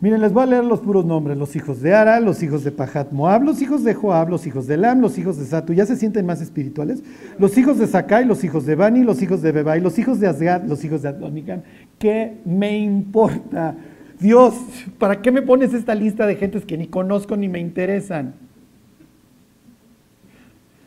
Miren, 0.02 0.20
les 0.20 0.32
voy 0.32 0.42
a 0.42 0.46
leer 0.46 0.64
los 0.64 0.80
puros 0.80 1.04
nombres. 1.04 1.38
Los 1.38 1.54
hijos 1.54 1.80
de 1.80 1.94
Ara, 1.94 2.18
los 2.18 2.42
hijos 2.42 2.64
de 2.64 2.72
Pahat 2.72 3.12
Moab, 3.12 3.44
los 3.44 3.62
hijos 3.62 3.84
de 3.84 3.94
Joab, 3.94 4.30
los 4.30 4.48
hijos 4.48 4.66
de 4.66 4.76
Lam, 4.76 5.00
los 5.00 5.16
hijos 5.16 5.38
de 5.38 5.44
Satu. 5.44 5.74
¿Ya 5.74 5.86
se 5.86 5.94
sienten 5.94 6.26
más 6.26 6.40
espirituales? 6.40 7.04
Los 7.38 7.56
hijos 7.56 7.78
de 7.78 7.86
Sakai, 7.86 8.24
los 8.24 8.42
hijos 8.42 8.66
de 8.66 8.74
Bani, 8.74 9.04
los 9.04 9.22
hijos 9.22 9.42
de 9.42 9.52
Bebai, 9.52 9.80
los 9.80 9.96
hijos 10.00 10.18
de 10.18 10.26
Asgad, 10.26 10.64
los 10.64 10.84
hijos 10.84 11.02
de 11.02 11.10
Adonicam. 11.10 11.62
¿Qué 12.00 12.38
me 12.44 12.76
importa? 12.78 13.76
Dios, 14.18 14.54
¿para 14.98 15.22
qué 15.22 15.30
me 15.30 15.40
pones 15.40 15.72
esta 15.72 15.94
lista 15.94 16.26
de 16.26 16.34
gentes 16.34 16.64
que 16.64 16.76
ni 16.76 16.88
conozco 16.88 17.36
ni 17.36 17.48
me 17.48 17.60
interesan? 17.60 18.34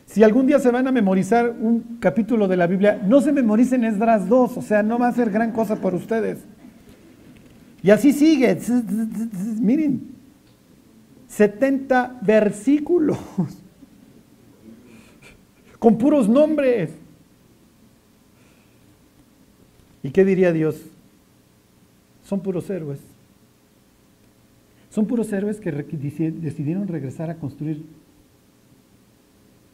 Si 0.04 0.22
algún 0.22 0.46
día 0.46 0.58
se 0.58 0.70
van 0.70 0.88
a 0.88 0.92
memorizar 0.92 1.54
un 1.58 1.96
capítulo 2.00 2.48
de 2.48 2.58
la 2.58 2.66
Biblia, 2.66 3.00
no 3.02 3.22
se 3.22 3.32
memoricen 3.32 3.82
Esdras 3.82 4.28
2, 4.28 4.58
o 4.58 4.60
sea, 4.60 4.82
no 4.82 4.98
va 4.98 5.08
a 5.08 5.12
ser 5.12 5.30
gran 5.30 5.52
cosa 5.52 5.76
por 5.76 5.94
ustedes. 5.94 6.44
Y 7.82 7.90
así 7.90 8.12
sigue, 8.12 8.58
miren, 9.60 10.16
70 11.28 12.18
versículos 12.22 13.18
con 15.78 15.98
puros 15.98 16.28
nombres. 16.28 16.90
¿Y 20.02 20.10
qué 20.10 20.24
diría 20.24 20.52
Dios? 20.52 20.80
Son 22.24 22.40
puros 22.40 22.68
héroes. 22.70 23.00
Son 24.90 25.06
puros 25.06 25.32
héroes 25.32 25.60
que 25.60 25.70
decidieron 25.70 26.88
regresar 26.88 27.28
a 27.28 27.36
construir 27.36 27.84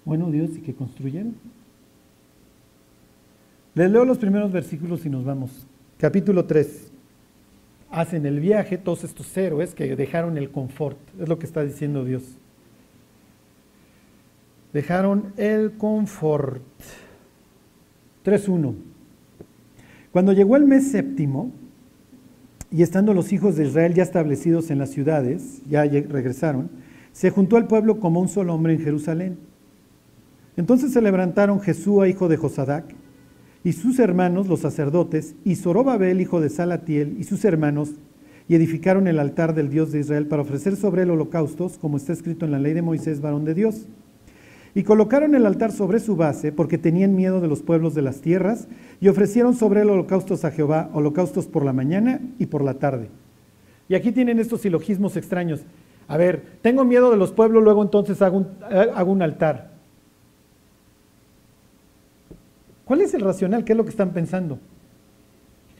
bueno 0.04 0.30
Dios 0.30 0.50
y 0.56 0.60
que 0.60 0.74
construyeron. 0.74 1.34
Les 3.74 3.90
leo 3.90 4.04
los 4.04 4.18
primeros 4.18 4.52
versículos 4.52 5.06
y 5.06 5.10
nos 5.10 5.24
vamos. 5.24 5.66
Capítulo 5.98 6.44
3. 6.44 6.91
Hacen 7.92 8.26
el 8.26 8.40
viaje 8.40 8.76
todos 8.78 9.04
estos 9.04 9.36
héroes 9.36 9.74
que 9.74 9.94
dejaron 9.94 10.36
el 10.36 10.50
confort. 10.50 10.98
Es 11.20 11.28
lo 11.28 11.38
que 11.38 11.46
está 11.46 11.62
diciendo 11.62 12.04
Dios. 12.04 12.22
Dejaron 14.72 15.32
el 15.36 15.72
confort. 15.72 16.62
3.1. 18.24 18.74
Cuando 20.10 20.32
llegó 20.32 20.56
el 20.56 20.64
mes 20.64 20.90
séptimo, 20.90 21.52
y 22.70 22.82
estando 22.82 23.14
los 23.14 23.32
hijos 23.32 23.54
de 23.54 23.66
Israel 23.66 23.94
ya 23.94 24.02
establecidos 24.02 24.70
en 24.70 24.78
las 24.78 24.90
ciudades, 24.90 25.62
ya 25.68 25.84
regresaron, 25.84 26.70
se 27.12 27.30
juntó 27.30 27.56
al 27.56 27.68
pueblo 27.68 28.00
como 28.00 28.20
un 28.20 28.28
solo 28.28 28.54
hombre 28.54 28.72
en 28.72 28.80
Jerusalén 28.80 29.52
entonces 30.56 30.92
se 30.92 31.00
levantaron 31.00 31.60
Jesúa, 31.60 32.08
hijo 32.08 32.28
de 32.28 32.36
Josadac, 32.36 32.94
y 33.64 33.72
sus 33.72 33.98
hermanos, 33.98 34.48
los 34.48 34.60
sacerdotes, 34.60 35.34
y 35.44 35.54
Zorobabel, 35.54 36.20
hijo 36.20 36.40
de 36.40 36.50
Salatiel, 36.50 37.16
y 37.18 37.24
sus 37.24 37.44
hermanos, 37.44 37.90
y 38.48 38.54
edificaron 38.54 39.06
el 39.06 39.18
altar 39.18 39.54
del 39.54 39.70
Dios 39.70 39.92
de 39.92 40.00
Israel 40.00 40.26
para 40.26 40.42
ofrecer 40.42 40.76
sobre 40.76 41.02
él 41.02 41.10
holocaustos, 41.10 41.78
como 41.78 41.96
está 41.96 42.12
escrito 42.12 42.44
en 42.44 42.52
la 42.52 42.58
ley 42.58 42.72
de 42.72 42.82
Moisés, 42.82 43.20
varón 43.20 43.44
de 43.44 43.54
Dios. 43.54 43.86
Y 44.74 44.82
colocaron 44.84 45.34
el 45.34 45.46
altar 45.46 45.70
sobre 45.70 46.00
su 46.00 46.16
base 46.16 46.50
porque 46.50 46.78
tenían 46.78 47.14
miedo 47.14 47.40
de 47.40 47.48
los 47.48 47.62
pueblos 47.62 47.94
de 47.94 48.02
las 48.02 48.20
tierras 48.20 48.68
y 49.00 49.08
ofrecieron 49.08 49.54
sobre 49.54 49.82
él 49.82 49.90
holocaustos 49.90 50.44
a 50.44 50.50
Jehová, 50.50 50.90
holocaustos 50.94 51.46
por 51.46 51.64
la 51.64 51.74
mañana 51.74 52.20
y 52.38 52.46
por 52.46 52.64
la 52.64 52.74
tarde. 52.74 53.10
Y 53.88 53.94
aquí 53.94 54.12
tienen 54.12 54.38
estos 54.38 54.62
silogismos 54.62 55.16
extraños. 55.16 55.60
A 56.08 56.16
ver, 56.16 56.42
tengo 56.62 56.84
miedo 56.84 57.10
de 57.10 57.18
los 57.18 57.32
pueblos, 57.32 57.62
luego 57.62 57.82
entonces 57.82 58.22
hago 58.22 58.38
un, 58.38 58.48
eh, 58.70 58.86
hago 58.94 59.12
un 59.12 59.22
altar. 59.22 59.71
¿Cuál 62.84 63.00
es 63.00 63.14
el 63.14 63.20
racional? 63.20 63.64
¿Qué 63.64 63.72
es 63.72 63.76
lo 63.76 63.84
que 63.84 63.90
están 63.90 64.10
pensando? 64.10 64.58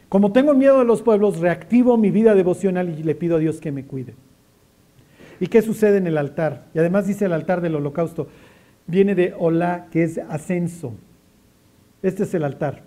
Como 0.09 0.33
tengo 0.33 0.55
miedo 0.55 0.79
de 0.79 0.85
los 0.85 1.03
pueblos, 1.03 1.39
reactivo 1.41 1.97
mi 1.97 2.11
vida 2.11 2.35
devocional 2.35 2.89
y 2.99 3.03
le 3.03 3.15
pido 3.15 3.37
a 3.37 3.39
Dios 3.39 3.61
que 3.61 3.73
me 3.73 3.85
cuide. 3.85 4.15
¿Y 5.41 5.47
qué 5.47 5.63
sucede 5.63 5.97
en 5.97 6.07
el 6.07 6.19
altar? 6.19 6.67
Y 6.75 6.79
además 6.79 7.07
dice 7.07 7.25
el 7.25 7.33
altar 7.33 7.61
del 7.61 7.75
holocausto 7.75 8.29
viene 8.87 9.15
de 9.15 9.35
hola, 9.39 9.87
que 9.91 10.03
es 10.03 10.19
ascenso. 10.19 10.93
Este 12.03 12.25
es 12.25 12.35
el 12.35 12.45
altar. 12.45 12.83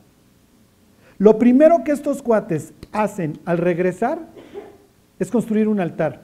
Lo 1.17 1.37
primero 1.37 1.83
que 1.83 1.91
estos 1.91 2.21
cuates 2.21 2.73
hacen 2.91 3.39
al 3.45 3.57
regresar 3.57 4.19
es 5.19 5.31
construir 5.31 5.67
un 5.67 5.79
altar. 5.79 6.21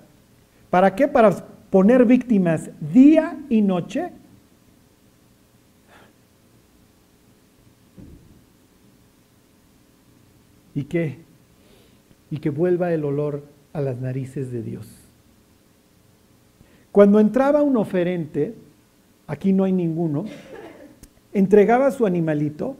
¿Para 0.69 0.95
qué? 0.95 1.07
Para 1.07 1.31
poner 1.69 2.05
víctimas 2.05 2.69
día 2.93 3.37
y 3.49 3.61
noche. 3.61 4.11
¿Y 10.73 10.85
qué? 10.85 11.19
Y 12.29 12.37
que 12.37 12.49
vuelva 12.49 12.93
el 12.93 13.03
olor 13.03 13.43
a 13.73 13.81
las 13.81 13.99
narices 13.99 14.51
de 14.51 14.61
Dios. 14.61 14.87
Cuando 16.91 17.19
entraba 17.19 17.61
un 17.61 17.77
oferente, 17.77 18.53
aquí 19.27 19.53
no 19.53 19.63
hay 19.63 19.71
ninguno, 19.71 20.25
entregaba 21.33 21.91
su 21.91 22.05
animalito, 22.05 22.75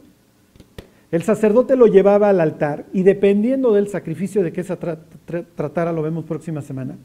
el 1.10 1.22
sacerdote 1.22 1.76
lo 1.76 1.86
llevaba 1.86 2.30
al 2.30 2.40
altar 2.40 2.86
y 2.92 3.02
dependiendo 3.02 3.72
del 3.72 3.88
sacrificio 3.88 4.42
de 4.42 4.52
que 4.52 4.64
se 4.64 4.76
tratara, 4.76 5.92
lo 5.92 6.02
vemos 6.02 6.24
próxima 6.24 6.62
semana, 6.62 6.96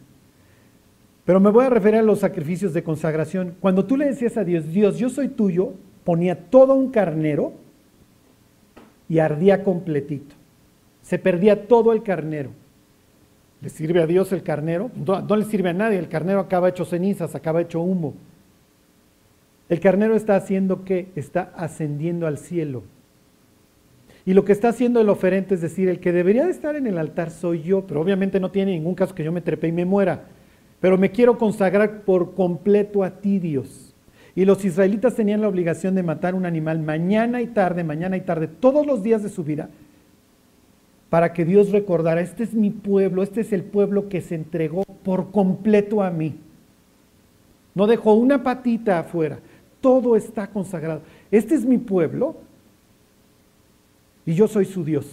pero 1.25 1.41
me 1.41 1.49
voy 1.49 1.65
a 1.65 1.69
referir 1.69 1.99
a 1.99 2.03
los 2.03 2.19
sacrificios 2.19 2.73
de 2.73 2.83
consagración. 2.83 3.55
Cuando 3.59 3.85
tú 3.85 3.97
le 3.97 4.05
decías 4.05 4.37
a 4.37 4.45
Dios, 4.45 4.67
Dios, 4.71 4.97
yo 4.97 5.09
soy 5.09 5.27
tuyo, 5.27 5.73
ponía 6.05 6.49
todo 6.49 6.73
un 6.73 6.89
carnero 6.89 7.51
y 9.09 9.19
ardía 9.19 9.61
completito. 9.61 10.36
Se 11.07 11.17
perdía 11.17 11.69
todo 11.69 11.93
el 11.93 12.03
carnero. 12.03 12.49
¿Le 13.61 13.69
sirve 13.69 14.01
a 14.01 14.07
Dios 14.07 14.33
el 14.33 14.43
carnero? 14.43 14.91
No, 14.93 15.35
le 15.37 15.45
sirve 15.45 15.69
a 15.69 15.73
nadie. 15.73 15.97
El 15.97 16.09
carnero 16.09 16.41
acaba 16.41 16.67
hecho 16.67 16.83
cenizas, 16.83 17.33
acaba 17.33 17.61
hecho 17.61 17.79
humo. 17.79 18.13
El 19.69 19.79
carnero 19.79 20.17
está 20.17 20.35
haciendo 20.35 20.83
qué? 20.83 21.07
Está 21.15 21.53
ascendiendo 21.55 22.27
al 22.27 22.37
cielo. 22.37 22.83
Y 24.25 24.33
lo 24.33 24.43
que 24.43 24.51
está 24.51 24.67
haciendo 24.67 24.99
el 24.99 25.07
oferente 25.07 25.55
es 25.55 25.61
decir, 25.61 25.87
el 25.87 26.01
que 26.01 26.11
debería 26.11 26.43
de 26.43 26.51
estar 26.51 26.75
en 26.75 26.87
el 26.87 26.97
altar 26.97 27.31
soy 27.31 27.63
yo, 27.63 27.87
pero 27.87 28.01
obviamente 28.01 28.41
no 28.41 28.51
tiene 28.51 28.73
ningún 28.73 28.93
caso 28.93 29.15
que 29.15 29.23
yo 29.23 29.31
me 29.31 29.39
trepe 29.39 29.69
y 29.69 29.71
me 29.71 29.85
muera. 29.85 30.25
Pero 30.81 30.97
me 30.97 31.11
quiero 31.11 31.37
consagrar 31.37 32.01
por 32.01 32.35
completo 32.35 33.05
a 33.05 33.11
ti, 33.21 33.39
Dios. 33.39 33.95
Y 34.35 34.43
los 34.43 34.65
israelitas 34.65 35.15
tenían 35.15 35.39
la 35.39 35.47
obligación 35.47 35.95
de 35.95 36.03
matar 36.03 36.35
un 36.35 36.45
animal 36.45 36.79
mañana 36.79 37.41
y 37.41 37.47
tarde, 37.47 37.85
mañana 37.85 38.17
y 38.17 38.21
tarde, 38.21 38.49
todos 38.49 38.85
los 38.85 39.03
días 39.03 39.23
de 39.23 39.29
su 39.29 39.45
vida, 39.45 39.69
para 41.09 41.33
que 41.33 41.45
Dios 41.45 41.71
recordara, 41.71 42.21
este 42.21 42.43
es 42.43 42.53
mi 42.53 42.69
pueblo, 42.69 43.23
este 43.23 43.41
es 43.41 43.53
el 43.53 43.63
pueblo 43.63 44.09
que 44.09 44.21
se 44.21 44.35
entregó 44.35 44.83
por 45.03 45.31
completo 45.31 46.01
a 46.03 46.09
mí. 46.09 46.35
No 47.75 47.87
dejó 47.87 48.13
una 48.13 48.43
patita 48.43 48.99
afuera 48.99 49.39
todo 49.81 50.15
está 50.15 50.47
consagrado. 50.47 51.01
Este 51.31 51.55
es 51.55 51.65
mi 51.65 51.77
pueblo 51.77 52.35
y 54.25 54.33
yo 54.33 54.47
soy 54.47 54.65
su 54.65 54.83
Dios. 54.83 55.05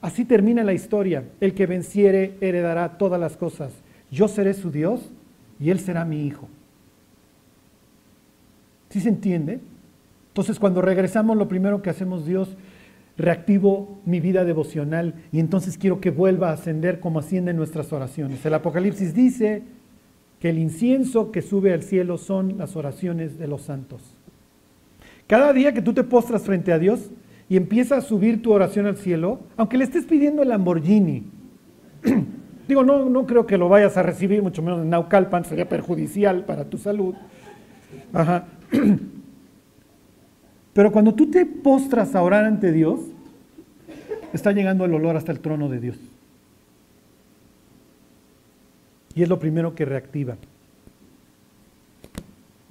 Así 0.00 0.24
termina 0.24 0.64
la 0.64 0.72
historia. 0.72 1.24
El 1.40 1.54
que 1.54 1.66
venciere 1.66 2.36
heredará 2.40 2.96
todas 2.98 3.20
las 3.20 3.36
cosas. 3.36 3.72
Yo 4.10 4.28
seré 4.28 4.54
su 4.54 4.70
Dios 4.70 5.10
y 5.60 5.70
él 5.70 5.80
será 5.80 6.04
mi 6.04 6.26
hijo. 6.26 6.48
¿Sí 8.90 9.00
se 9.00 9.08
entiende? 9.08 9.60
Entonces 10.28 10.58
cuando 10.58 10.82
regresamos 10.82 11.36
lo 11.36 11.48
primero 11.48 11.82
que 11.82 11.90
hacemos 11.90 12.24
Dios, 12.26 12.56
reactivo 13.22 14.00
mi 14.04 14.20
vida 14.20 14.44
devocional 14.44 15.14
y 15.32 15.40
entonces 15.40 15.78
quiero 15.78 16.00
que 16.00 16.10
vuelva 16.10 16.50
a 16.50 16.54
ascender 16.54 17.00
como 17.00 17.20
ascienden 17.20 17.56
nuestras 17.56 17.92
oraciones. 17.92 18.44
El 18.44 18.54
Apocalipsis 18.54 19.14
dice, 19.14 19.62
que 20.42 20.50
el 20.50 20.58
incienso 20.58 21.30
que 21.30 21.40
sube 21.40 21.72
al 21.72 21.84
cielo 21.84 22.18
son 22.18 22.58
las 22.58 22.74
oraciones 22.74 23.38
de 23.38 23.46
los 23.46 23.62
santos. 23.62 24.02
Cada 25.28 25.52
día 25.52 25.72
que 25.72 25.82
tú 25.82 25.92
te 25.92 26.02
postras 26.02 26.42
frente 26.42 26.72
a 26.72 26.80
Dios 26.80 27.12
y 27.48 27.56
empiezas 27.56 28.04
a 28.04 28.08
subir 28.08 28.42
tu 28.42 28.50
oración 28.50 28.86
al 28.86 28.96
cielo, 28.96 29.38
aunque 29.56 29.78
le 29.78 29.84
estés 29.84 30.04
pidiendo 30.04 30.42
el 30.42 30.48
Lamborghini, 30.48 31.22
digo, 32.66 32.82
no, 32.82 33.08
no 33.08 33.24
creo 33.24 33.46
que 33.46 33.56
lo 33.56 33.68
vayas 33.68 33.96
a 33.96 34.02
recibir, 34.02 34.42
mucho 34.42 34.62
menos 34.62 34.82
en 34.82 34.90
Naucalpan, 34.90 35.44
sería 35.44 35.68
perjudicial 35.68 36.44
para 36.44 36.64
tu 36.64 36.76
salud. 36.76 37.14
Ajá. 38.12 38.46
Pero 40.72 40.90
cuando 40.90 41.14
tú 41.14 41.30
te 41.30 41.46
postras 41.46 42.16
a 42.16 42.22
orar 42.22 42.46
ante 42.46 42.72
Dios, 42.72 42.98
está 44.32 44.52
llegando 44.52 44.84
el 44.84 44.94
olor 44.94 45.16
hasta 45.16 45.32
el 45.32 45.40
trono 45.40 45.68
de 45.68 45.80
Dios. 45.80 45.98
Y 49.14 49.22
es 49.22 49.28
lo 49.28 49.38
primero 49.38 49.74
que 49.74 49.84
reactiva. 49.84 50.36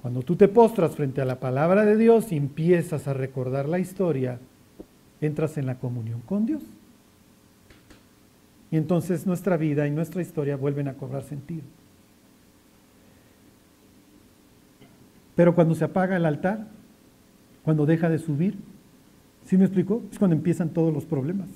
Cuando 0.02 0.22
tú 0.22 0.34
te 0.34 0.48
postras 0.48 0.96
frente 0.96 1.20
a 1.20 1.24
la 1.24 1.38
palabra 1.38 1.84
de 1.84 1.96
Dios 1.96 2.32
y 2.32 2.36
empiezas 2.36 3.06
a 3.06 3.14
recordar 3.14 3.68
la 3.68 3.78
historia, 3.78 4.40
entras 5.20 5.56
en 5.58 5.66
la 5.66 5.78
comunión 5.78 6.20
con 6.22 6.46
Dios. 6.46 6.62
Y 8.72 8.76
entonces 8.76 9.26
nuestra 9.26 9.56
vida 9.56 9.86
y 9.86 9.92
nuestra 9.92 10.22
historia 10.22 10.56
vuelven 10.56 10.88
a 10.88 10.94
cobrar 10.94 11.22
sentido. 11.22 11.62
Pero 15.36 15.54
cuando 15.54 15.74
se 15.74 15.84
apaga 15.84 16.16
el 16.16 16.26
altar, 16.26 16.66
cuando 17.62 17.86
deja 17.86 18.08
de 18.08 18.18
subir, 18.18 18.56
¿sí 19.44 19.56
me 19.56 19.64
explico? 19.64 20.02
Es 20.10 20.18
cuando 20.18 20.36
empiezan 20.36 20.70
todos 20.70 20.92
los 20.92 21.04
problemas. 21.04 21.48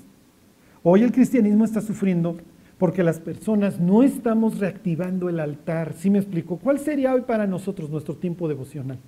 Hoy 0.83 1.03
el 1.03 1.11
cristianismo 1.11 1.65
está 1.65 1.81
sufriendo 1.81 2.37
porque 2.77 3.03
las 3.03 3.19
personas 3.19 3.79
no 3.79 4.03
estamos 4.03 4.59
reactivando 4.59 5.29
el 5.29 5.39
altar. 5.39 5.93
¿Sí 5.93 6.09
me 6.09 6.19
explico? 6.19 6.57
¿Cuál 6.57 6.79
sería 6.79 7.13
hoy 7.13 7.21
para 7.21 7.47
nosotros 7.47 7.89
nuestro 7.89 8.15
tiempo 8.15 8.47
devocional? 8.47 8.99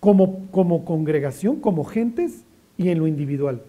Como, 0.00 0.46
como 0.50 0.84
congregación, 0.84 1.60
como 1.60 1.84
gentes 1.84 2.44
y 2.76 2.88
en 2.88 2.98
lo 2.98 3.06
individual. 3.06 3.62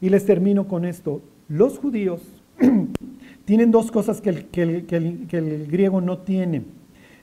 Y 0.00 0.10
les 0.10 0.26
termino 0.26 0.68
con 0.68 0.84
esto. 0.84 1.22
Los 1.48 1.78
judíos 1.78 2.20
tienen 3.44 3.70
dos 3.70 3.90
cosas 3.90 4.20
que 4.20 4.30
el, 4.30 4.46
que 4.46 5.38
el 5.38 5.66
griego 5.66 6.00
no 6.00 6.18
tiene. 6.18 6.62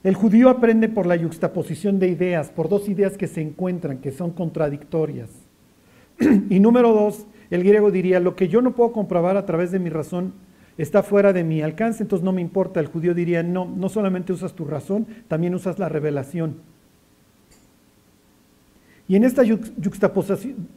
El 0.03 0.15
judío 0.15 0.49
aprende 0.49 0.89
por 0.89 1.05
la 1.05 1.15
yuxtaposición 1.15 1.97
de 1.97 2.09
ideas, 2.09 2.49
por 2.49 2.67
dos 2.67 2.89
ideas 2.89 3.17
que 3.17 3.27
se 3.27 3.41
encuentran, 3.41 3.99
que 3.99 4.11
son 4.11 4.31
contradictorias. 4.31 5.29
y 6.49 6.59
número 6.59 6.93
dos, 6.93 7.25
el 7.49 7.63
griego 7.63 7.89
diría, 7.89 8.19
lo 8.19 8.35
que 8.35 8.49
yo 8.49 8.61
no 8.61 8.75
puedo 8.75 8.91
comprobar 8.91 9.37
a 9.37 9.45
través 9.45 9.71
de 9.71 9.79
mi 9.79 9.89
razón 9.89 10.33
está 10.77 11.03
fuera 11.03 11.31
de 11.31 11.45
mi 11.45 11.61
alcance, 11.61 12.03
entonces 12.03 12.25
no 12.25 12.33
me 12.33 12.41
importa. 12.41 12.81
El 12.81 12.87
judío 12.87 13.13
diría, 13.13 13.43
no, 13.43 13.65
no 13.65 13.87
solamente 13.87 14.33
usas 14.33 14.53
tu 14.53 14.65
razón, 14.65 15.07
también 15.29 15.55
usas 15.55 15.79
la 15.79 15.87
revelación. 15.87 16.57
Y 19.07 19.15
en 19.15 19.23
esta 19.23 19.43
yuxtaposición, 19.43 20.67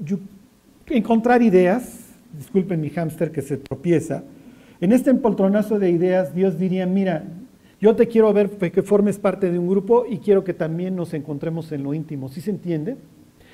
encontrar 0.88 1.42
ideas, 1.42 2.10
disculpen 2.36 2.80
mi 2.80 2.90
hámster 2.90 3.32
que 3.32 3.42
se 3.42 3.56
tropieza, 3.56 4.22
en 4.80 4.92
este 4.92 5.10
empoltronazo 5.10 5.78
de 5.78 5.90
ideas 5.90 6.34
Dios 6.34 6.58
diría, 6.58 6.86
mira, 6.86 7.24
yo 7.80 7.94
te 7.94 8.08
quiero 8.08 8.32
ver 8.32 8.50
que 8.50 8.82
formes 8.82 9.18
parte 9.18 9.50
de 9.50 9.58
un 9.58 9.68
grupo 9.68 10.06
y 10.08 10.18
quiero 10.18 10.44
que 10.44 10.54
también 10.54 10.96
nos 10.96 11.12
encontremos 11.12 11.70
en 11.72 11.82
lo 11.82 11.92
íntimo. 11.92 12.28
¿Sí 12.28 12.40
se 12.40 12.50
entiende? 12.50 12.96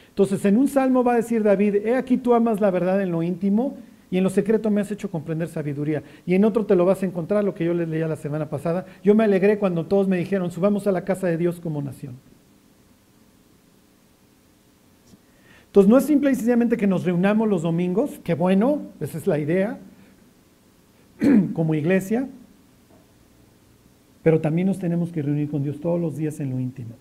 Entonces, 0.08 0.44
en 0.44 0.58
un 0.58 0.68
salmo 0.68 1.02
va 1.02 1.14
a 1.14 1.16
decir 1.16 1.42
David, 1.42 1.76
he 1.86 1.96
aquí 1.96 2.18
tú 2.18 2.34
amas 2.34 2.60
la 2.60 2.70
verdad 2.70 3.00
en 3.00 3.10
lo 3.10 3.22
íntimo 3.22 3.76
y 4.10 4.18
en 4.18 4.24
lo 4.24 4.30
secreto 4.30 4.70
me 4.70 4.82
has 4.82 4.90
hecho 4.92 5.10
comprender 5.10 5.48
sabiduría. 5.48 6.02
Y 6.26 6.34
en 6.34 6.44
otro 6.44 6.66
te 6.66 6.76
lo 6.76 6.84
vas 6.84 7.02
a 7.02 7.06
encontrar, 7.06 7.42
lo 7.42 7.54
que 7.54 7.64
yo 7.64 7.72
les 7.72 7.88
leía 7.88 8.06
la 8.06 8.16
semana 8.16 8.50
pasada. 8.50 8.84
Yo 9.02 9.14
me 9.14 9.24
alegré 9.24 9.58
cuando 9.58 9.86
todos 9.86 10.06
me 10.06 10.18
dijeron, 10.18 10.50
subamos 10.50 10.86
a 10.86 10.92
la 10.92 11.04
casa 11.04 11.26
de 11.26 11.38
Dios 11.38 11.60
como 11.60 11.80
nación. 11.80 12.14
Entonces, 15.66 15.88
no 15.88 15.96
es 15.96 16.04
simple 16.04 16.30
y 16.30 16.34
sencillamente 16.34 16.76
que 16.76 16.86
nos 16.86 17.04
reunamos 17.04 17.48
los 17.48 17.62
domingos, 17.62 18.20
que 18.22 18.34
bueno, 18.34 18.82
esa 19.00 19.16
es 19.16 19.26
la 19.26 19.38
idea, 19.38 19.78
como 21.54 21.74
iglesia, 21.74 22.28
pero 24.22 24.40
también 24.40 24.68
nos 24.68 24.78
tenemos 24.78 25.12
que 25.12 25.22
reunir 25.22 25.50
con 25.50 25.62
Dios 25.62 25.80
todos 25.80 26.00
los 26.00 26.16
días 26.16 26.38
en 26.40 26.50
lo 26.50 26.60
íntimo. 26.60 26.94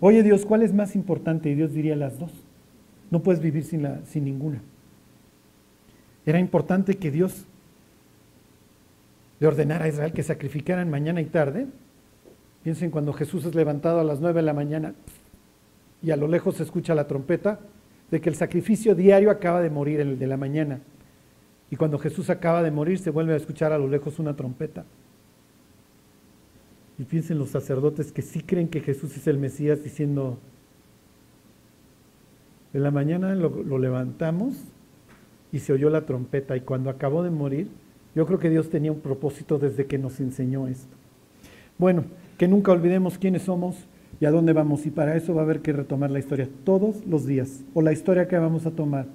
Oye 0.00 0.22
Dios, 0.22 0.44
¿cuál 0.44 0.62
es 0.62 0.74
más 0.74 0.96
importante? 0.96 1.48
Y 1.48 1.54
Dios 1.54 1.72
diría 1.72 1.94
las 1.94 2.18
dos. 2.18 2.32
No 3.10 3.22
puedes 3.22 3.40
vivir 3.40 3.64
sin, 3.64 3.82
la, 3.82 4.00
sin 4.04 4.24
ninguna. 4.24 4.60
Era 6.26 6.40
importante 6.40 6.96
que 6.96 7.10
Dios 7.10 7.46
de 9.38 9.46
ordenar 9.46 9.82
a 9.82 9.88
Israel 9.88 10.12
que 10.12 10.22
sacrificaran 10.22 10.88
mañana 10.88 11.20
y 11.20 11.26
tarde. 11.26 11.66
Piensen 12.62 12.90
cuando 12.90 13.12
Jesús 13.12 13.44
es 13.44 13.54
levantado 13.54 14.00
a 14.00 14.04
las 14.04 14.20
nueve 14.20 14.40
de 14.40 14.46
la 14.46 14.54
mañana 14.54 14.94
y 16.00 16.10
a 16.12 16.16
lo 16.16 16.28
lejos 16.28 16.56
se 16.56 16.62
escucha 16.62 16.94
la 16.94 17.08
trompeta 17.08 17.60
de 18.10 18.20
que 18.20 18.28
el 18.28 18.36
sacrificio 18.36 18.94
diario 18.94 19.30
acaba 19.30 19.60
de 19.60 19.70
morir 19.70 20.00
el 20.00 20.18
de 20.18 20.26
la 20.26 20.36
mañana. 20.36 20.80
Y 21.70 21.76
cuando 21.76 21.98
Jesús 21.98 22.30
acaba 22.30 22.62
de 22.62 22.70
morir 22.70 22.98
se 22.98 23.10
vuelve 23.10 23.34
a 23.34 23.36
escuchar 23.36 23.72
a 23.72 23.78
lo 23.78 23.88
lejos 23.88 24.18
una 24.18 24.36
trompeta. 24.36 24.84
Y 26.98 27.04
piensen 27.04 27.38
los 27.38 27.50
sacerdotes 27.50 28.12
que 28.12 28.22
sí 28.22 28.40
creen 28.40 28.68
que 28.68 28.80
Jesús 28.80 29.16
es 29.16 29.26
el 29.26 29.38
Mesías 29.38 29.82
diciendo, 29.82 30.38
de 32.72 32.80
la 32.80 32.90
mañana 32.90 33.34
lo, 33.34 33.78
levantamos 33.78 34.54
y 35.52 35.58
se 35.58 35.72
oyó 35.72 35.90
la 35.90 36.06
trompeta 36.06 36.56
y 36.56 36.62
cuando 36.62 36.90
acabó 36.90 37.22
de 37.22 37.30
morir, 37.30 37.68
yo 38.14 38.26
creo 38.26 38.38
que 38.38 38.50
Dios 38.50 38.70
tenía 38.70 38.92
un 38.92 39.00
propósito 39.00 39.58
desde 39.58 39.86
que 39.86 39.98
nos 39.98 40.20
enseñó 40.20 40.68
esto. 40.68 40.96
Bueno, 41.78 42.04
que 42.38 42.48
nunca 42.48 42.72
olvidemos 42.72 43.18
quiénes 43.18 43.42
somos 43.42 43.76
y 44.20 44.24
a 44.24 44.30
dónde 44.30 44.52
vamos 44.52 44.86
y 44.86 44.90
para 44.90 45.16
eso 45.16 45.34
va 45.34 45.42
a 45.42 45.44
haber 45.44 45.60
que 45.60 45.72
retomar 45.72 46.10
la 46.10 46.18
historia 46.18 46.48
todos 46.64 47.04
los 47.06 47.26
días 47.26 47.62
o 47.74 47.82
la 47.82 47.92
historia 47.92 48.28
que 48.28 48.38
vamos 48.38 48.66
a 48.66 48.70
tomar 48.70 49.06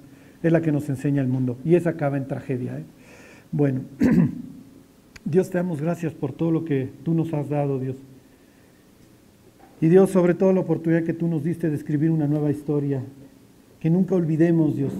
es 0.42 0.52
la 0.52 0.60
que 0.60 0.72
nos 0.72 0.88
enseña 0.88 1.22
el 1.22 1.28
mundo 1.28 1.58
y 1.64 1.74
esa 1.74 1.90
acaba 1.90 2.16
en 2.16 2.28
tragedia. 2.28 2.78
¿eh? 2.78 2.84
Bueno, 3.50 3.80
Dios 5.28 5.50
te 5.50 5.58
damos 5.58 5.80
gracias 5.80 6.14
por 6.14 6.32
todo 6.32 6.50
lo 6.50 6.64
que 6.64 6.88
tú 7.04 7.12
nos 7.12 7.34
has 7.34 7.48
dado, 7.48 7.78
Dios. 7.78 7.96
Y 9.80 9.88
Dios, 9.88 10.10
sobre 10.10 10.34
todo 10.34 10.52
la 10.52 10.60
oportunidad 10.60 11.04
que 11.04 11.12
tú 11.12 11.28
nos 11.28 11.44
diste 11.44 11.68
de 11.68 11.76
escribir 11.76 12.10
una 12.10 12.26
nueva 12.26 12.50
historia 12.50 13.02
que 13.78 13.90
nunca 13.90 14.14
olvidemos, 14.14 14.74
Dios, 14.74 14.92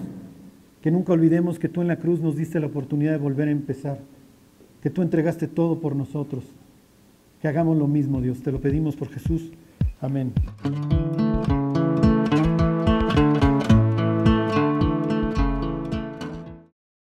que 0.82 0.90
nunca 0.90 1.12
olvidemos 1.12 1.58
que 1.58 1.68
tú 1.68 1.80
en 1.80 1.88
la 1.88 1.96
cruz 1.96 2.20
nos 2.20 2.36
diste 2.36 2.60
la 2.60 2.66
oportunidad 2.66 3.12
de 3.12 3.18
volver 3.18 3.48
a 3.48 3.52
empezar, 3.52 3.98
que 4.82 4.90
tú 4.90 5.02
entregaste 5.02 5.48
todo 5.48 5.80
por 5.80 5.96
nosotros, 5.96 6.44
que 7.40 7.48
hagamos 7.48 7.76
lo 7.76 7.88
mismo, 7.88 8.20
Dios, 8.20 8.40
te 8.42 8.52
lo 8.52 8.60
pedimos 8.60 8.96
por 8.96 9.08
Jesús. 9.08 9.50
Amén. 10.00 10.32